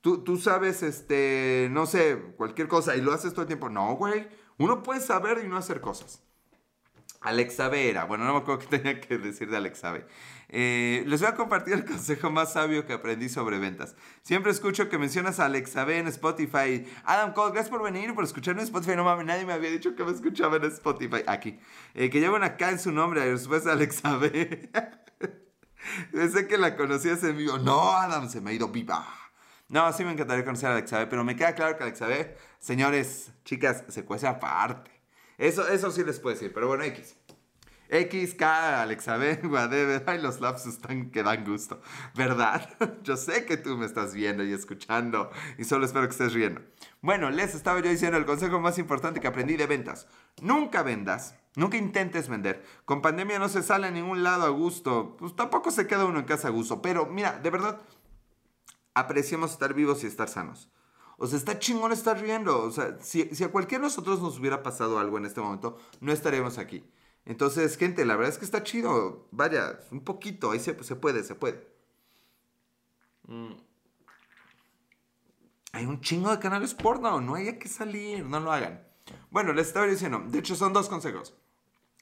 Tú, 0.00 0.22
tú 0.22 0.36
sabes, 0.36 0.82
este, 0.82 1.68
no 1.72 1.86
sé, 1.86 2.34
cualquier 2.36 2.68
cosa 2.68 2.94
y 2.96 3.00
lo 3.00 3.12
haces 3.12 3.32
todo 3.32 3.42
el 3.42 3.48
tiempo. 3.48 3.68
No, 3.68 3.96
güey. 3.96 4.28
Uno 4.58 4.82
puede 4.82 5.00
saber 5.00 5.42
y 5.44 5.48
no 5.48 5.56
hacer 5.56 5.80
cosas. 5.80 6.22
Alexa 7.20 7.68
B 7.68 7.90
era. 7.90 8.04
Bueno, 8.04 8.24
no 8.24 8.34
me 8.34 8.38
acuerdo 8.38 8.60
qué 8.60 8.78
tenía 8.78 9.00
que 9.00 9.18
decir 9.18 9.50
de 9.50 9.56
Alexa 9.56 9.92
B. 9.92 10.06
Eh, 10.48 11.02
les 11.06 11.20
voy 11.20 11.30
a 11.30 11.34
compartir 11.34 11.74
el 11.74 11.84
consejo 11.86 12.30
más 12.30 12.52
sabio 12.52 12.86
que 12.86 12.92
aprendí 12.92 13.28
sobre 13.28 13.58
ventas. 13.58 13.96
Siempre 14.22 14.52
escucho 14.52 14.88
que 14.88 14.98
mencionas 14.98 15.40
a 15.40 15.46
Alexa 15.46 15.84
B 15.84 15.98
en 15.98 16.06
Spotify. 16.08 16.86
Adam 17.04 17.32
Cole, 17.32 17.52
gracias 17.52 17.70
por 17.70 17.82
venir 17.82 18.14
por 18.14 18.24
escucharme 18.24 18.60
en 18.60 18.66
Spotify. 18.66 18.96
No 18.96 19.04
mames, 19.04 19.26
nadie 19.26 19.44
me 19.44 19.52
había 19.52 19.70
dicho 19.70 19.94
que 19.96 20.04
me 20.04 20.12
escuchaba 20.12 20.56
en 20.56 20.64
Spotify. 20.64 21.22
Aquí. 21.26 21.58
Eh, 21.94 22.10
que 22.10 22.20
lleva 22.20 22.36
una 22.36 22.56
K 22.56 22.70
en 22.70 22.78
su 22.78 22.92
nombre, 22.92 23.28
después 23.28 23.66
Alexa 23.66 24.16
B. 24.18 24.70
Pensé 26.12 26.46
que 26.46 26.58
la 26.58 26.76
conocías 26.76 27.22
en 27.24 27.36
vivo. 27.36 27.58
No, 27.58 27.92
Adam, 27.92 28.28
se 28.28 28.40
me 28.40 28.50
ha 28.50 28.54
ido 28.54 28.68
viva. 28.68 29.06
No, 29.68 29.92
sí 29.92 30.04
me 30.04 30.12
encantaría 30.12 30.44
conocer 30.44 30.68
a 30.68 30.72
Alexa 30.74 30.98
B, 30.98 31.06
pero 31.08 31.24
me 31.24 31.34
queda 31.34 31.54
claro 31.54 31.76
que 31.76 31.82
Alexa 31.82 32.06
B, 32.06 32.36
señores, 32.60 33.32
chicas, 33.44 33.84
se 33.88 34.04
cuece 34.04 34.28
aparte. 34.28 34.92
Eso, 35.38 35.66
eso 35.68 35.90
sí 35.90 36.04
les 36.04 36.20
puedo 36.20 36.34
decir, 36.34 36.52
pero 36.52 36.68
bueno, 36.68 36.84
X. 36.84 37.16
XK, 37.90 38.42
Alexa 38.42 39.16
B, 39.18 39.40
los 40.20 40.40
lapsos 40.40 40.74
están 40.74 41.10
que 41.10 41.22
dan 41.22 41.44
gusto. 41.44 41.80
¿Verdad? 42.14 42.68
Yo 43.02 43.16
sé 43.16 43.44
que 43.44 43.56
tú 43.56 43.76
me 43.76 43.86
estás 43.86 44.14
viendo 44.14 44.44
y 44.44 44.52
escuchando 44.52 45.30
y 45.58 45.64
solo 45.64 45.86
espero 45.86 46.06
que 46.06 46.12
estés 46.12 46.32
riendo. 46.32 46.62
Bueno, 47.02 47.30
les 47.30 47.54
estaba 47.54 47.80
yo 47.80 47.90
diciendo 47.90 48.18
el 48.18 48.26
consejo 48.26 48.58
más 48.58 48.78
importante 48.78 49.20
que 49.20 49.28
aprendí 49.28 49.56
de 49.56 49.66
ventas. 49.66 50.08
Nunca 50.40 50.82
vendas, 50.82 51.36
nunca 51.54 51.76
intentes 51.76 52.28
vender. 52.28 52.64
Con 52.84 53.00
pandemia 53.00 53.38
no 53.38 53.48
se 53.48 53.62
sale 53.62 53.86
a 53.86 53.90
ningún 53.90 54.24
lado 54.24 54.44
a 54.44 54.48
gusto. 54.48 55.16
Pues 55.16 55.36
tampoco 55.36 55.70
se 55.70 55.86
queda 55.86 56.04
uno 56.04 56.18
en 56.18 56.24
casa 56.24 56.48
a 56.48 56.50
gusto. 56.50 56.82
Pero 56.82 57.06
mira, 57.06 57.38
de 57.38 57.50
verdad, 57.50 57.80
apreciamos 58.94 59.52
estar 59.52 59.74
vivos 59.74 60.02
y 60.02 60.06
estar 60.08 60.28
sanos. 60.28 60.68
O 61.18 61.26
sea, 61.26 61.38
está 61.38 61.58
chingón 61.58 61.92
estar 61.92 62.20
riendo. 62.20 62.62
O 62.62 62.70
sea, 62.70 62.98
si, 63.00 63.34
si 63.34 63.44
a 63.44 63.52
cualquiera 63.52 63.82
de 63.82 63.88
nosotros 63.88 64.20
nos 64.20 64.38
hubiera 64.38 64.62
pasado 64.62 64.98
algo 64.98 65.18
en 65.18 65.26
este 65.26 65.40
momento, 65.40 65.78
no 66.00 66.12
estaríamos 66.12 66.58
aquí. 66.58 66.84
Entonces, 67.26 67.76
gente, 67.76 68.04
la 68.04 68.16
verdad 68.16 68.32
es 68.32 68.38
que 68.38 68.44
está 68.44 68.62
chido. 68.62 69.28
Vaya, 69.32 69.80
un 69.90 70.02
poquito, 70.02 70.52
ahí 70.52 70.60
se, 70.60 70.82
se 70.82 70.96
puede, 70.96 71.24
se 71.24 71.34
puede. 71.34 71.66
Mm. 73.26 73.52
Hay 75.72 75.84
un 75.84 76.00
chingo 76.00 76.30
de 76.30 76.38
canales 76.38 76.72
porno, 76.74 77.20
no 77.20 77.34
hay 77.34 77.58
que 77.58 77.68
salir, 77.68 78.24
no 78.24 78.40
lo 78.40 78.52
hagan. 78.52 78.82
Bueno, 79.30 79.52
les 79.52 79.66
estaba 79.66 79.86
diciendo, 79.86 80.22
de 80.26 80.38
hecho 80.38 80.54
son 80.54 80.72
dos 80.72 80.88
consejos. 80.88 81.34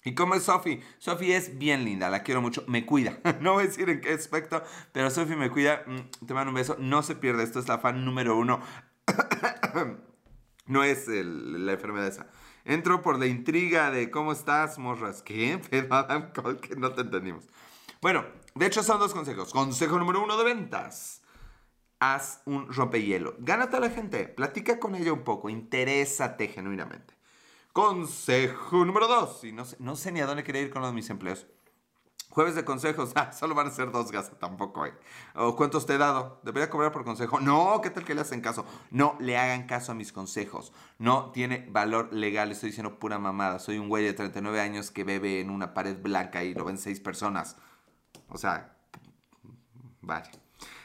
¿Y 0.04 0.14
cómo 0.14 0.34
es 0.34 0.44
Sofi? 0.44 0.80
Sofi 0.98 1.32
es 1.32 1.58
bien 1.58 1.84
linda, 1.84 2.10
la 2.10 2.22
quiero 2.22 2.42
mucho, 2.42 2.62
me 2.68 2.84
cuida. 2.84 3.18
No 3.40 3.54
voy 3.54 3.64
a 3.64 3.66
decir 3.66 3.88
en 3.88 4.02
qué 4.02 4.12
aspecto, 4.12 4.62
pero 4.92 5.10
Sofi 5.10 5.34
me 5.34 5.50
cuida. 5.50 5.82
Mm, 5.86 6.26
te 6.26 6.34
mando 6.34 6.50
un 6.50 6.56
beso, 6.56 6.76
no 6.78 7.02
se 7.02 7.16
pierde, 7.16 7.42
esto 7.42 7.58
es 7.58 7.66
la 7.66 7.78
fan 7.78 8.04
número 8.04 8.36
uno. 8.36 8.60
no 10.66 10.84
es 10.84 11.08
la 11.08 11.72
enfermedad 11.72 12.06
esa. 12.06 12.26
Entro 12.64 13.02
por 13.02 13.18
la 13.18 13.26
intriga 13.26 13.90
de 13.90 14.10
cómo 14.10 14.32
estás, 14.32 14.78
morras. 14.78 15.22
¿Qué? 15.22 15.60
Pero 15.70 15.94
Adam 15.94 16.32
que 16.60 16.76
no 16.76 16.92
te 16.92 17.02
entendimos. 17.02 17.48
Bueno, 18.00 18.24
de 18.54 18.66
hecho 18.66 18.82
son 18.82 18.98
dos 18.98 19.12
consejos. 19.12 19.52
Consejo 19.52 19.98
número 19.98 20.22
uno 20.22 20.36
de 20.36 20.44
ventas. 20.44 21.22
Haz 22.00 22.42
un 22.46 22.72
rompehielo. 22.72 23.34
Gánate 23.38 23.76
a 23.76 23.80
la 23.80 23.90
gente. 23.90 24.28
Platica 24.28 24.78
con 24.78 24.94
ella 24.94 25.12
un 25.12 25.24
poco. 25.24 25.48
Interésate 25.48 26.48
genuinamente. 26.48 27.14
Consejo 27.72 28.84
número 28.84 29.08
dos. 29.08 29.44
Y 29.44 29.52
no 29.52 29.96
sé, 29.96 30.12
ni 30.12 30.20
a 30.20 30.26
dónde 30.26 30.44
quería 30.44 30.62
ir 30.62 30.70
con 30.70 30.82
los 30.82 30.92
mis 30.92 31.10
empleos. 31.10 31.46
Jueves 32.34 32.56
de 32.56 32.64
consejos, 32.64 33.12
ah, 33.16 33.32
solo 33.32 33.54
van 33.54 33.68
a 33.68 33.70
ser 33.70 33.92
dos 33.92 34.10
gastos, 34.10 34.38
tampoco 34.40 34.82
hay. 34.82 34.90
¿O 35.36 35.54
cuántos 35.54 35.86
te 35.86 35.94
he 35.94 35.98
dado? 35.98 36.40
¿Debería 36.42 36.68
cobrar 36.68 36.90
por 36.90 37.04
consejo? 37.04 37.38
No, 37.38 37.80
¿qué 37.80 37.90
tal 37.90 38.04
que 38.04 38.14
le 38.14 38.22
hacen 38.22 38.40
caso? 38.40 38.66
No 38.90 39.16
le 39.20 39.38
hagan 39.38 39.68
caso 39.68 39.92
a 39.92 39.94
mis 39.94 40.12
consejos. 40.12 40.72
No 40.98 41.30
tiene 41.30 41.68
valor 41.70 42.12
legal, 42.12 42.50
estoy 42.50 42.70
diciendo 42.70 42.98
pura 42.98 43.20
mamada. 43.20 43.60
Soy 43.60 43.78
un 43.78 43.88
güey 43.88 44.04
de 44.04 44.14
39 44.14 44.60
años 44.60 44.90
que 44.90 45.04
bebe 45.04 45.40
en 45.40 45.48
una 45.48 45.74
pared 45.74 45.96
blanca 45.96 46.42
y 46.42 46.54
lo 46.54 46.64
ven 46.64 46.76
seis 46.76 46.98
personas. 46.98 47.56
O 48.28 48.36
sea, 48.36 48.76
vale. 50.00 50.28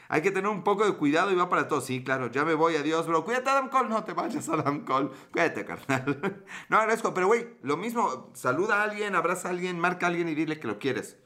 Hay 0.08 0.22
que 0.22 0.30
tener 0.30 0.48
un 0.48 0.62
poco 0.62 0.84
de 0.84 0.92
cuidado 0.92 1.32
y 1.32 1.34
va 1.34 1.48
para 1.48 1.66
todo. 1.66 1.80
Sí, 1.80 2.04
claro, 2.04 2.30
ya 2.30 2.44
me 2.44 2.54
voy, 2.54 2.76
adiós, 2.76 3.08
bro. 3.08 3.24
Cuídate, 3.24 3.50
Adam 3.50 3.68
Cole. 3.70 3.88
No 3.88 4.04
te 4.04 4.12
vayas, 4.12 4.48
Adam 4.48 4.84
Cole. 4.84 5.10
Cuídate, 5.32 5.64
carnal. 5.64 6.44
no 6.68 6.78
agradezco, 6.78 7.12
pero 7.12 7.26
güey, 7.26 7.56
lo 7.62 7.76
mismo. 7.76 8.30
Saluda 8.34 8.80
a 8.80 8.84
alguien, 8.84 9.16
abraza 9.16 9.48
a 9.48 9.50
alguien, 9.50 9.80
marca 9.80 10.06
a 10.06 10.08
alguien 10.10 10.28
y 10.28 10.34
dile 10.36 10.60
que 10.60 10.68
lo 10.68 10.78
quieres. 10.78 11.16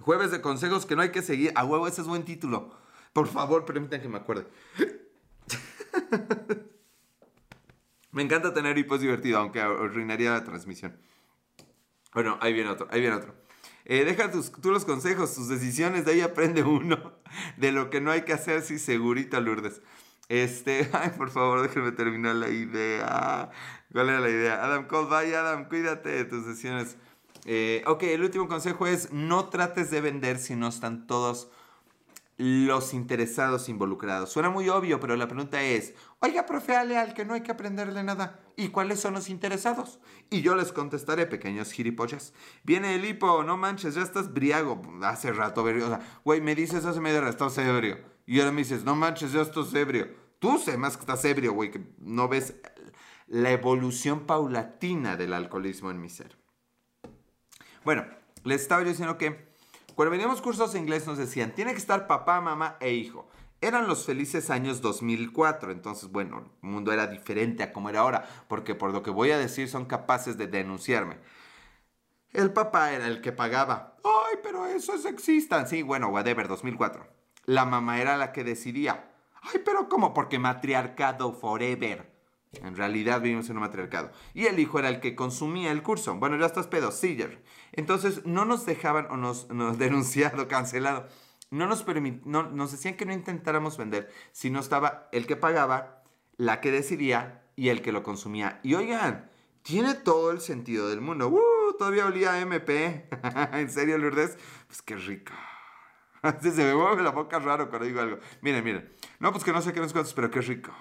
Jueves 0.00 0.30
de 0.30 0.40
consejos 0.40 0.86
que 0.86 0.96
no 0.96 1.02
hay 1.02 1.10
que 1.10 1.22
seguir. 1.22 1.52
A 1.54 1.64
huevo, 1.64 1.86
ese 1.86 2.00
es 2.00 2.06
buen 2.06 2.24
título. 2.24 2.74
Por 3.12 3.28
favor, 3.28 3.64
permítanme 3.64 4.02
que 4.02 4.08
me 4.08 4.18
acuerde. 4.18 4.46
me 8.12 8.22
encanta 8.22 8.54
tener 8.54 8.78
hipos 8.78 9.00
divertido, 9.00 9.38
aunque 9.38 9.60
arruinaría 9.60 10.30
la 10.30 10.44
transmisión. 10.44 10.96
Bueno, 12.12 12.38
ahí 12.40 12.52
viene 12.52 12.70
otro, 12.70 12.88
ahí 12.90 13.00
viene 13.00 13.16
otro. 13.16 13.34
Eh, 13.84 14.04
deja 14.04 14.30
tus, 14.30 14.52
tú 14.52 14.70
los 14.70 14.84
consejos, 14.84 15.34
tus 15.34 15.48
decisiones, 15.48 16.04
de 16.04 16.12
ahí 16.12 16.20
aprende 16.20 16.62
uno 16.62 17.20
de 17.56 17.72
lo 17.72 17.90
que 17.90 18.00
no 18.00 18.10
hay 18.10 18.22
que 18.22 18.32
hacer, 18.32 18.62
si 18.62 18.78
segurito, 18.78 19.40
Lourdes. 19.40 19.80
Este, 20.28 20.88
ay, 20.92 21.10
por 21.16 21.30
favor, 21.30 21.62
déjenme 21.62 21.92
terminar 21.92 22.36
la 22.36 22.48
idea. 22.48 23.50
¿Cuál 23.92 24.10
era 24.10 24.20
la 24.20 24.28
idea? 24.28 24.64
Adam 24.64 24.86
Cole, 24.86 25.08
bye 25.08 25.36
Adam, 25.36 25.68
cuídate 25.68 26.08
de 26.10 26.24
tus 26.24 26.46
decisiones. 26.46 26.96
Eh, 27.44 27.82
ok, 27.86 28.02
el 28.04 28.22
último 28.22 28.48
consejo 28.48 28.86
es 28.86 29.12
no 29.12 29.48
trates 29.48 29.90
de 29.90 30.00
vender 30.00 30.38
si 30.38 30.56
no 30.56 30.68
están 30.68 31.06
todos 31.06 31.50
los 32.40 32.94
interesados 32.94 33.68
involucrados. 33.68 34.30
Suena 34.30 34.48
muy 34.48 34.70
obvio, 34.70 34.98
pero 34.98 35.14
la 35.14 35.28
pregunta 35.28 35.62
es, 35.62 35.92
oiga, 36.20 36.46
profe 36.46 36.74
al 36.74 37.12
que 37.12 37.26
no 37.26 37.34
hay 37.34 37.42
que 37.42 37.52
aprenderle 37.52 38.02
nada. 38.02 38.40
¿Y 38.56 38.68
cuáles 38.68 38.98
son 38.98 39.12
los 39.12 39.28
interesados? 39.28 40.00
Y 40.30 40.40
yo 40.40 40.54
les 40.54 40.72
contestaré, 40.72 41.26
pequeños 41.26 41.70
gilipollas. 41.70 42.32
Viene 42.64 42.94
el 42.94 43.04
hipo, 43.04 43.44
no 43.44 43.58
manches, 43.58 43.94
ya 43.94 44.02
estás 44.02 44.32
briago. 44.32 44.80
Hace 45.02 45.32
rato, 45.32 45.62
o 45.62 45.66
sea, 45.66 46.00
güey, 46.24 46.40
me 46.40 46.54
dices 46.54 46.86
hace 46.86 47.00
media 47.00 47.18
hora, 47.18 47.28
estás 47.28 47.58
ebrio. 47.58 47.98
Y 48.24 48.40
ahora 48.40 48.52
me 48.52 48.62
dices, 48.62 48.84
no 48.84 48.96
manches, 48.96 49.32
ya 49.32 49.42
estás 49.42 49.74
ebrio. 49.74 50.08
Tú 50.38 50.58
sé 50.58 50.78
más 50.78 50.96
que 50.96 51.00
estás 51.00 51.22
ebrio, 51.26 51.52
güey, 51.52 51.70
que 51.70 51.84
no 51.98 52.26
ves 52.28 52.54
la 53.26 53.50
evolución 53.50 54.20
paulatina 54.26 55.18
del 55.18 55.34
alcoholismo 55.34 55.90
en 55.90 56.00
mi 56.00 56.08
ser. 56.08 56.39
Bueno, 57.84 58.04
les 58.44 58.60
estaba 58.60 58.82
yo 58.82 58.88
diciendo 58.88 59.16
que 59.16 59.48
cuando 59.94 60.10
veníamos 60.10 60.42
cursos 60.42 60.72
de 60.72 60.78
inglés 60.78 61.06
nos 61.06 61.18
decían, 61.18 61.54
tiene 61.54 61.72
que 61.72 61.78
estar 61.78 62.06
papá, 62.06 62.40
mamá 62.40 62.76
e 62.80 62.92
hijo. 62.92 63.28
Eran 63.62 63.88
los 63.88 64.06
felices 64.06 64.50
años 64.50 64.80
2004, 64.80 65.72
entonces 65.72 66.10
bueno, 66.10 66.50
el 66.62 66.68
mundo 66.68 66.92
era 66.92 67.06
diferente 67.06 67.62
a 67.62 67.72
como 67.72 67.90
era 67.90 68.00
ahora, 68.00 68.26
porque 68.48 68.74
por 68.74 68.92
lo 68.92 69.02
que 69.02 69.10
voy 69.10 69.30
a 69.30 69.38
decir 69.38 69.68
son 69.68 69.86
capaces 69.86 70.36
de 70.38 70.46
denunciarme. 70.46 71.18
El 72.32 72.52
papá 72.52 72.92
era 72.92 73.06
el 73.06 73.20
que 73.20 73.32
pagaba. 73.32 73.96
Ay, 74.04 74.38
pero 74.42 74.66
eso 74.66 74.94
es 74.94 75.02
sexista. 75.02 75.66
Sí, 75.66 75.82
bueno, 75.82 76.08
whatever, 76.08 76.48
2004. 76.48 77.06
La 77.46 77.64
mamá 77.64 78.00
era 78.00 78.16
la 78.16 78.32
que 78.32 78.44
decidía. 78.44 79.10
Ay, 79.42 79.60
pero 79.64 79.88
¿cómo? 79.88 80.14
Porque 80.14 80.38
matriarcado 80.38 81.32
forever. 81.32 82.09
En 82.52 82.76
realidad 82.76 83.20
vivimos 83.20 83.48
en 83.48 83.56
un 83.56 83.62
matriarcado. 83.62 84.10
Y 84.34 84.46
el 84.46 84.58
hijo 84.58 84.78
era 84.78 84.88
el 84.88 85.00
que 85.00 85.14
consumía 85.14 85.70
el 85.70 85.82
curso. 85.82 86.16
Bueno, 86.16 86.36
ya 86.36 86.46
estás 86.46 86.66
pedo, 86.66 86.90
Siller. 86.90 87.42
Entonces 87.72 88.26
no 88.26 88.44
nos 88.44 88.66
dejaban 88.66 89.06
o 89.10 89.16
nos, 89.16 89.48
nos 89.50 89.78
denunciado, 89.78 90.48
cancelado. 90.48 91.06
No 91.50 91.66
nos, 91.66 91.84
no, 92.24 92.44
nos 92.44 92.72
decían 92.72 92.96
que 92.96 93.06
no 93.06 93.12
intentáramos 93.12 93.76
vender 93.76 94.12
si 94.32 94.50
no 94.50 94.60
estaba 94.60 95.08
el 95.12 95.26
que 95.26 95.36
pagaba, 95.36 96.02
la 96.36 96.60
que 96.60 96.70
decidía 96.70 97.42
y 97.56 97.68
el 97.68 97.82
que 97.82 97.92
lo 97.92 98.02
consumía. 98.02 98.60
Y 98.62 98.74
oigan, 98.74 99.30
tiene 99.62 99.94
todo 99.94 100.30
el 100.30 100.40
sentido 100.40 100.88
del 100.88 101.00
mundo. 101.00 101.28
¡Uh! 101.28 101.76
Todavía 101.78 102.06
olía 102.06 102.32
a 102.32 102.40
MP. 102.40 103.08
¿En 103.52 103.70
serio, 103.70 103.98
Lourdes? 103.98 104.36
Pues 104.66 104.82
qué 104.82 104.96
rico. 104.96 105.32
Se 106.40 106.64
me 106.64 106.74
mueve 106.74 107.02
la 107.02 107.10
boca 107.10 107.38
raro 107.38 107.68
cuando 107.68 107.86
digo 107.86 108.00
algo. 108.00 108.18
Miren, 108.42 108.64
miren. 108.64 108.92
No, 109.18 109.32
pues 109.32 109.44
que 109.44 109.52
no 109.52 109.62
sé 109.62 109.72
qué 109.72 109.80
nos 109.80 109.92
cuentos, 109.92 110.14
pero 110.14 110.30
qué 110.30 110.40
rico. 110.40 110.72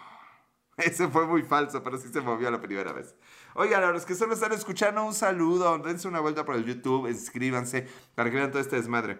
Ese 0.79 1.07
fue 1.07 1.25
muy 1.25 1.43
falso, 1.43 1.83
pero 1.83 1.97
sí 1.97 2.09
se 2.09 2.21
movió 2.21 2.49
la 2.49 2.61
primera 2.61 2.93
vez. 2.93 3.15
Oigan, 3.53 3.93
los 3.93 4.05
que 4.05 4.15
solo 4.15 4.33
están 4.33 4.53
escuchando, 4.53 5.03
un 5.03 5.13
saludo. 5.13 5.77
Dense 5.79 6.07
una 6.07 6.19
vuelta 6.19 6.45
por 6.45 6.55
el 6.55 6.65
YouTube, 6.65 7.07
inscríbanse 7.07 7.87
para 8.15 8.29
que 8.29 8.37
vean 8.37 8.51
todo 8.51 8.61
este 8.61 8.75
desmadre. 8.75 9.19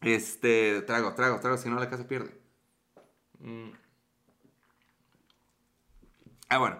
Este, 0.00 0.82
trago, 0.82 1.14
trago, 1.14 1.38
trago, 1.40 1.56
si 1.56 1.68
no 1.68 1.78
la 1.78 1.88
casa 1.88 2.08
pierde. 2.08 2.36
Mm. 3.38 3.70
Ah, 6.48 6.58
bueno. 6.58 6.78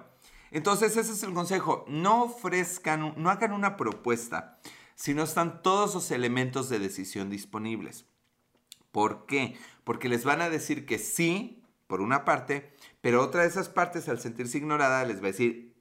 Entonces, 0.50 0.96
ese 0.96 1.12
es 1.12 1.22
el 1.22 1.32
consejo. 1.32 1.84
No 1.88 2.24
ofrezcan, 2.24 3.14
no 3.16 3.30
hagan 3.30 3.52
una 3.52 3.76
propuesta 3.76 4.58
si 4.94 5.14
no 5.14 5.22
están 5.22 5.62
todos 5.62 5.94
los 5.94 6.10
elementos 6.10 6.68
de 6.68 6.78
decisión 6.78 7.30
disponibles. 7.30 8.04
¿Por 8.90 9.26
qué? 9.26 9.56
Porque 9.84 10.08
les 10.08 10.24
van 10.24 10.42
a 10.42 10.50
decir 10.50 10.84
que 10.84 10.98
sí, 10.98 11.64
por 11.86 12.00
una 12.00 12.24
parte, 12.24 12.74
pero 13.02 13.20
otra 13.20 13.42
de 13.42 13.48
esas 13.48 13.68
partes, 13.68 14.08
al 14.08 14.20
sentirse 14.20 14.56
ignorada, 14.58 15.04
les 15.04 15.16
va 15.16 15.24
a 15.24 15.32
decir 15.32 15.74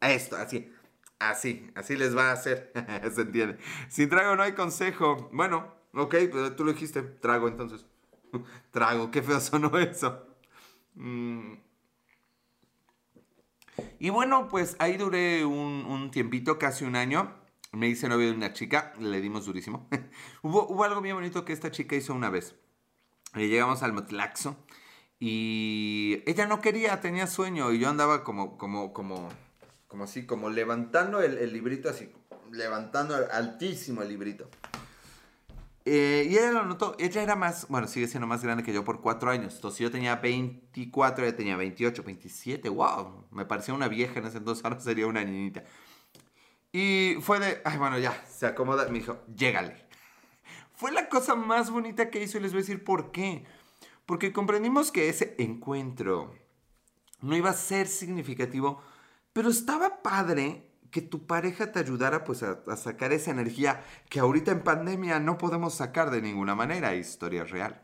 esto, 0.00 0.36
así, 0.36 0.72
así, 1.20 1.70
así 1.76 1.96
les 1.96 2.14
va 2.14 2.30
a 2.30 2.32
hacer. 2.32 2.72
¿Se 3.14 3.22
entiende? 3.22 3.56
Sin 3.88 4.08
trago 4.08 4.34
no 4.34 4.42
hay 4.42 4.52
consejo. 4.52 5.30
Bueno, 5.32 5.72
ok, 5.94 6.16
pues 6.30 6.56
tú 6.56 6.64
lo 6.64 6.72
dijiste, 6.72 7.02
trago 7.02 7.46
entonces. 7.46 7.86
trago, 8.72 9.10
qué 9.12 9.22
feo 9.22 9.40
sonó 9.40 9.78
eso. 9.78 10.26
Mm. 10.94 11.54
Y 14.00 14.10
bueno, 14.10 14.48
pues 14.48 14.76
ahí 14.80 14.96
duré 14.96 15.44
un, 15.44 16.10
tiempito, 16.10 16.58
casi 16.58 16.84
un 16.84 16.96
año 16.96 17.36
me 17.72 17.86
hice 17.86 18.08
novio 18.08 18.26
de 18.26 18.32
una 18.32 18.52
chica, 18.52 18.92
le 18.98 19.20
dimos 19.20 19.46
durísimo. 19.46 19.88
hubo, 20.42 20.66
hubo, 20.66 20.82
algo 20.82 21.00
bien 21.00 21.14
bonito 21.14 21.44
que 21.44 21.52
esta 21.52 21.70
chica 21.70 21.94
hizo 21.94 22.12
una 22.12 22.28
vez. 22.28 22.56
Eh, 23.36 23.46
llegamos 23.46 23.84
al 23.84 23.92
Motlaxo 23.92 24.56
y 25.20 26.22
ella 26.24 26.46
no 26.46 26.62
quería, 26.62 26.98
tenía 27.02 27.26
sueño 27.26 27.70
y 27.72 27.78
yo 27.78 27.90
andaba 27.90 28.24
como, 28.24 28.56
como, 28.56 28.94
como, 28.94 29.28
como 29.86 30.04
así, 30.04 30.24
como 30.24 30.48
levantando 30.48 31.20
el, 31.20 31.52
librito 31.52 31.90
así, 31.90 32.10
levantando 32.50 33.14
altísimo 33.30 34.00
el 34.00 34.08
librito. 34.08 34.48
Eh, 35.84 36.26
y 36.30 36.38
ella 36.38 36.52
lo 36.52 36.64
notó, 36.64 36.96
ella 36.98 37.22
era 37.22 37.36
más, 37.36 37.68
bueno, 37.68 37.86
sigue 37.86 38.08
siendo 38.08 38.26
más 38.26 38.42
grande 38.42 38.62
que 38.62 38.72
yo 38.72 38.82
por 38.82 39.02
cuatro 39.02 39.30
años. 39.30 39.56
Entonces 39.56 39.80
yo 39.80 39.90
tenía 39.90 40.16
24, 40.16 41.26
ella 41.26 41.36
tenía 41.36 41.56
28, 41.56 42.02
27, 42.02 42.68
wow, 42.70 43.26
me 43.30 43.44
parecía 43.44 43.74
una 43.74 43.88
vieja 43.88 44.20
en 44.20 44.26
ese 44.26 44.38
entonces, 44.38 44.64
ahora 44.64 44.80
sería 44.80 45.06
una 45.06 45.22
niñita. 45.22 45.64
Y 46.72 47.16
fue 47.20 47.40
de, 47.40 47.60
ay, 47.64 47.76
bueno, 47.76 47.98
ya, 47.98 48.24
se 48.26 48.46
acomoda. 48.46 48.86
Me 48.88 49.00
dijo, 49.00 49.18
llégale. 49.34 49.86
Fue 50.74 50.92
la 50.92 51.08
cosa 51.08 51.34
más 51.34 51.70
bonita 51.70 52.08
que 52.10 52.22
hizo 52.22 52.38
y 52.38 52.40
les 52.40 52.52
voy 52.52 52.60
a 52.60 52.62
decir 52.62 52.84
por 52.84 53.10
qué. 53.10 53.44
Porque 54.06 54.32
comprendimos 54.32 54.90
que 54.90 55.08
ese 55.08 55.34
encuentro 55.38 56.34
no 57.20 57.36
iba 57.36 57.50
a 57.50 57.54
ser 57.54 57.86
significativo, 57.86 58.82
pero 59.32 59.50
estaba 59.50 60.02
padre 60.02 60.70
que 60.90 61.02
tu 61.02 61.26
pareja 61.26 61.72
te 61.72 61.78
ayudara 61.78 62.24
pues 62.24 62.42
a, 62.42 62.76
sacar 62.76 63.12
esa 63.12 63.30
energía 63.30 63.84
que 64.08 64.20
ahorita 64.20 64.50
en 64.50 64.62
pandemia 64.62 65.20
no 65.20 65.38
podemos 65.38 65.74
sacar 65.74 66.10
de 66.10 66.20
ninguna 66.20 66.54
manera, 66.54 66.94
historia 66.94 67.44
real. 67.44 67.80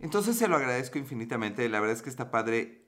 Entonces 0.00 0.36
se 0.36 0.48
lo 0.48 0.56
agradezco 0.56 0.98
infinitamente, 0.98 1.68
la 1.68 1.80
verdad 1.80 1.96
es 1.96 2.02
que 2.02 2.10
está 2.10 2.30
padre 2.30 2.86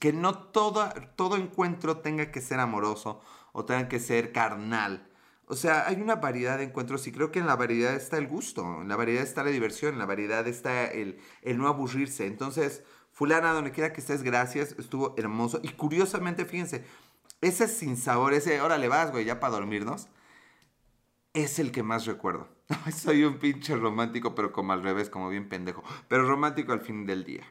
que 0.00 0.12
no 0.12 0.36
todo, 0.38 0.88
todo 1.16 1.36
encuentro 1.36 1.98
tenga 1.98 2.30
que 2.30 2.40
ser 2.40 2.60
amoroso 2.60 3.20
o 3.52 3.64
tengan 3.64 3.88
que 3.88 4.00
ser 4.00 4.32
carnal. 4.32 5.08
O 5.50 5.56
sea, 5.56 5.88
hay 5.88 6.00
una 6.00 6.16
variedad 6.16 6.58
de 6.58 6.64
encuentros 6.64 7.06
y 7.06 7.12
creo 7.12 7.32
que 7.32 7.38
en 7.38 7.46
la 7.46 7.56
variedad 7.56 7.94
está 7.94 8.18
el 8.18 8.28
gusto, 8.28 8.82
en 8.82 8.88
la 8.88 8.96
variedad 8.96 9.22
está 9.22 9.42
la 9.42 9.50
diversión, 9.50 9.94
en 9.94 9.98
la 9.98 10.04
variedad 10.04 10.46
está 10.46 10.84
el, 10.84 11.18
no 11.42 11.68
aburrirse. 11.68 12.26
Entonces, 12.26 12.84
fulana, 13.12 13.52
donde 13.52 13.72
quiera 13.72 13.94
que 13.94 14.00
estés, 14.00 14.22
gracias, 14.22 14.76
estuvo 14.78 15.14
hermoso. 15.16 15.60
Y 15.62 15.70
curiosamente, 15.70 16.44
fíjense, 16.44 16.84
ese 17.40 17.66
sin 17.66 17.96
sabor, 17.96 18.34
ese, 18.34 18.60
órale 18.60 18.88
vas, 18.88 19.10
güey, 19.10 19.24
ya 19.24 19.40
para 19.40 19.54
dormirnos, 19.54 20.08
es 21.32 21.58
el 21.58 21.72
que 21.72 21.82
más 21.82 22.04
recuerdo. 22.04 22.48
Soy 22.94 23.24
un 23.24 23.38
pinche 23.38 23.74
romántico, 23.74 24.34
pero 24.34 24.52
como 24.52 24.74
al 24.74 24.82
revés, 24.82 25.08
como 25.08 25.30
bien 25.30 25.48
pendejo, 25.48 25.82
pero 26.08 26.28
romántico 26.28 26.72
al 26.72 26.82
fin 26.82 27.06
del 27.06 27.24
día. 27.24 27.44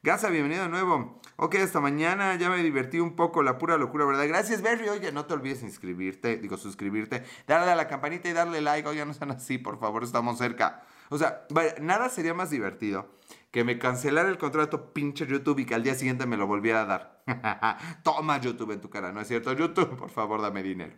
Gaza, 0.00 0.30
bienvenido 0.30 0.62
de 0.62 0.68
nuevo. 0.68 1.20
Ok, 1.34 1.56
hasta 1.56 1.80
mañana. 1.80 2.36
Ya 2.36 2.48
me 2.50 2.62
divertí 2.62 3.00
un 3.00 3.16
poco, 3.16 3.42
la 3.42 3.58
pura 3.58 3.76
locura, 3.76 4.04
¿verdad? 4.04 4.28
Gracias, 4.28 4.62
Berry. 4.62 4.88
Oye, 4.88 5.10
no 5.10 5.26
te 5.26 5.34
olvides 5.34 5.64
inscribirte, 5.64 6.36
digo, 6.36 6.56
suscribirte, 6.56 7.24
darle 7.48 7.72
a 7.72 7.74
la 7.74 7.88
campanita 7.88 8.28
y 8.28 8.32
darle 8.32 8.60
like. 8.60 8.88
Oye, 8.88 9.04
no 9.04 9.12
sean 9.12 9.32
así, 9.32 9.58
por 9.58 9.80
favor, 9.80 10.04
estamos 10.04 10.38
cerca. 10.38 10.84
O 11.10 11.18
sea, 11.18 11.46
nada 11.80 12.10
sería 12.10 12.32
más 12.32 12.50
divertido 12.50 13.10
que 13.50 13.64
me 13.64 13.80
cancelara 13.80 14.28
el 14.28 14.38
contrato 14.38 14.92
pinche 14.92 15.26
YouTube 15.26 15.58
y 15.58 15.66
que 15.66 15.74
al 15.74 15.82
día 15.82 15.96
siguiente 15.96 16.26
me 16.26 16.36
lo 16.36 16.46
volviera 16.46 16.82
a 16.82 16.84
dar. 16.84 17.22
Toma 18.04 18.40
YouTube 18.40 18.70
en 18.70 18.80
tu 18.80 18.90
cara, 18.90 19.10
¿no 19.10 19.20
es 19.20 19.26
cierto? 19.26 19.52
YouTube, 19.52 19.96
por 19.96 20.10
favor, 20.10 20.40
dame 20.40 20.62
dinero. 20.62 20.94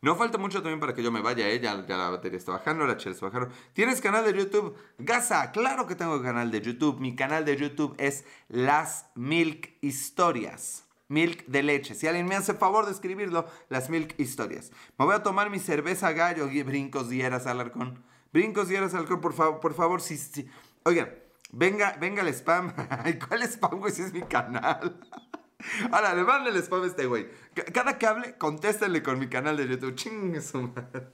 No 0.00 0.14
falta 0.14 0.38
mucho 0.38 0.62
también 0.62 0.78
para 0.78 0.94
que 0.94 1.02
yo 1.02 1.10
me 1.10 1.20
vaya, 1.20 1.48
¿eh? 1.48 1.58
ya, 1.60 1.74
la 1.74 2.10
batería 2.10 2.38
está 2.38 2.52
bajando, 2.52 2.86
la 2.86 2.96
chela 2.96 3.14
está 3.14 3.26
bajando. 3.26 3.48
¿Tienes 3.72 4.00
canal 4.00 4.24
de 4.24 4.38
YouTube? 4.38 4.76
Gaza, 4.98 5.50
claro 5.50 5.86
que 5.86 5.96
tengo 5.96 6.22
canal 6.22 6.52
de 6.52 6.60
YouTube. 6.60 7.00
Mi 7.00 7.16
canal 7.16 7.44
de 7.44 7.56
YouTube 7.56 7.96
es 7.98 8.24
Las 8.48 9.06
Milk 9.16 9.70
Historias. 9.80 10.84
Milk 11.08 11.46
de 11.46 11.62
leche. 11.62 11.94
Si 11.94 12.06
alguien 12.06 12.26
me 12.26 12.36
hace 12.36 12.54
favor 12.54 12.86
de 12.86 12.92
escribirlo, 12.92 13.46
las 13.70 13.90
Milk 13.90 14.14
Historias. 14.18 14.70
Me 14.98 15.04
voy 15.04 15.16
a 15.16 15.22
tomar 15.22 15.50
mi 15.50 15.58
cerveza 15.58 16.12
gallo 16.12 16.48
y 16.48 16.62
brincos 16.62 17.08
dieras 17.08 17.46
alarcón. 17.46 18.04
Brincos 18.32 18.68
dieras 18.68 18.94
alarcón, 18.94 19.20
por 19.20 19.32
favor, 19.32 19.58
por 19.58 19.74
favor, 19.74 20.00
sí, 20.00 20.16
sí. 20.16 20.48
Oigan, 20.84 21.12
venga, 21.50 21.96
venga 21.98 22.22
el 22.22 22.28
spam. 22.28 22.72
¿Cuál 23.28 23.42
spam, 23.42 23.80
güey? 23.80 23.92
Si 23.92 24.02
es 24.02 24.12
mi 24.12 24.22
canal. 24.22 25.00
Ahora, 25.90 26.14
le 26.14 26.24
manden 26.24 26.54
el 26.54 26.62
spam 26.62 26.82
a 26.82 26.86
este 26.86 27.06
güey. 27.06 27.28
Cada 27.72 27.98
que 27.98 28.06
hable, 28.06 28.36
contéstenle 28.38 29.02
con 29.02 29.18
mi 29.18 29.28
canal 29.28 29.56
de 29.56 29.68
YouTube. 29.68 29.94
Ching, 29.94 30.40
su 30.40 30.62
madre. 30.62 31.08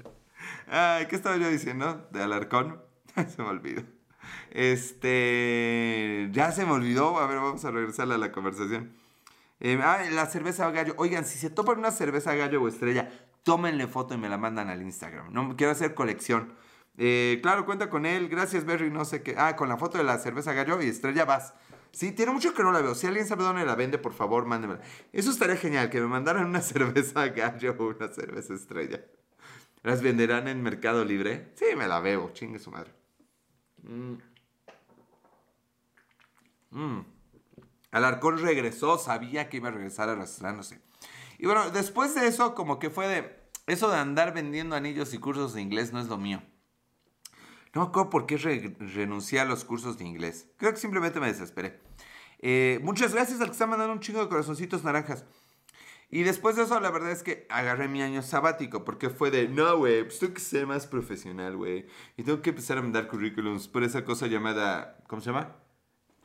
¿qué 1.08 1.16
estaba 1.16 1.36
yo 1.36 1.48
diciendo? 1.48 2.08
De 2.10 2.22
Alarcón. 2.22 2.80
se 3.14 3.42
me 3.42 3.48
olvidó. 3.48 3.82
Este. 4.50 6.28
Ya 6.32 6.52
se 6.52 6.64
me 6.64 6.72
olvidó. 6.72 7.18
A 7.18 7.26
ver, 7.26 7.38
vamos 7.38 7.64
a 7.64 7.70
regresarle 7.70 8.14
a 8.14 8.18
la 8.18 8.32
conversación. 8.32 8.92
Eh, 9.60 9.78
ah, 9.82 10.02
la 10.10 10.26
cerveza 10.26 10.70
gallo. 10.70 10.94
Oigan, 10.98 11.24
si 11.24 11.38
se 11.38 11.50
topan 11.50 11.78
una 11.78 11.90
cerveza 11.90 12.34
gallo 12.34 12.62
o 12.62 12.68
estrella, 12.68 13.10
tómenle 13.42 13.86
foto 13.86 14.14
y 14.14 14.18
me 14.18 14.28
la 14.28 14.36
mandan 14.36 14.68
al 14.68 14.82
Instagram. 14.82 15.32
No 15.32 15.56
quiero 15.56 15.72
hacer 15.72 15.94
colección. 15.94 16.52
Eh, 16.96 17.40
claro, 17.42 17.64
cuenta 17.64 17.88
con 17.88 18.06
él. 18.06 18.28
Gracias, 18.28 18.64
Berry. 18.64 18.90
No 18.90 19.04
sé 19.04 19.22
qué. 19.22 19.34
Ah, 19.38 19.56
con 19.56 19.68
la 19.68 19.76
foto 19.76 19.98
de 19.98 20.04
la 20.04 20.18
cerveza 20.18 20.52
gallo 20.52 20.80
y 20.82 20.88
estrella 20.88 21.24
vas. 21.24 21.54
Sí, 21.94 22.10
tiene 22.10 22.32
mucho 22.32 22.54
que 22.54 22.64
no 22.64 22.72
la 22.72 22.80
veo. 22.80 22.94
Si 22.96 23.06
alguien 23.06 23.26
sabe 23.26 23.44
dónde 23.44 23.64
la 23.64 23.76
vende, 23.76 23.98
por 23.98 24.12
favor, 24.12 24.46
mándemela. 24.46 24.80
Eso 25.12 25.30
estaría 25.30 25.56
genial, 25.56 25.90
que 25.90 26.00
me 26.00 26.08
mandaran 26.08 26.44
una 26.44 26.60
cerveza 26.60 27.28
gallo 27.28 27.76
o 27.78 27.84
una 27.86 28.08
cerveza 28.08 28.52
estrella. 28.52 29.04
¿Las 29.84 30.02
venderán 30.02 30.48
en 30.48 30.60
Mercado 30.62 31.04
Libre? 31.04 31.52
Sí, 31.54 31.66
me 31.76 31.86
la 31.86 32.00
veo. 32.00 32.32
Chingue 32.32 32.58
su 32.58 32.72
madre. 32.72 32.92
Mm. 33.82 34.14
Mm. 36.70 37.06
Alarcón 37.92 38.38
regresó, 38.38 38.98
sabía 38.98 39.48
que 39.48 39.58
iba 39.58 39.68
a 39.68 39.72
regresar 39.72 40.08
arrastrándose. 40.08 40.80
Y 41.38 41.46
bueno, 41.46 41.70
después 41.70 42.14
de 42.16 42.26
eso, 42.26 42.54
como 42.56 42.80
que 42.80 42.90
fue 42.90 43.06
de... 43.06 43.44
Eso 43.66 43.88
de 43.88 43.96
andar 43.96 44.34
vendiendo 44.34 44.74
anillos 44.74 45.14
y 45.14 45.18
cursos 45.18 45.54
de 45.54 45.62
inglés 45.62 45.92
no 45.92 46.00
es 46.00 46.08
lo 46.08 46.18
mío. 46.18 46.42
No 47.74 47.82
me 47.82 47.88
acuerdo 47.88 48.08
por 48.08 48.26
qué 48.26 48.36
renuncié 48.36 49.40
a 49.40 49.44
los 49.44 49.64
cursos 49.64 49.98
de 49.98 50.04
inglés. 50.04 50.48
Creo 50.58 50.72
que 50.72 50.78
simplemente 50.78 51.18
me 51.18 51.26
desesperé. 51.26 51.80
Eh, 52.38 52.78
muchas 52.82 53.12
gracias 53.12 53.40
al 53.40 53.48
que 53.48 53.52
está 53.52 53.66
mandando 53.66 53.92
un 53.92 54.00
chingo 54.00 54.20
de 54.20 54.28
corazoncitos 54.28 54.84
naranjas. 54.84 55.24
Y 56.08 56.22
después 56.22 56.54
de 56.54 56.62
eso, 56.62 56.78
la 56.78 56.92
verdad 56.92 57.10
es 57.10 57.24
que 57.24 57.46
agarré 57.50 57.88
mi 57.88 58.00
año 58.00 58.22
sabático, 58.22 58.84
porque 58.84 59.10
fue 59.10 59.32
de, 59.32 59.48
no, 59.48 59.78
güey, 59.78 60.04
pues 60.04 60.20
tengo 60.20 60.34
que 60.34 60.40
ser 60.40 60.66
más 60.68 60.86
profesional, 60.86 61.56
güey. 61.56 61.86
Y 62.16 62.22
tengo 62.22 62.40
que 62.40 62.50
empezar 62.50 62.78
a 62.78 62.82
mandar 62.82 63.08
currículums 63.08 63.66
por 63.66 63.82
esa 63.82 64.04
cosa 64.04 64.28
llamada, 64.28 64.98
¿cómo 65.08 65.20
se 65.20 65.32
llama? 65.32 65.56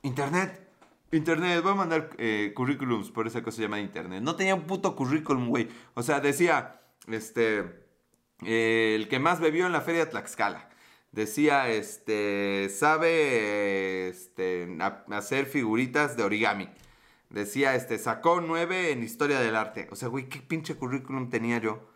Internet. 0.03 0.67
Internet, 1.11 1.63
voy 1.63 1.71
a 1.71 1.75
mandar 1.75 2.11
eh, 2.19 2.53
currículums 2.55 3.09
por 3.09 3.25
esa 3.25 3.41
cosa 3.41 3.63
llamada 3.63 3.81
Internet. 3.81 4.21
No 4.21 4.35
tenía 4.35 4.53
un 4.53 4.67
puto 4.67 4.95
currículum, 4.95 5.47
güey. 5.47 5.67
O 5.95 6.03
sea, 6.03 6.19
decía, 6.19 6.81
este, 7.07 7.87
eh, 8.43 8.93
el 8.95 9.07
que 9.07 9.17
más 9.17 9.39
bebió 9.39 9.65
en 9.65 9.71
la 9.71 9.81
feria 9.81 10.05
de 10.05 10.11
Tlaxcala 10.11 10.68
decía, 11.11 11.69
este, 11.69 12.69
sabe 12.69 14.09
este, 14.09 14.77
hacer 15.11 15.45
figuritas 15.45 16.17
de 16.17 16.23
origami. 16.23 16.69
Decía, 17.29 17.75
este, 17.75 17.99
sacó 17.99 18.41
nueve 18.41 18.91
en 18.91 19.03
historia 19.03 19.39
del 19.39 19.55
arte. 19.55 19.87
O 19.91 19.95
sea, 19.95 20.07
güey, 20.07 20.29
¿qué 20.29 20.39
pinche 20.39 20.75
currículum 20.75 21.29
tenía 21.29 21.59
yo? 21.59 21.87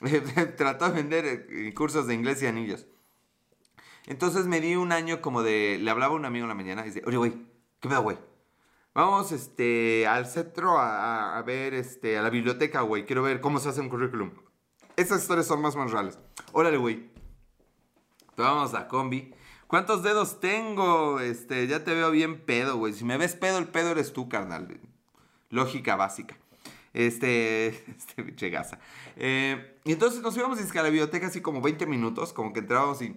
Trató 0.56 0.88
de 0.88 0.94
vender 0.94 1.26
eh, 1.26 1.74
cursos 1.74 2.06
de 2.06 2.14
inglés 2.14 2.42
y 2.42 2.46
anillos. 2.46 2.86
Entonces 4.06 4.46
me 4.46 4.60
di 4.60 4.74
un 4.76 4.92
año 4.92 5.20
como 5.20 5.42
de, 5.42 5.78
le 5.80 5.90
hablaba 5.90 6.14
a 6.14 6.16
un 6.16 6.24
amigo 6.24 6.44
en 6.44 6.48
la 6.48 6.54
mañana 6.54 6.82
y 6.82 6.86
dice, 6.86 7.02
oye, 7.06 7.16
güey, 7.16 7.32
¿qué 7.80 7.88
pedo, 7.88 8.02
güey? 8.02 8.18
Vamos, 8.94 9.32
este, 9.32 10.06
al 10.06 10.26
centro 10.26 10.78
a, 10.78 11.40
ver, 11.46 11.72
este, 11.72 12.18
a 12.18 12.22
la 12.22 12.28
biblioteca, 12.28 12.82
güey. 12.82 13.06
Quiero 13.06 13.22
ver 13.22 13.40
cómo 13.40 13.58
se 13.58 13.68
hace 13.68 13.80
un 13.80 13.88
currículum. 13.88 14.32
Esas 14.96 15.22
historias 15.22 15.46
son 15.46 15.62
más, 15.62 15.76
más 15.76 15.90
reales. 15.90 16.18
Órale, 16.52 16.76
güey. 16.76 17.11
Vamos 18.42 18.74
a 18.74 18.88
combi. 18.88 19.32
¿Cuántos 19.68 20.02
dedos 20.02 20.40
tengo? 20.40 21.20
Este, 21.20 21.68
ya 21.68 21.84
te 21.84 21.94
veo 21.94 22.10
bien 22.10 22.40
pedo, 22.44 22.76
güey. 22.76 22.92
Si 22.92 23.04
me 23.04 23.16
ves 23.16 23.36
pedo, 23.36 23.58
el 23.58 23.68
pedo 23.68 23.92
eres 23.92 24.12
tú, 24.12 24.28
carnal. 24.28 24.80
Lógica 25.48 25.94
básica. 25.94 26.36
Este, 26.92 27.68
este 27.96 28.24
pinche 28.24 28.50
gasa. 28.50 28.80
Eh, 29.14 29.78
y 29.84 29.92
entonces 29.92 30.22
nos 30.22 30.36
íbamos 30.36 30.58
a 30.58 30.82
la 30.82 30.88
biblioteca 30.88 31.28
así 31.28 31.40
como 31.40 31.60
20 31.60 31.86
minutos, 31.86 32.32
como 32.32 32.52
que 32.52 32.58
entrábamos 32.58 33.00
y... 33.02 33.16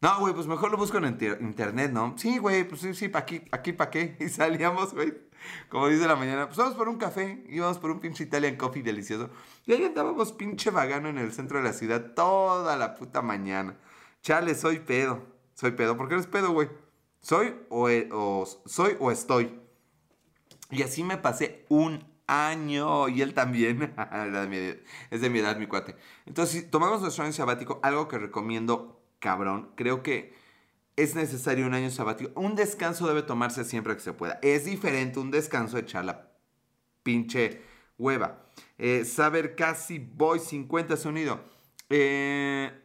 No, 0.00 0.20
güey, 0.20 0.32
pues 0.34 0.46
mejor 0.46 0.70
lo 0.70 0.76
busco 0.76 0.98
en 0.98 1.18
internet, 1.40 1.90
¿no? 1.90 2.14
Sí, 2.16 2.38
güey, 2.38 2.62
pues 2.62 2.82
sí, 2.82 2.94
sí, 2.94 3.08
¿para 3.08 3.24
aquí, 3.24 3.42
aquí 3.50 3.72
para 3.72 3.90
qué? 3.90 4.16
Y 4.20 4.28
salíamos, 4.28 4.94
güey, 4.94 5.14
como 5.68 5.88
dice 5.88 6.06
la 6.06 6.14
mañana, 6.14 6.46
pues 6.46 6.58
vamos 6.58 6.74
por 6.74 6.88
un 6.88 6.98
café, 6.98 7.44
íbamos 7.48 7.78
por 7.78 7.90
un 7.90 7.98
pinche 7.98 8.22
Italian 8.22 8.54
Coffee 8.54 8.84
delicioso. 8.84 9.30
Y 9.66 9.72
ahí 9.72 9.84
andábamos 9.84 10.30
pinche 10.30 10.70
vagano 10.70 11.08
en 11.08 11.18
el 11.18 11.32
centro 11.32 11.58
de 11.58 11.64
la 11.64 11.72
ciudad 11.72 12.12
toda 12.14 12.76
la 12.76 12.94
puta 12.94 13.20
mañana. 13.20 13.76
Chale, 14.24 14.54
soy 14.54 14.78
pedo. 14.78 15.22
Soy 15.52 15.72
pedo. 15.72 15.98
¿Por 15.98 16.08
qué 16.08 16.14
eres 16.14 16.26
pedo, 16.26 16.50
güey? 16.50 16.70
Soy 17.20 17.54
o, 17.68 17.90
e, 17.90 18.08
o, 18.10 18.46
soy 18.64 18.96
o 18.98 19.10
estoy. 19.10 19.60
Y 20.70 20.82
así 20.82 21.04
me 21.04 21.18
pasé 21.18 21.66
un 21.68 22.02
año. 22.26 23.10
Y 23.10 23.20
él 23.20 23.34
también. 23.34 23.94
es 25.10 25.20
de 25.20 25.28
mi 25.28 25.38
edad, 25.40 25.58
mi 25.58 25.66
cuate. 25.66 25.94
Entonces, 26.24 26.62
si 26.62 26.66
tomamos 26.66 27.02
nuestro 27.02 27.22
año 27.22 27.34
sabático, 27.34 27.80
algo 27.82 28.08
que 28.08 28.16
recomiendo, 28.16 29.04
cabrón, 29.18 29.72
creo 29.74 30.02
que 30.02 30.34
es 30.96 31.14
necesario 31.14 31.66
un 31.66 31.74
año 31.74 31.90
sabático. 31.90 32.32
Un 32.40 32.54
descanso 32.54 33.06
debe 33.06 33.24
tomarse 33.24 33.62
siempre 33.62 33.94
que 33.94 34.00
se 34.00 34.14
pueda. 34.14 34.38
Es 34.40 34.64
diferente 34.64 35.18
un 35.18 35.30
descanso 35.30 35.76
de 35.76 35.82
echar 35.82 36.06
la 36.06 36.30
pinche 37.02 37.60
hueva. 37.98 38.46
Eh, 38.78 39.04
saber 39.04 39.54
casi 39.54 39.98
voy 39.98 40.38
50 40.38 40.96
sonido. 40.96 41.44
Eh, 41.90 42.83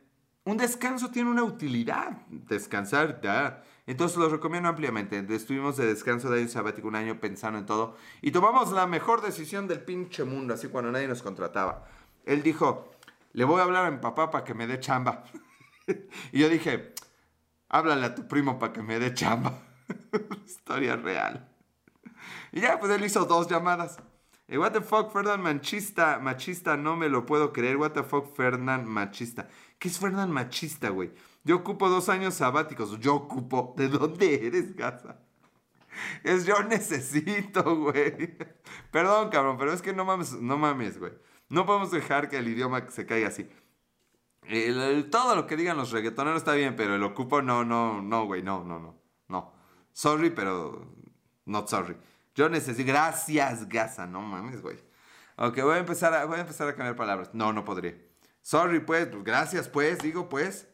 un 0.49 0.57
descanso 0.57 1.11
tiene 1.11 1.29
una 1.29 1.43
utilidad. 1.43 2.11
Descansar, 2.29 3.21
da. 3.21 3.63
Entonces 3.85 4.17
lo 4.17 4.29
recomiendo 4.29 4.69
ampliamente. 4.69 5.25
Estuvimos 5.29 5.77
de 5.77 5.85
descanso 5.85 6.29
de 6.29 6.41
año 6.41 6.49
sabático 6.49 6.87
un 6.87 6.95
año 6.95 7.19
pensando 7.19 7.59
en 7.59 7.65
todo. 7.65 7.97
Y 8.21 8.31
tomamos 8.31 8.71
la 8.71 8.87
mejor 8.87 9.21
decisión 9.21 9.67
del 9.67 9.81
pinche 9.81 10.23
mundo, 10.23 10.53
así 10.53 10.67
cuando 10.67 10.91
nadie 10.91 11.07
nos 11.07 11.21
contrataba. 11.21 11.87
Él 12.25 12.43
dijo, 12.43 12.91
le 13.33 13.43
voy 13.45 13.59
a 13.59 13.63
hablar 13.63 13.85
a 13.85 13.91
mi 13.91 13.97
papá 13.97 14.31
para 14.31 14.43
que 14.43 14.53
me 14.53 14.67
dé 14.67 14.79
chamba. 14.79 15.23
y 16.31 16.39
yo 16.39 16.49
dije, 16.49 16.93
háblale 17.67 18.05
a 18.05 18.15
tu 18.15 18.27
primo 18.27 18.59
para 18.59 18.73
que 18.73 18.81
me 18.81 18.99
dé 18.99 19.13
chamba. 19.13 19.59
Historia 20.45 20.95
real. 20.95 21.47
Y 22.51 22.61
ya, 22.61 22.79
pues 22.79 22.91
él 22.91 23.05
hizo 23.05 23.25
dos 23.25 23.47
llamadas. 23.47 23.99
Eh, 24.49 24.57
what 24.57 24.71
the 24.71 24.81
fuck, 24.81 25.13
Fernand 25.13 25.43
Machista, 25.43 26.17
machista, 26.19 26.75
no 26.75 26.95
me 26.95 27.07
lo 27.07 27.23
puedo 27.23 27.53
creer. 27.53 27.77
What 27.77 27.91
the 27.91 28.01
fuck, 28.01 28.35
Fernand 28.35 28.87
Machista. 28.87 29.47
¿Qué 29.77 29.89
es 29.89 29.99
Fernand 29.99 30.33
Machista, 30.33 30.89
güey? 30.89 31.11
Yo 31.43 31.57
ocupo 31.57 31.87
dos 31.87 32.09
años 32.09 32.33
sabáticos. 32.33 32.99
Yo 32.99 33.13
ocupo. 33.15 33.75
¿De 33.77 33.87
dónde 33.87 34.47
eres, 34.47 34.75
Gaza? 34.75 35.19
Es 36.23 36.45
yo 36.45 36.63
necesito, 36.63 37.75
güey. 37.75 38.37
Perdón, 38.91 39.29
cabrón, 39.29 39.57
pero 39.57 39.71
es 39.71 39.81
que 39.81 39.93
no 39.93 40.03
mames, 40.03 40.33
no 40.33 40.57
mames, 40.57 40.97
güey. 40.97 41.13
No 41.49 41.65
podemos 41.65 41.91
dejar 41.91 42.29
que 42.29 42.37
el 42.37 42.47
idioma 42.47 42.89
se 42.89 43.05
caiga 43.05 43.27
así. 43.27 43.47
todo 45.11 45.35
lo 45.35 45.45
que 45.45 45.57
digan 45.57 45.77
los 45.77 45.91
reggaetoneros 45.91 46.39
está 46.39 46.53
bien, 46.53 46.75
pero 46.75 46.95
el 46.95 47.03
ocupo 47.03 47.41
no, 47.41 47.63
no, 47.65 48.01
no, 48.01 48.25
güey, 48.25 48.41
no, 48.41 48.63
no, 48.63 48.79
no, 48.79 48.95
no. 49.27 49.53
Sorry, 49.91 50.29
pero 50.31 50.87
not 51.45 51.67
sorry. 51.67 51.95
Yo 52.35 52.49
necesito. 52.49 52.87
Gracias, 52.87 53.67
Gaza. 53.67 54.05
No 54.05 54.21
mames, 54.21 54.61
güey. 54.61 54.77
Ok, 55.35 55.61
voy 55.61 55.75
a 55.75 55.79
empezar 55.79 56.13
a, 56.13 56.25
voy 56.25 56.37
a 56.37 56.41
empezar 56.41 56.67
a 56.67 56.75
cambiar 56.75 56.95
palabras. 56.95 57.31
No, 57.33 57.53
no 57.53 57.63
podré. 57.63 58.09
Sorry, 58.41 58.79
pues. 58.79 59.07
pues 59.07 59.23
gracias, 59.23 59.67
pues. 59.67 59.99
Digo, 59.99 60.29
pues. 60.29 60.69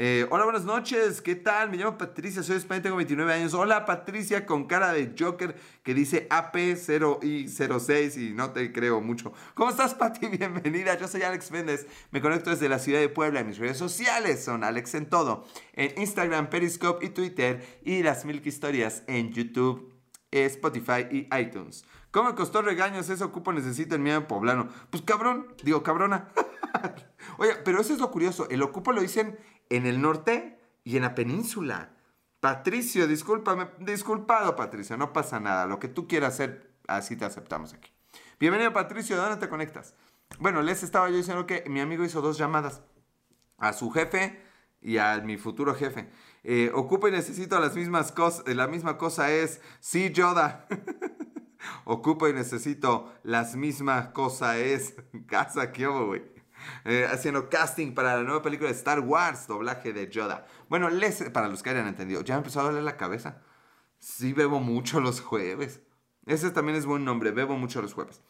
Eh, 0.00 0.28
hola, 0.30 0.44
buenas 0.44 0.64
noches. 0.64 1.20
¿Qué 1.20 1.34
tal? 1.34 1.70
Me 1.70 1.76
llamo 1.76 1.98
Patricia, 1.98 2.42
soy 2.44 2.58
español, 2.58 2.82
tengo 2.84 2.96
29 2.98 3.32
años. 3.32 3.52
Hola, 3.52 3.84
Patricia, 3.84 4.46
con 4.46 4.68
cara 4.68 4.92
de 4.92 5.12
Joker 5.18 5.56
que 5.82 5.92
dice 5.92 6.28
AP0I06 6.28 8.16
y 8.16 8.32
no 8.32 8.52
te 8.52 8.72
creo 8.72 9.00
mucho. 9.00 9.32
¿Cómo 9.54 9.70
estás, 9.70 9.94
Pati? 9.94 10.28
Bienvenida. 10.38 10.96
Yo 10.96 11.08
soy 11.08 11.22
Alex 11.22 11.50
Méndez. 11.50 11.88
Me 12.12 12.20
conecto 12.20 12.50
desde 12.50 12.68
la 12.68 12.78
ciudad 12.78 13.00
de 13.00 13.08
Puebla. 13.08 13.42
Mis 13.42 13.58
redes 13.58 13.76
sociales 13.76 14.44
son 14.44 14.62
Alex 14.62 14.94
en 14.94 15.08
todo. 15.08 15.44
En 15.72 16.00
Instagram, 16.00 16.48
Periscope 16.48 17.04
y 17.04 17.08
Twitter. 17.08 17.80
Y 17.82 18.04
las 18.04 18.24
Milk 18.24 18.46
Historias 18.46 19.02
en 19.08 19.32
YouTube 19.32 19.97
Spotify 20.30 21.06
y 21.10 21.28
iTunes. 21.36 21.84
¿Cómo 22.10 22.34
costó 22.34 22.62
regaños? 22.62 23.08
Eso 23.08 23.26
ocupo 23.26 23.52
necesito 23.52 23.94
en 23.94 24.02
miedo 24.02 24.26
poblano. 24.26 24.68
Pues 24.90 25.02
cabrón, 25.02 25.54
digo 25.62 25.82
cabrona. 25.82 26.28
Oye, 27.38 27.54
pero 27.64 27.80
eso 27.80 27.92
es 27.92 28.00
lo 28.00 28.10
curioso. 28.10 28.48
El 28.50 28.62
ocupo 28.62 28.92
lo 28.92 29.00
dicen 29.00 29.38
en 29.70 29.86
el 29.86 30.00
norte 30.00 30.60
y 30.84 30.96
en 30.96 31.02
la 31.02 31.14
península. 31.14 31.90
Patricio, 32.40 33.06
discúlpame, 33.06 33.68
disculpado 33.80 34.54
Patricio, 34.54 34.96
no 34.96 35.12
pasa 35.12 35.40
nada. 35.40 35.66
Lo 35.66 35.78
que 35.78 35.88
tú 35.88 36.06
quieras 36.06 36.34
hacer, 36.34 36.72
así 36.86 37.16
te 37.16 37.24
aceptamos 37.24 37.74
aquí. 37.74 37.90
Bienvenido 38.38 38.72
Patricio, 38.72 39.16
¿de 39.16 39.22
dónde 39.22 39.38
te 39.38 39.48
conectas? 39.48 39.94
Bueno, 40.38 40.62
les 40.62 40.82
estaba 40.82 41.10
yo 41.10 41.16
diciendo 41.16 41.46
que 41.46 41.64
mi 41.68 41.80
amigo 41.80 42.04
hizo 42.04 42.20
dos 42.20 42.38
llamadas. 42.38 42.82
A 43.56 43.72
su 43.72 43.90
jefe 43.90 44.40
y 44.80 44.98
a 44.98 45.20
mi 45.20 45.36
futuro 45.36 45.74
jefe. 45.74 46.08
Eh, 46.44 46.70
ocupo 46.74 47.08
y 47.08 47.10
necesito 47.10 47.58
las 47.60 47.74
mismas 47.74 48.12
cosas. 48.12 48.46
La 48.54 48.66
misma 48.66 48.96
cosa 48.98 49.30
es, 49.30 49.60
sí, 49.80 50.10
Yoda. 50.10 50.66
Ocupo 51.84 52.28
y 52.28 52.32
necesito 52.32 53.12
las 53.22 53.56
mismas 53.56 54.08
cosas 54.08 54.56
es. 54.56 54.94
Casa, 55.26 55.72
¿qué 55.72 55.86
güey? 55.86 56.22
Eh, 56.84 57.06
haciendo 57.10 57.48
casting 57.48 57.94
para 57.94 58.16
la 58.16 58.22
nueva 58.22 58.42
película 58.42 58.68
de 58.68 58.76
Star 58.76 59.00
Wars, 59.00 59.46
doblaje 59.46 59.92
de 59.92 60.08
Yoda. 60.08 60.46
Bueno, 60.68 60.90
les, 60.90 61.30
para 61.30 61.48
los 61.48 61.62
que 61.62 61.70
hayan 61.70 61.86
entendido, 61.86 62.22
ya 62.22 62.34
me 62.34 62.38
empezó 62.38 62.60
a 62.60 62.64
doler 62.64 62.82
la 62.82 62.96
cabeza. 62.96 63.42
Sí, 63.98 64.32
bebo 64.32 64.60
mucho 64.60 65.00
los 65.00 65.20
jueves. 65.20 65.80
Ese 66.26 66.50
también 66.50 66.76
es 66.76 66.86
buen 66.86 67.04
nombre, 67.04 67.30
bebo 67.30 67.56
mucho 67.56 67.80
los 67.80 67.94
jueves. 67.94 68.20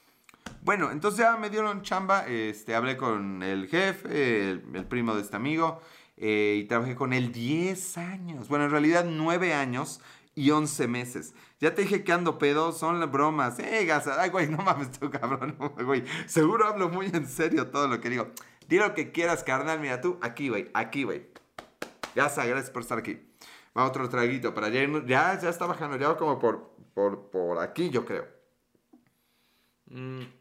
Bueno, 0.62 0.90
entonces 0.90 1.20
ya 1.20 1.36
me 1.36 1.50
dieron 1.50 1.82
chamba, 1.82 2.26
este, 2.26 2.74
hablé 2.74 2.96
con 2.96 3.42
el 3.42 3.68
jefe, 3.68 4.50
el 4.50 4.86
primo 4.88 5.14
de 5.14 5.22
este 5.22 5.36
amigo, 5.36 5.80
eh, 6.20 6.60
y 6.60 6.64
trabajé 6.64 6.94
con 6.94 7.12
él 7.12 7.32
10 7.32 7.98
años. 7.98 8.48
Bueno, 8.48 8.64
en 8.64 8.70
realidad 8.70 9.04
9 9.08 9.54
años 9.54 10.00
y 10.34 10.50
11 10.50 10.88
meses. 10.88 11.34
Ya 11.60 11.74
te 11.74 11.82
dije 11.82 12.04
que 12.04 12.12
ando 12.12 12.38
pedo, 12.38 12.72
son 12.72 13.00
las 13.00 13.10
bromas. 13.10 13.58
Eh, 13.58 13.84
gasa. 13.84 14.20
Ay, 14.20 14.30
güey, 14.30 14.48
no 14.48 14.58
mames 14.58 14.92
tú, 14.92 15.10
cabrón. 15.10 15.56
Seguro 16.26 16.66
hablo 16.66 16.88
muy 16.88 17.06
en 17.06 17.26
serio 17.26 17.68
todo 17.68 17.88
lo 17.88 18.00
que 18.00 18.10
digo. 18.10 18.28
Di 18.68 18.78
lo 18.78 18.94
que 18.94 19.10
quieras, 19.12 19.42
carnal. 19.42 19.80
Mira 19.80 20.00
tú, 20.00 20.18
aquí, 20.20 20.48
güey, 20.48 20.70
aquí, 20.74 21.04
güey. 21.04 21.28
Gasa, 22.14 22.44
gracias 22.44 22.70
por 22.70 22.82
estar 22.82 22.98
aquí. 22.98 23.20
Va 23.76 23.84
otro 23.84 24.08
traguito 24.08 24.54
para 24.54 24.68
allá. 24.68 24.80
Ya, 25.06 25.38
ya 25.40 25.48
está 25.48 25.66
bajando, 25.66 25.96
ya 25.96 26.16
como 26.16 26.38
por, 26.38 26.74
por, 26.94 27.30
por 27.30 27.58
aquí, 27.58 27.90
yo 27.90 28.04
creo. 28.04 28.26
Mmm. 29.86 30.38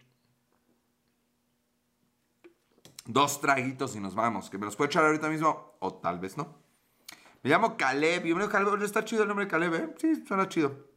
Dos 3.08 3.42
traguitos 3.42 3.96
y 3.96 4.00
nos 4.00 4.16
vamos. 4.16 4.50
Que 4.50 4.58
me 4.58 4.66
los 4.66 4.76
puedo 4.76 4.88
echar 4.88 5.06
ahorita 5.06 5.30
mismo 5.30 5.76
o 5.80 5.96
tal 5.96 6.20
vez 6.20 6.38
no. 6.38 6.56
Me 7.44 7.50
llamo 7.50 7.78
Caleb. 7.78 8.26
Y 8.26 8.34
me 8.34 8.48
Caleb. 8.48 8.84
Está 8.84 9.04
chido 9.04 9.24
el 9.24 9.28
nombre 9.28 9.46
de 9.46 9.52
Caleb, 9.52 9.74
¿eh? 9.74 9.96
Sí, 9.98 10.26
suena 10.26 10.48
chido. 10.48 10.88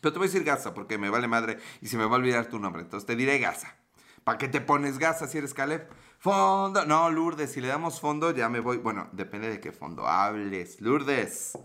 Pero 0.00 0.12
te 0.12 0.18
voy 0.18 0.26
a 0.26 0.30
decir 0.30 0.44
Gaza 0.44 0.74
porque 0.74 0.98
me 0.98 1.08
vale 1.08 1.28
madre 1.28 1.58
y 1.80 1.86
se 1.86 1.96
me 1.96 2.04
va 2.04 2.12
a 2.12 2.18
olvidar 2.18 2.46
tu 2.46 2.58
nombre. 2.58 2.82
Entonces 2.82 3.06
te 3.06 3.16
diré 3.16 3.38
Gaza. 3.38 3.76
¿Para 4.22 4.38
qué 4.38 4.48
te 4.48 4.60
pones 4.60 4.98
Gaza 4.98 5.26
si 5.26 5.38
eres 5.38 5.54
Caleb? 5.54 5.88
Fondo. 6.18 6.84
No, 6.86 7.10
Lourdes. 7.10 7.52
Si 7.52 7.60
le 7.60 7.68
damos 7.68 8.00
fondo 8.00 8.30
ya 8.30 8.48
me 8.48 8.60
voy. 8.60 8.78
Bueno, 8.78 9.08
depende 9.12 9.48
de 9.48 9.60
qué 9.60 9.72
fondo 9.72 10.06
hables. 10.06 10.80
Lourdes. 10.80 11.58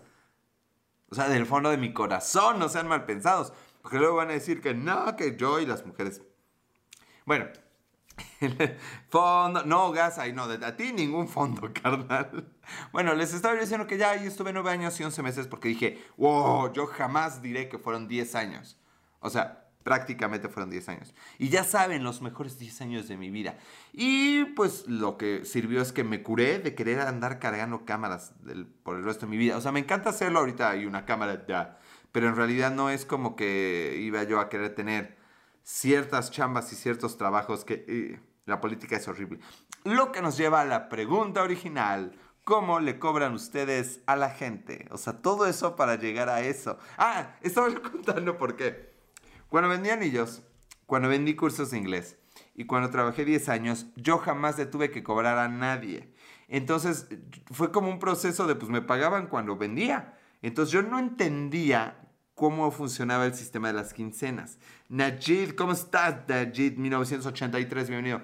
O 1.10 1.14
sea, 1.14 1.28
del 1.28 1.46
fondo 1.46 1.70
de 1.70 1.76
mi 1.76 1.92
corazón. 1.92 2.58
No 2.58 2.68
sean 2.68 2.88
mal 2.88 3.04
pensados. 3.04 3.52
Porque 3.82 3.98
luego 3.98 4.16
van 4.16 4.28
a 4.28 4.34
decir 4.34 4.60
que 4.60 4.74
no, 4.74 5.16
que 5.16 5.36
yo 5.36 5.58
y 5.58 5.66
las 5.66 5.86
mujeres. 5.86 6.20
Bueno, 7.24 7.46
fondo, 9.08 9.64
no, 9.64 9.92
gas 9.92 10.18
ahí 10.18 10.32
no, 10.32 10.44
a 10.44 10.76
ti 10.76 10.92
ningún 10.92 11.28
fondo, 11.28 11.70
carnal. 11.82 12.48
Bueno, 12.92 13.14
les 13.14 13.34
estaba 13.34 13.54
diciendo 13.54 13.86
que 13.86 13.98
ya 13.98 14.16
yo 14.16 14.28
estuve 14.28 14.52
nueve 14.52 14.70
años 14.70 14.98
y 15.00 15.04
once 15.04 15.22
meses 15.22 15.46
porque 15.46 15.68
dije, 15.68 16.02
wow, 16.16 16.72
yo 16.72 16.86
jamás 16.86 17.42
diré 17.42 17.68
que 17.68 17.78
fueron 17.78 18.08
diez 18.08 18.34
años. 18.34 18.78
O 19.20 19.28
sea, 19.28 19.66
prácticamente 19.82 20.48
fueron 20.48 20.70
diez 20.70 20.88
años. 20.88 21.14
Y 21.38 21.48
ya 21.48 21.64
saben, 21.64 22.02
los 22.02 22.22
mejores 22.22 22.58
diez 22.58 22.80
años 22.80 23.08
de 23.08 23.16
mi 23.16 23.30
vida. 23.30 23.58
Y 23.92 24.44
pues 24.56 24.86
lo 24.86 25.16
que 25.16 25.44
sirvió 25.44 25.82
es 25.82 25.92
que 25.92 26.04
me 26.04 26.22
curé 26.22 26.58
de 26.58 26.74
querer 26.74 27.00
andar 27.00 27.38
cargando 27.38 27.84
cámaras 27.84 28.32
por 28.82 28.96
el 28.96 29.04
resto 29.04 29.26
de 29.26 29.30
mi 29.30 29.36
vida. 29.36 29.56
O 29.56 29.60
sea, 29.60 29.72
me 29.72 29.80
encanta 29.80 30.10
hacerlo 30.10 30.38
ahorita, 30.40 30.70
hay 30.70 30.86
una 30.86 31.04
cámara 31.04 31.44
ya. 31.46 31.78
Pero 32.12 32.28
en 32.28 32.36
realidad 32.36 32.72
no 32.72 32.90
es 32.90 33.04
como 33.04 33.36
que 33.36 33.98
iba 34.00 34.22
yo 34.24 34.40
a 34.40 34.48
querer 34.48 34.74
tener 34.74 35.16
ciertas 35.62 36.30
chambas 36.30 36.72
y 36.72 36.76
ciertos 36.76 37.18
trabajos 37.18 37.64
que... 37.64 38.20
La 38.46 38.60
política 38.60 38.96
es 38.96 39.06
horrible. 39.08 39.40
Lo 39.84 40.12
que 40.12 40.22
nos 40.22 40.36
lleva 40.36 40.60
a 40.60 40.64
la 40.64 40.88
pregunta 40.88 41.42
original. 41.42 42.12
¿Cómo 42.44 42.80
le 42.80 42.98
cobran 42.98 43.34
ustedes 43.34 44.00
a 44.06 44.16
la 44.16 44.30
gente? 44.30 44.88
O 44.90 44.98
sea, 44.98 45.20
todo 45.22 45.46
eso 45.46 45.76
para 45.76 45.96
llegar 45.96 46.28
a 46.28 46.40
eso. 46.40 46.78
Ah, 46.96 47.36
estaba 47.42 47.68
yo 47.68 47.82
contando 47.90 48.38
por 48.38 48.56
qué. 48.56 48.92
Cuando 49.48 49.68
vendí 49.68 49.90
anillos, 49.90 50.42
cuando 50.86 51.08
vendí 51.08 51.36
cursos 51.36 51.70
de 51.70 51.78
inglés 51.78 52.18
y 52.54 52.64
cuando 52.64 52.90
trabajé 52.90 53.24
10 53.24 53.48
años, 53.50 53.86
yo 53.94 54.18
jamás 54.18 54.58
le 54.58 54.66
tuve 54.66 54.90
que 54.90 55.02
cobrar 55.02 55.38
a 55.38 55.48
nadie. 55.48 56.12
Entonces 56.48 57.06
fue 57.52 57.70
como 57.70 57.90
un 57.90 57.98
proceso 57.98 58.46
de, 58.46 58.56
pues 58.56 58.70
me 58.70 58.82
pagaban 58.82 59.28
cuando 59.28 59.56
vendía. 59.56 60.18
Entonces 60.42 60.72
yo 60.72 60.82
no 60.82 60.98
entendía 60.98 61.96
cómo 62.40 62.70
funcionaba 62.70 63.26
el 63.26 63.34
sistema 63.34 63.68
de 63.68 63.74
las 63.74 63.92
quincenas. 63.92 64.56
Najid, 64.88 65.50
¿cómo 65.50 65.72
estás? 65.72 66.26
Najid, 66.26 66.78
1983, 66.78 67.90
bienvenido. 67.90 68.22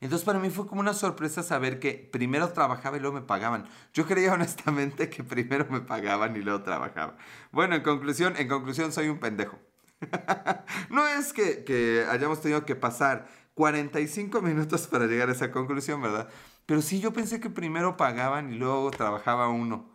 Entonces 0.00 0.24
para 0.24 0.38
mí 0.38 0.50
fue 0.50 0.68
como 0.68 0.82
una 0.82 0.94
sorpresa 0.94 1.42
saber 1.42 1.80
que 1.80 2.08
primero 2.12 2.48
trabajaba 2.52 2.96
y 2.96 3.00
luego 3.00 3.16
me 3.16 3.26
pagaban. 3.26 3.66
Yo 3.92 4.06
creía 4.06 4.32
honestamente 4.32 5.10
que 5.10 5.24
primero 5.24 5.66
me 5.68 5.80
pagaban 5.80 6.36
y 6.36 6.42
luego 6.42 6.62
trabajaba. 6.62 7.16
Bueno, 7.50 7.74
en 7.74 7.82
conclusión, 7.82 8.34
en 8.36 8.46
conclusión 8.46 8.92
soy 8.92 9.08
un 9.08 9.18
pendejo. 9.18 9.58
no 10.90 11.08
es 11.08 11.32
que, 11.32 11.64
que 11.64 12.06
hayamos 12.08 12.40
tenido 12.40 12.64
que 12.64 12.76
pasar 12.76 13.26
45 13.54 14.40
minutos 14.42 14.86
para 14.86 15.06
llegar 15.06 15.28
a 15.28 15.32
esa 15.32 15.50
conclusión, 15.50 16.02
¿verdad? 16.02 16.28
Pero 16.66 16.80
sí, 16.82 17.00
yo 17.00 17.12
pensé 17.12 17.40
que 17.40 17.50
primero 17.50 17.96
pagaban 17.96 18.52
y 18.52 18.56
luego 18.56 18.92
trabajaba 18.92 19.48
uno. 19.48 19.90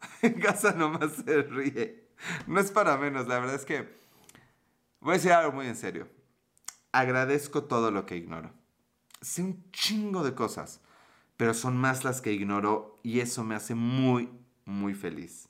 En 0.22 0.40
casa 0.40 0.72
nomás 0.72 1.12
se 1.22 1.42
ríe. 1.42 1.99
No 2.46 2.60
es 2.60 2.70
para 2.70 2.96
menos, 2.96 3.26
la 3.26 3.38
verdad 3.38 3.54
es 3.54 3.64
que 3.64 3.98
voy 5.00 5.12
a 5.12 5.16
decir 5.16 5.32
algo 5.32 5.52
muy 5.52 5.66
en 5.66 5.76
serio. 5.76 6.08
Agradezco 6.92 7.64
todo 7.64 7.90
lo 7.90 8.06
que 8.06 8.16
ignoro. 8.16 8.52
Sé 9.20 9.42
un 9.42 9.70
chingo 9.70 10.24
de 10.24 10.34
cosas, 10.34 10.80
pero 11.36 11.54
son 11.54 11.76
más 11.76 12.04
las 12.04 12.20
que 12.20 12.32
ignoro 12.32 12.98
y 13.02 13.20
eso 13.20 13.44
me 13.44 13.54
hace 13.54 13.74
muy, 13.74 14.30
muy 14.64 14.94
feliz. 14.94 15.48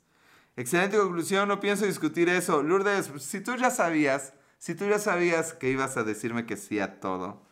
Excelente 0.56 0.98
conclusión, 0.98 1.48
no 1.48 1.60
pienso 1.60 1.86
discutir 1.86 2.28
eso. 2.28 2.62
Lourdes, 2.62 3.10
si 3.18 3.40
tú 3.40 3.56
ya 3.56 3.70
sabías, 3.70 4.34
si 4.58 4.74
tú 4.74 4.86
ya 4.86 4.98
sabías 4.98 5.54
que 5.54 5.70
ibas 5.70 5.96
a 5.96 6.04
decirme 6.04 6.44
que 6.44 6.56
sí 6.56 6.80
a 6.80 7.00
todo, 7.00 7.46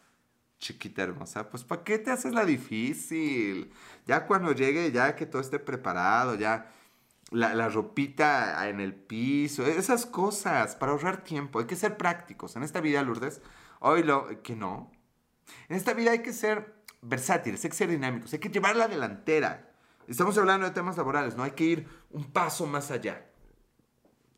chiquita 0.59 1.03
hermosa, 1.03 1.49
pues 1.49 1.65
¿para 1.65 1.85
qué 1.85 1.99
te 1.99 2.11
haces 2.11 2.35
la 2.35 2.45
difícil? 2.45 3.73
Ya 4.07 4.27
cuando 4.27 4.53
llegue, 4.53 4.91
ya 4.93 5.15
que 5.17 5.25
todo 5.25 5.41
esté 5.41 5.59
preparado, 5.59 6.35
ya 6.35 6.71
la, 7.31 7.69
ropita 7.69 8.69
en 8.69 8.81
el 8.81 8.95
piso, 8.95 9.67
esas 9.67 10.07
cosas, 10.07 10.77
para 10.77 10.93
ahorrar 10.93 11.23
tiempo. 11.23 11.59
Hay 11.59 11.67
que 11.67 11.77
ser 11.77 11.97
prácticos. 11.97 12.57
En 12.57 12.63
esta 12.63 12.81
vida, 12.81 13.03
Lourdes, 13.03 13.43
hoy 13.81 14.03
lo 14.03 14.43
que 14.43 14.57
no. 14.57 14.91
En 15.69 15.77
esta 15.77 15.95
vida 15.95 16.13
hay 16.13 16.23
que 16.23 16.33
ser 16.33 16.75
versátiles, 17.03 17.63
hay 17.65 17.71
que 17.71 17.77
ser 17.77 17.91
dinámicos, 17.91 18.33
hay 18.33 18.39
que 18.39 18.49
llevar 18.49 18.77
la 18.77 18.89
delantera. 18.89 19.73
Estamos 20.07 20.39
hablando 20.39 20.67
de 20.67 20.73
temas 20.73 20.97
laborales, 20.97 21.37
¿no? 21.37 21.43
Hay 21.43 21.51
que 21.51 21.65
ir 21.65 21.89
un 22.11 22.33
paso 22.33 22.67
más 22.67 22.91
allá. 22.91 23.27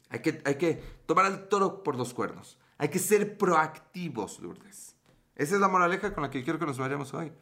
Hay 0.08 0.20
que, 0.20 0.42
hay 0.44 0.56
que 0.56 0.82
tomar 1.06 1.26
al 1.26 1.48
toro 1.48 1.84
por 1.84 1.94
los 1.94 2.12
cuernos. 2.12 2.58
Hay 2.78 2.88
que 2.88 2.98
ser 2.98 3.38
proactivos, 3.38 4.40
Lourdes. 4.40 4.96
Esa 5.36 5.54
es 5.54 5.60
la 5.60 5.68
moraleja 5.68 6.12
con 6.12 6.22
la 6.22 6.30
que 6.30 6.42
quiero 6.42 6.58
que 6.58 6.66
nos 6.66 6.78
vayamos 6.78 7.14
hoy. 7.14 7.32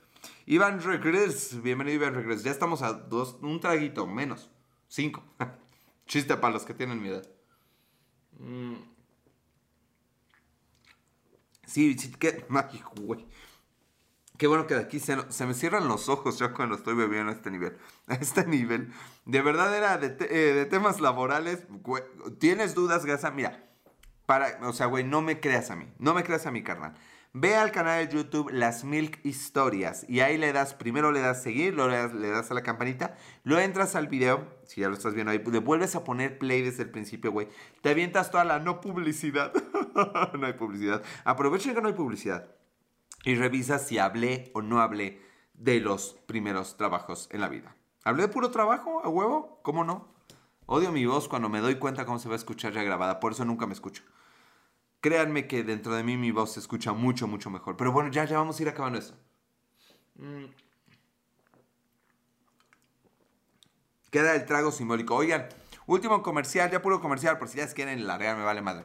Iván 0.47 0.83
Regres, 0.83 1.63
bienvenido 1.63 1.97
Iván 1.97 2.15
Regres. 2.15 2.43
Ya 2.43 2.51
estamos 2.51 2.83
a 2.83 2.93
dos, 2.93 3.39
un 3.41 3.61
traguito 3.61 4.07
menos. 4.07 4.51
Cinco. 4.89 5.23
Chiste 6.07 6.37
para 6.37 6.55
los 6.55 6.65
que 6.65 6.75
tienen 6.75 7.01
mi 7.01 7.09
edad. 7.09 7.29
Mm. 8.39 8.77
Sí, 11.67 11.99
sí, 11.99 12.11
qué 12.19 12.47
mágico, 12.49 12.93
güey. 12.97 13.27
Qué 14.39 14.47
bueno 14.47 14.67
que 14.69 14.75
de 14.75 14.81
aquí 14.83 15.01
se, 15.01 15.17
me 15.17 15.55
cierran 15.55 15.89
los 15.89 16.09
ojos 16.09 16.39
yo 16.39 16.55
cuando 16.55 16.77
estoy 16.77 16.95
bebiendo 16.95 17.33
a 17.33 17.35
este 17.35 17.51
nivel. 17.51 17.77
A 18.07 18.15
este 18.21 18.47
nivel. 18.47 18.93
De 19.27 19.43
verdad 19.43 19.77
era 19.77 19.99
de, 19.99 20.17
eh, 20.21 20.65
temas 20.67 21.01
laborales. 21.01 21.65
¿Tienes 22.39 22.75
dudas, 22.75 23.05
Gaza? 23.05 23.31
Mira, 23.31 23.69
para, 24.27 24.59
o 24.67 24.73
sea, 24.73 24.87
güey, 24.87 25.05
no 25.05 25.23
me 25.23 25.41
creas 25.41 25.71
a 25.71 25.77
mí. 25.77 25.93
No 25.99 26.15
me 26.15 26.23
creas 26.23 26.47
a 26.47 26.51
mi 26.53 26.63
carnal. 26.63 26.95
Ve 27.35 27.57
al 27.57 27.73
canal 27.73 28.07
de 28.07 28.15
YouTube 28.15 28.51
Las 28.51 28.85
Milk 28.85 29.21
Historias 29.23 30.07
y 30.09 30.21
ahí 30.21 30.39
le 30.39 30.53
das, 30.53 30.73
primero 30.75 31.13
le 31.13 31.21
das 31.21 31.43
seguir, 31.43 31.75
luego 31.75 31.91
le 31.91 32.31
das, 32.31 32.51
a 32.51 32.55
la 32.55 32.63
campanita, 32.63 33.17
luego 33.45 33.63
entras 33.63 33.95
al 33.97 34.09
video, 34.09 34.47
si 34.65 34.81
ya 34.81 34.89
lo 34.89 34.95
estás 34.95 35.15
viendo 35.15 35.31
ahí, 35.31 35.39
le 35.39 35.59
vuelves 35.59 35.95
a 35.95 36.05
poner 36.05 36.39
play 36.39 36.63
desde 36.63 36.85
el 36.85 36.91
principio, 36.91 37.31
güey. 37.31 37.49
Te 37.83 37.91
avientas 37.91 38.31
toda 38.31 38.45
la 38.45 38.61
no 38.61 38.81
publicidad. 38.81 39.53
no 40.39 40.47
hay 40.47 40.55
publicidad. 40.55 41.03
Aprovechen 41.25 41.75
que 41.75 41.83
no 41.83 41.89
hay 41.89 41.95
publicidad 41.95 42.49
y 43.25 43.35
revisa 43.35 43.79
si 43.79 43.99
hablé 43.99 44.51
o 44.55 44.63
no 44.63 44.81
hablé 44.81 45.21
de 45.53 45.81
los 45.81 46.15
primeros 46.27 46.77
trabajos 46.77 47.29
en 47.31 47.43
la 47.43 47.49
vida. 47.49 47.77
¿Hablé 48.05 48.23
de 48.23 48.29
puro 48.29 48.51
trabajo 48.51 49.05
a 49.05 49.09
huevo? 49.09 49.61
¿Cómo 49.63 49.85
no? 49.85 50.15
Odio 50.67 50.93
mi 50.93 51.05
voz 51.05 51.29
cuando 51.29 51.49
me 51.49 51.61
doy 51.61 51.77
cuenta 51.77 52.07
cómo 52.07 52.19
se 52.19 52.29
va 52.29 52.35
a 52.35 52.39
escuchar 52.39 52.73
ya 52.73 52.83
grabada, 52.83 53.21
por 53.21 53.33
eso 53.33 53.45
nunca 53.45 53.67
me 53.67 53.73
escucho. 53.73 54.03
Créanme 55.01 55.47
que 55.47 55.63
dentro 55.63 55.95
de 55.95 56.03
mí 56.03 56.17
mi 56.17 56.31
voz 56.31 56.55
se 56.55 56.61
escucha 56.61 56.93
mucho, 56.93 57.29
mucho 57.29 57.51
mejor. 57.51 57.77
Pero 57.77 57.93
bueno, 57.93 58.11
ya, 58.11 58.25
ya 58.25 58.39
vamos 58.39 58.59
a 58.59 58.63
ir 58.63 58.69
acabando 58.69 58.99
esto. 58.99 59.15
Mm. 60.17 60.47
Queda 64.11 64.35
el 64.35 64.45
trago 64.47 64.73
simbólico. 64.73 65.15
Oigan, 65.15 65.49
último 65.87 66.23
comercial, 66.23 66.71
ya 66.71 66.83
puro 66.83 67.01
comercial, 67.01 67.39
por 67.39 67.49
si 67.49 67.59
ya 67.59 67.73
quieren 67.73 68.07
largar, 68.07 68.37
me 68.37 68.43
vale 68.43 68.63
madre. 68.63 68.85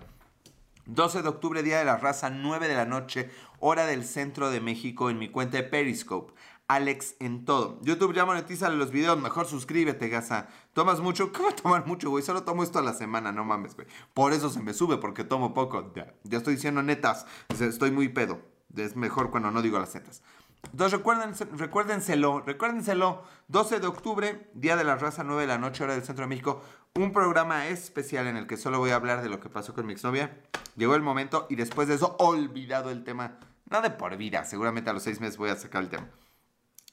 12 0.86 1.22
de 1.22 1.30
octubre, 1.30 1.64
Día 1.64 1.80
de 1.80 1.86
la 1.86 1.97
Raza, 1.97 2.30
9 2.30 2.68
de 2.68 2.76
la 2.76 2.86
noche, 2.86 3.30
hora 3.59 3.86
del 3.86 4.03
centro 4.03 4.51
de 4.51 4.59
México, 4.59 5.09
en 5.09 5.18
mi 5.18 5.30
cuenta 5.30 5.57
de 5.57 5.64
Periscope. 5.64 6.34
Alex 6.68 7.16
en 7.20 7.45
todo. 7.45 7.80
YouTube 7.84 8.14
ya 8.14 8.26
monetiza 8.26 8.70
los 8.70 8.91
videos, 8.91 9.20
mejor 9.20 9.45
suscríbete, 9.45 10.09
Gaza. 10.09 10.47
¿Tomas 10.74 10.99
mucho? 10.99 11.32
¿Cómo 11.34 11.51
tomar 11.51 11.86
mucho, 11.86 12.09
güey? 12.09 12.24
Solo 12.24 12.43
tomo 12.43 12.64
esto 12.64 12.80
a 12.80 12.82
la 12.82 12.93
semana, 12.93 13.32
no 13.32 13.43
mames, 13.43 13.76
güey. 13.76 13.88
Por 14.14 14.34
eso 14.34 14.49
se 14.49 14.61
me 14.61 14.74
sube, 14.74 14.97
porque 14.97 15.24
tomo 15.24 15.53
poco. 15.53 15.93
Ya, 15.95 16.14
ya 16.24 16.38
estoy 16.38 16.55
diciendo 16.55 16.82
netas, 16.82 17.26
estoy 17.59 17.91
muy 17.91 18.09
pedo. 18.09 18.39
Es 18.76 18.95
mejor 18.95 19.30
cuando 19.30 19.51
no 19.51 19.61
digo 19.61 19.78
las 19.78 19.93
netas. 19.93 20.24
Entonces 20.72 20.97
recuérdense, 20.97 21.45
recuérdenselo, 21.45 22.41
recuérdenselo, 22.41 23.24
12 23.49 23.80
de 23.80 23.88
octubre, 23.88 24.49
Día 24.53 24.76
de 24.76 24.84
la 24.84 24.95
Raza, 24.95 25.24
9 25.24 25.41
de 25.41 25.47
la 25.47 25.57
noche, 25.57 25.84
hora 25.84 25.93
del 25.93 26.03
Centro 26.03 26.24
de 26.24 26.30
México, 26.30 26.61
un 26.95 27.11
programa 27.11 27.68
especial 27.68 28.28
en 28.28 28.38
el 28.38 28.47
que 28.47 28.57
solo 28.57 28.80
voy 28.80 28.91
a 28.91 28.95
hablar 28.95 29.22
de 29.22 29.30
lo 29.30 29.39
que 29.39 29.49
pasó 29.49 29.74
con 29.74 29.86
mi 29.86 29.93
exnovia. 29.93 30.41
Llegó 30.76 30.95
el 30.95 31.01
momento 31.01 31.47
y 31.49 31.55
después 31.55 31.88
de 31.88 31.95
eso, 31.95 32.16
olvidado 32.18 32.89
el 32.89 33.03
tema, 33.03 33.38
no 33.70 33.82
de 33.82 33.91
por 33.91 34.16
vida, 34.18 34.45
seguramente 34.45 34.89
a 34.89 34.93
los 34.93 35.03
seis 35.03 35.20
meses 35.20 35.38
voy 35.38 35.49
a 35.49 35.55
sacar 35.55 35.84
el 35.84 35.89
tema. 35.89 36.07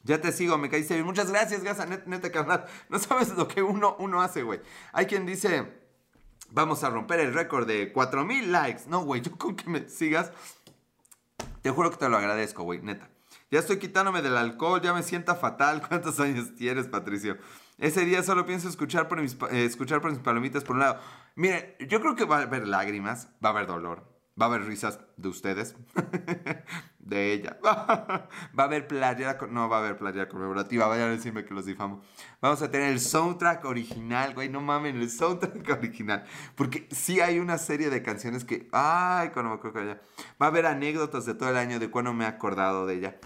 Ya 0.02 0.20
te 0.20 0.32
sigo, 0.32 0.56
me 0.58 0.70
caíste 0.70 0.94
bien. 0.94 1.06
Muchas 1.06 1.30
gracias, 1.30 1.62
Gaza, 1.62 1.86
neta, 1.86 2.32
carnal. 2.32 2.64
No 2.88 2.98
sabes 2.98 3.36
lo 3.36 3.46
que 3.46 3.62
uno, 3.62 3.96
uno 3.98 4.22
hace, 4.22 4.42
güey. 4.42 4.60
Hay 4.92 5.06
quien 5.06 5.26
dice, 5.26 5.70
vamos 6.50 6.84
a 6.84 6.90
romper 6.90 7.20
el 7.20 7.34
récord 7.34 7.66
de 7.66 7.92
4000 7.92 8.50
likes. 8.50 8.82
No, 8.86 9.04
güey, 9.04 9.20
yo 9.20 9.36
con 9.36 9.56
que 9.56 9.68
me 9.68 9.88
sigas, 9.88 10.32
te 11.62 11.70
juro 11.70 11.90
que 11.90 11.98
te 11.98 12.08
lo 12.08 12.16
agradezco, 12.16 12.62
güey, 12.62 12.80
neta. 12.80 13.10
Ya 13.50 13.58
estoy 13.58 13.78
quitándome 13.78 14.22
del 14.22 14.36
alcohol, 14.36 14.80
ya 14.80 14.94
me 14.94 15.02
sienta 15.02 15.34
fatal. 15.34 15.82
¿Cuántos 15.88 16.20
años 16.20 16.54
tienes, 16.54 16.86
Patricio? 16.86 17.36
Ese 17.78 18.04
día 18.04 18.22
solo 18.22 18.46
pienso 18.46 18.68
escuchar 18.68 19.08
por 19.08 19.20
eh, 19.20 19.64
escuchar 19.64 20.00
por 20.00 20.10
mis 20.10 20.20
palomitas 20.20 20.64
por 20.64 20.76
un 20.76 20.80
lado. 20.80 21.00
Mire, 21.34 21.76
yo 21.88 22.00
creo 22.00 22.14
que 22.14 22.24
va 22.24 22.38
a 22.38 22.42
haber 22.42 22.68
lágrimas, 22.68 23.28
va 23.44 23.48
a 23.48 23.52
haber 23.52 23.66
dolor, 23.66 24.04
va 24.40 24.46
a 24.46 24.48
haber 24.48 24.64
risas 24.64 25.00
de 25.16 25.28
ustedes, 25.28 25.76
de 26.98 27.32
ella. 27.32 27.58
va 27.64 28.28
a 28.56 28.62
haber 28.62 28.86
playera, 28.86 29.38
no 29.50 29.68
va 29.68 29.76
a 29.76 29.80
haber 29.80 29.98
playera 29.98 30.28
conmemorativa, 30.28 30.86
vayan 30.86 31.08
a 31.08 31.12
decirme 31.12 31.44
que 31.44 31.52
los 31.52 31.66
difamo. 31.66 32.00
Vamos 32.40 32.62
a 32.62 32.70
tener 32.70 32.90
el 32.90 33.00
soundtrack 33.00 33.64
original, 33.64 34.34
güey, 34.34 34.48
no 34.48 34.60
mamen, 34.60 34.96
el 34.96 35.10
soundtrack 35.10 35.68
original. 35.78 36.24
Porque 36.54 36.88
sí 36.90 37.20
hay 37.20 37.38
una 37.38 37.58
serie 37.58 37.90
de 37.90 38.02
canciones 38.02 38.44
que, 38.44 38.68
ay, 38.72 39.30
cuando 39.30 39.50
me 39.50 39.56
acuerdo 39.56 39.78
que 39.78 39.84
ella. 39.84 40.00
Va 40.40 40.46
a 40.46 40.48
haber 40.48 40.66
anécdotas 40.66 41.26
de 41.26 41.34
todo 41.34 41.50
el 41.50 41.56
año 41.56 41.78
de 41.78 41.90
cuando 41.90 42.14
me 42.14 42.24
he 42.24 42.28
acordado 42.28 42.86
de 42.86 42.94
ella. 42.94 43.16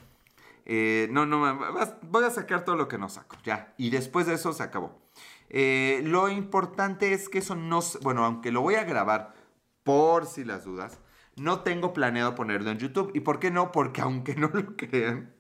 Eh, 0.67 1.09
no, 1.11 1.27
no, 1.27 1.59
voy 2.03 2.25
a 2.25 2.31
sacar 2.31 2.65
todo 2.65 2.75
lo 2.75 2.89
que 2.89 2.99
no 2.99 3.09
saco, 3.09 3.37
ya. 3.45 3.75
Y 3.77 3.91
después 3.91 4.27
de 4.27 4.35
eso 4.35 4.53
se 4.53 4.62
acabó. 4.62 4.99
Eh, 5.51 6.01
lo 6.05 6.29
importante 6.31 7.12
es 7.12 7.29
que 7.29 7.39
eso 7.39 7.55
no, 7.55 7.81
bueno, 8.03 8.25
aunque 8.25 8.51
lo 8.51 8.62
voy 8.62 8.75
a 8.77 8.85
grabar 8.85 9.35
por 9.85 10.27
si 10.27 10.45
las 10.45 10.65
dudas, 10.65 10.99
no 11.37 11.61
tengo 11.61 11.93
planeado 11.93 12.35
ponerlo 12.35 12.70
en 12.70 12.78
YouTube. 12.78 13.11
¿Y 13.14 13.20
por 13.20 13.39
qué 13.39 13.51
no? 13.51 13.72
Porque 13.72 14.01
aunque 14.01 14.35
no 14.35 14.51
lo 14.53 14.76
crean, 14.76 15.35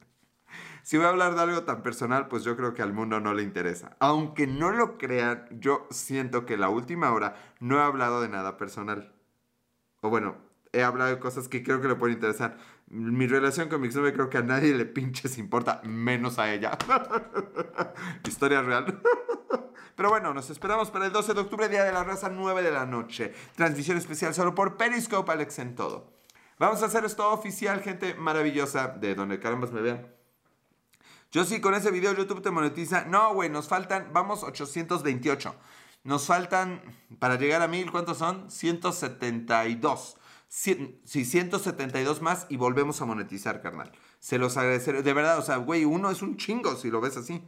si 0.82 0.98
voy 0.98 1.06
a 1.06 1.10
hablar 1.10 1.34
de 1.34 1.40
algo 1.40 1.62
tan 1.62 1.82
personal, 1.82 2.28
pues 2.28 2.44
yo 2.44 2.56
creo 2.56 2.74
que 2.74 2.82
al 2.82 2.92
mundo 2.92 3.18
no 3.18 3.32
le 3.32 3.42
interesa. 3.42 3.96
Aunque 4.00 4.46
no 4.46 4.70
lo 4.70 4.98
crean, 4.98 5.46
yo 5.50 5.86
siento 5.90 6.44
que 6.44 6.56
la 6.58 6.68
última 6.68 7.12
hora 7.12 7.36
no 7.58 7.78
he 7.78 7.82
hablado 7.82 8.20
de 8.20 8.28
nada 8.28 8.58
personal. 8.58 9.14
O 10.02 10.10
bueno, 10.10 10.36
he 10.72 10.82
hablado 10.82 11.10
de 11.10 11.18
cosas 11.18 11.48
que 11.48 11.62
creo 11.62 11.80
que 11.80 11.88
le 11.88 11.94
pueden 11.94 12.16
interesar. 12.16 12.58
Mi 12.88 13.26
relación 13.26 13.70
con 13.70 13.80
mi 13.80 13.86
exnovia 13.86 14.12
creo 14.12 14.28
que 14.28 14.38
a 14.38 14.42
nadie 14.42 14.74
le 14.74 14.84
pinches 14.84 15.38
importa, 15.38 15.80
menos 15.84 16.38
a 16.38 16.52
ella. 16.52 16.76
Historia 18.26 18.60
real. 18.60 19.00
Pero 19.96 20.10
bueno, 20.10 20.34
nos 20.34 20.50
esperamos 20.50 20.90
para 20.90 21.06
el 21.06 21.12
12 21.12 21.34
de 21.34 21.40
octubre, 21.40 21.68
Día 21.68 21.84
de 21.84 21.92
la 21.92 22.02
Raza, 22.02 22.28
9 22.28 22.62
de 22.62 22.70
la 22.70 22.86
noche. 22.86 23.32
Transmisión 23.54 23.96
especial 23.96 24.34
solo 24.34 24.54
por 24.54 24.76
Periscope, 24.76 25.30
Alex 25.30 25.58
en 25.60 25.76
todo. 25.76 26.12
Vamos 26.58 26.82
a 26.82 26.86
hacer 26.86 27.04
esto 27.04 27.30
oficial, 27.32 27.80
gente 27.80 28.14
maravillosa, 28.14 28.88
de 28.88 29.14
donde 29.14 29.38
carambas 29.38 29.72
me 29.72 29.82
vean. 29.82 30.06
Yo 31.30 31.44
sí, 31.44 31.60
con 31.60 31.74
ese 31.74 31.90
video 31.90 32.14
YouTube 32.14 32.42
te 32.42 32.50
monetiza. 32.50 33.04
No, 33.04 33.34
güey, 33.34 33.50
nos 33.50 33.68
faltan, 33.68 34.10
vamos, 34.12 34.44
828. 34.44 35.54
Nos 36.04 36.26
faltan, 36.26 36.80
para 37.18 37.36
llegar 37.36 37.62
a 37.62 37.68
1000, 37.68 37.90
¿cuántos 37.90 38.18
son? 38.18 38.50
172. 38.50 40.16
Sí, 40.48 41.00
172 41.04 42.22
más 42.22 42.46
y 42.48 42.56
volvemos 42.56 43.00
a 43.00 43.04
monetizar, 43.04 43.60
carnal. 43.60 43.90
Se 44.20 44.38
los 44.38 44.56
agradeceré. 44.56 45.02
De 45.02 45.12
verdad, 45.12 45.38
o 45.38 45.42
sea, 45.42 45.56
güey, 45.56 45.84
uno 45.84 46.10
es 46.10 46.22
un 46.22 46.36
chingo 46.36 46.76
si 46.76 46.90
lo 46.90 47.00
ves 47.00 47.16
así. 47.16 47.42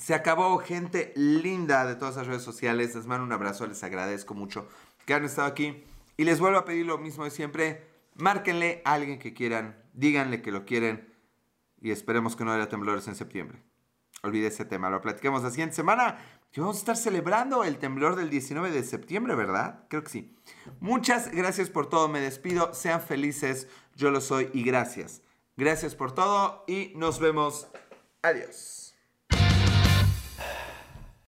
Se 0.00 0.14
acabó, 0.14 0.56
gente 0.58 1.12
linda 1.14 1.84
de 1.84 1.94
todas 1.94 2.16
las 2.16 2.26
redes 2.26 2.42
sociales. 2.42 2.94
Les 2.94 3.06
mando 3.06 3.22
un 3.22 3.32
abrazo, 3.32 3.66
les 3.66 3.84
agradezco 3.84 4.32
mucho 4.32 4.66
que 5.04 5.12
han 5.12 5.24
estado 5.24 5.46
aquí. 5.46 5.84
Y 6.16 6.24
les 6.24 6.40
vuelvo 6.40 6.58
a 6.58 6.64
pedir 6.64 6.86
lo 6.86 6.96
mismo 6.96 7.24
de 7.24 7.30
siempre. 7.30 7.86
Márquenle 8.14 8.80
a 8.86 8.94
alguien 8.94 9.18
que 9.18 9.34
quieran, 9.34 9.76
díganle 9.92 10.40
que 10.40 10.52
lo 10.52 10.64
quieren 10.64 11.12
y 11.82 11.90
esperemos 11.90 12.34
que 12.34 12.46
no 12.46 12.52
haya 12.52 12.68
temblores 12.68 13.08
en 13.08 13.14
septiembre. 13.14 13.62
Olvide 14.22 14.46
ese 14.46 14.64
tema, 14.64 14.88
lo 14.88 15.02
platiquemos 15.02 15.42
la 15.42 15.50
siguiente 15.50 15.76
semana. 15.76 16.18
Y 16.52 16.60
vamos 16.60 16.76
a 16.76 16.78
estar 16.80 16.96
celebrando 16.96 17.62
el 17.62 17.76
temblor 17.78 18.16
del 18.16 18.30
19 18.30 18.70
de 18.70 18.82
septiembre, 18.82 19.34
¿verdad? 19.34 19.84
Creo 19.88 20.02
que 20.02 20.10
sí. 20.10 20.34
Muchas 20.80 21.30
gracias 21.30 21.68
por 21.68 21.90
todo, 21.90 22.08
me 22.08 22.20
despido, 22.20 22.72
sean 22.72 23.02
felices, 23.02 23.68
yo 23.96 24.10
lo 24.10 24.22
soy 24.22 24.50
y 24.54 24.62
gracias. 24.64 25.20
Gracias 25.58 25.94
por 25.94 26.12
todo 26.12 26.64
y 26.66 26.94
nos 26.96 27.20
vemos. 27.20 27.68
Adiós. 28.22 28.79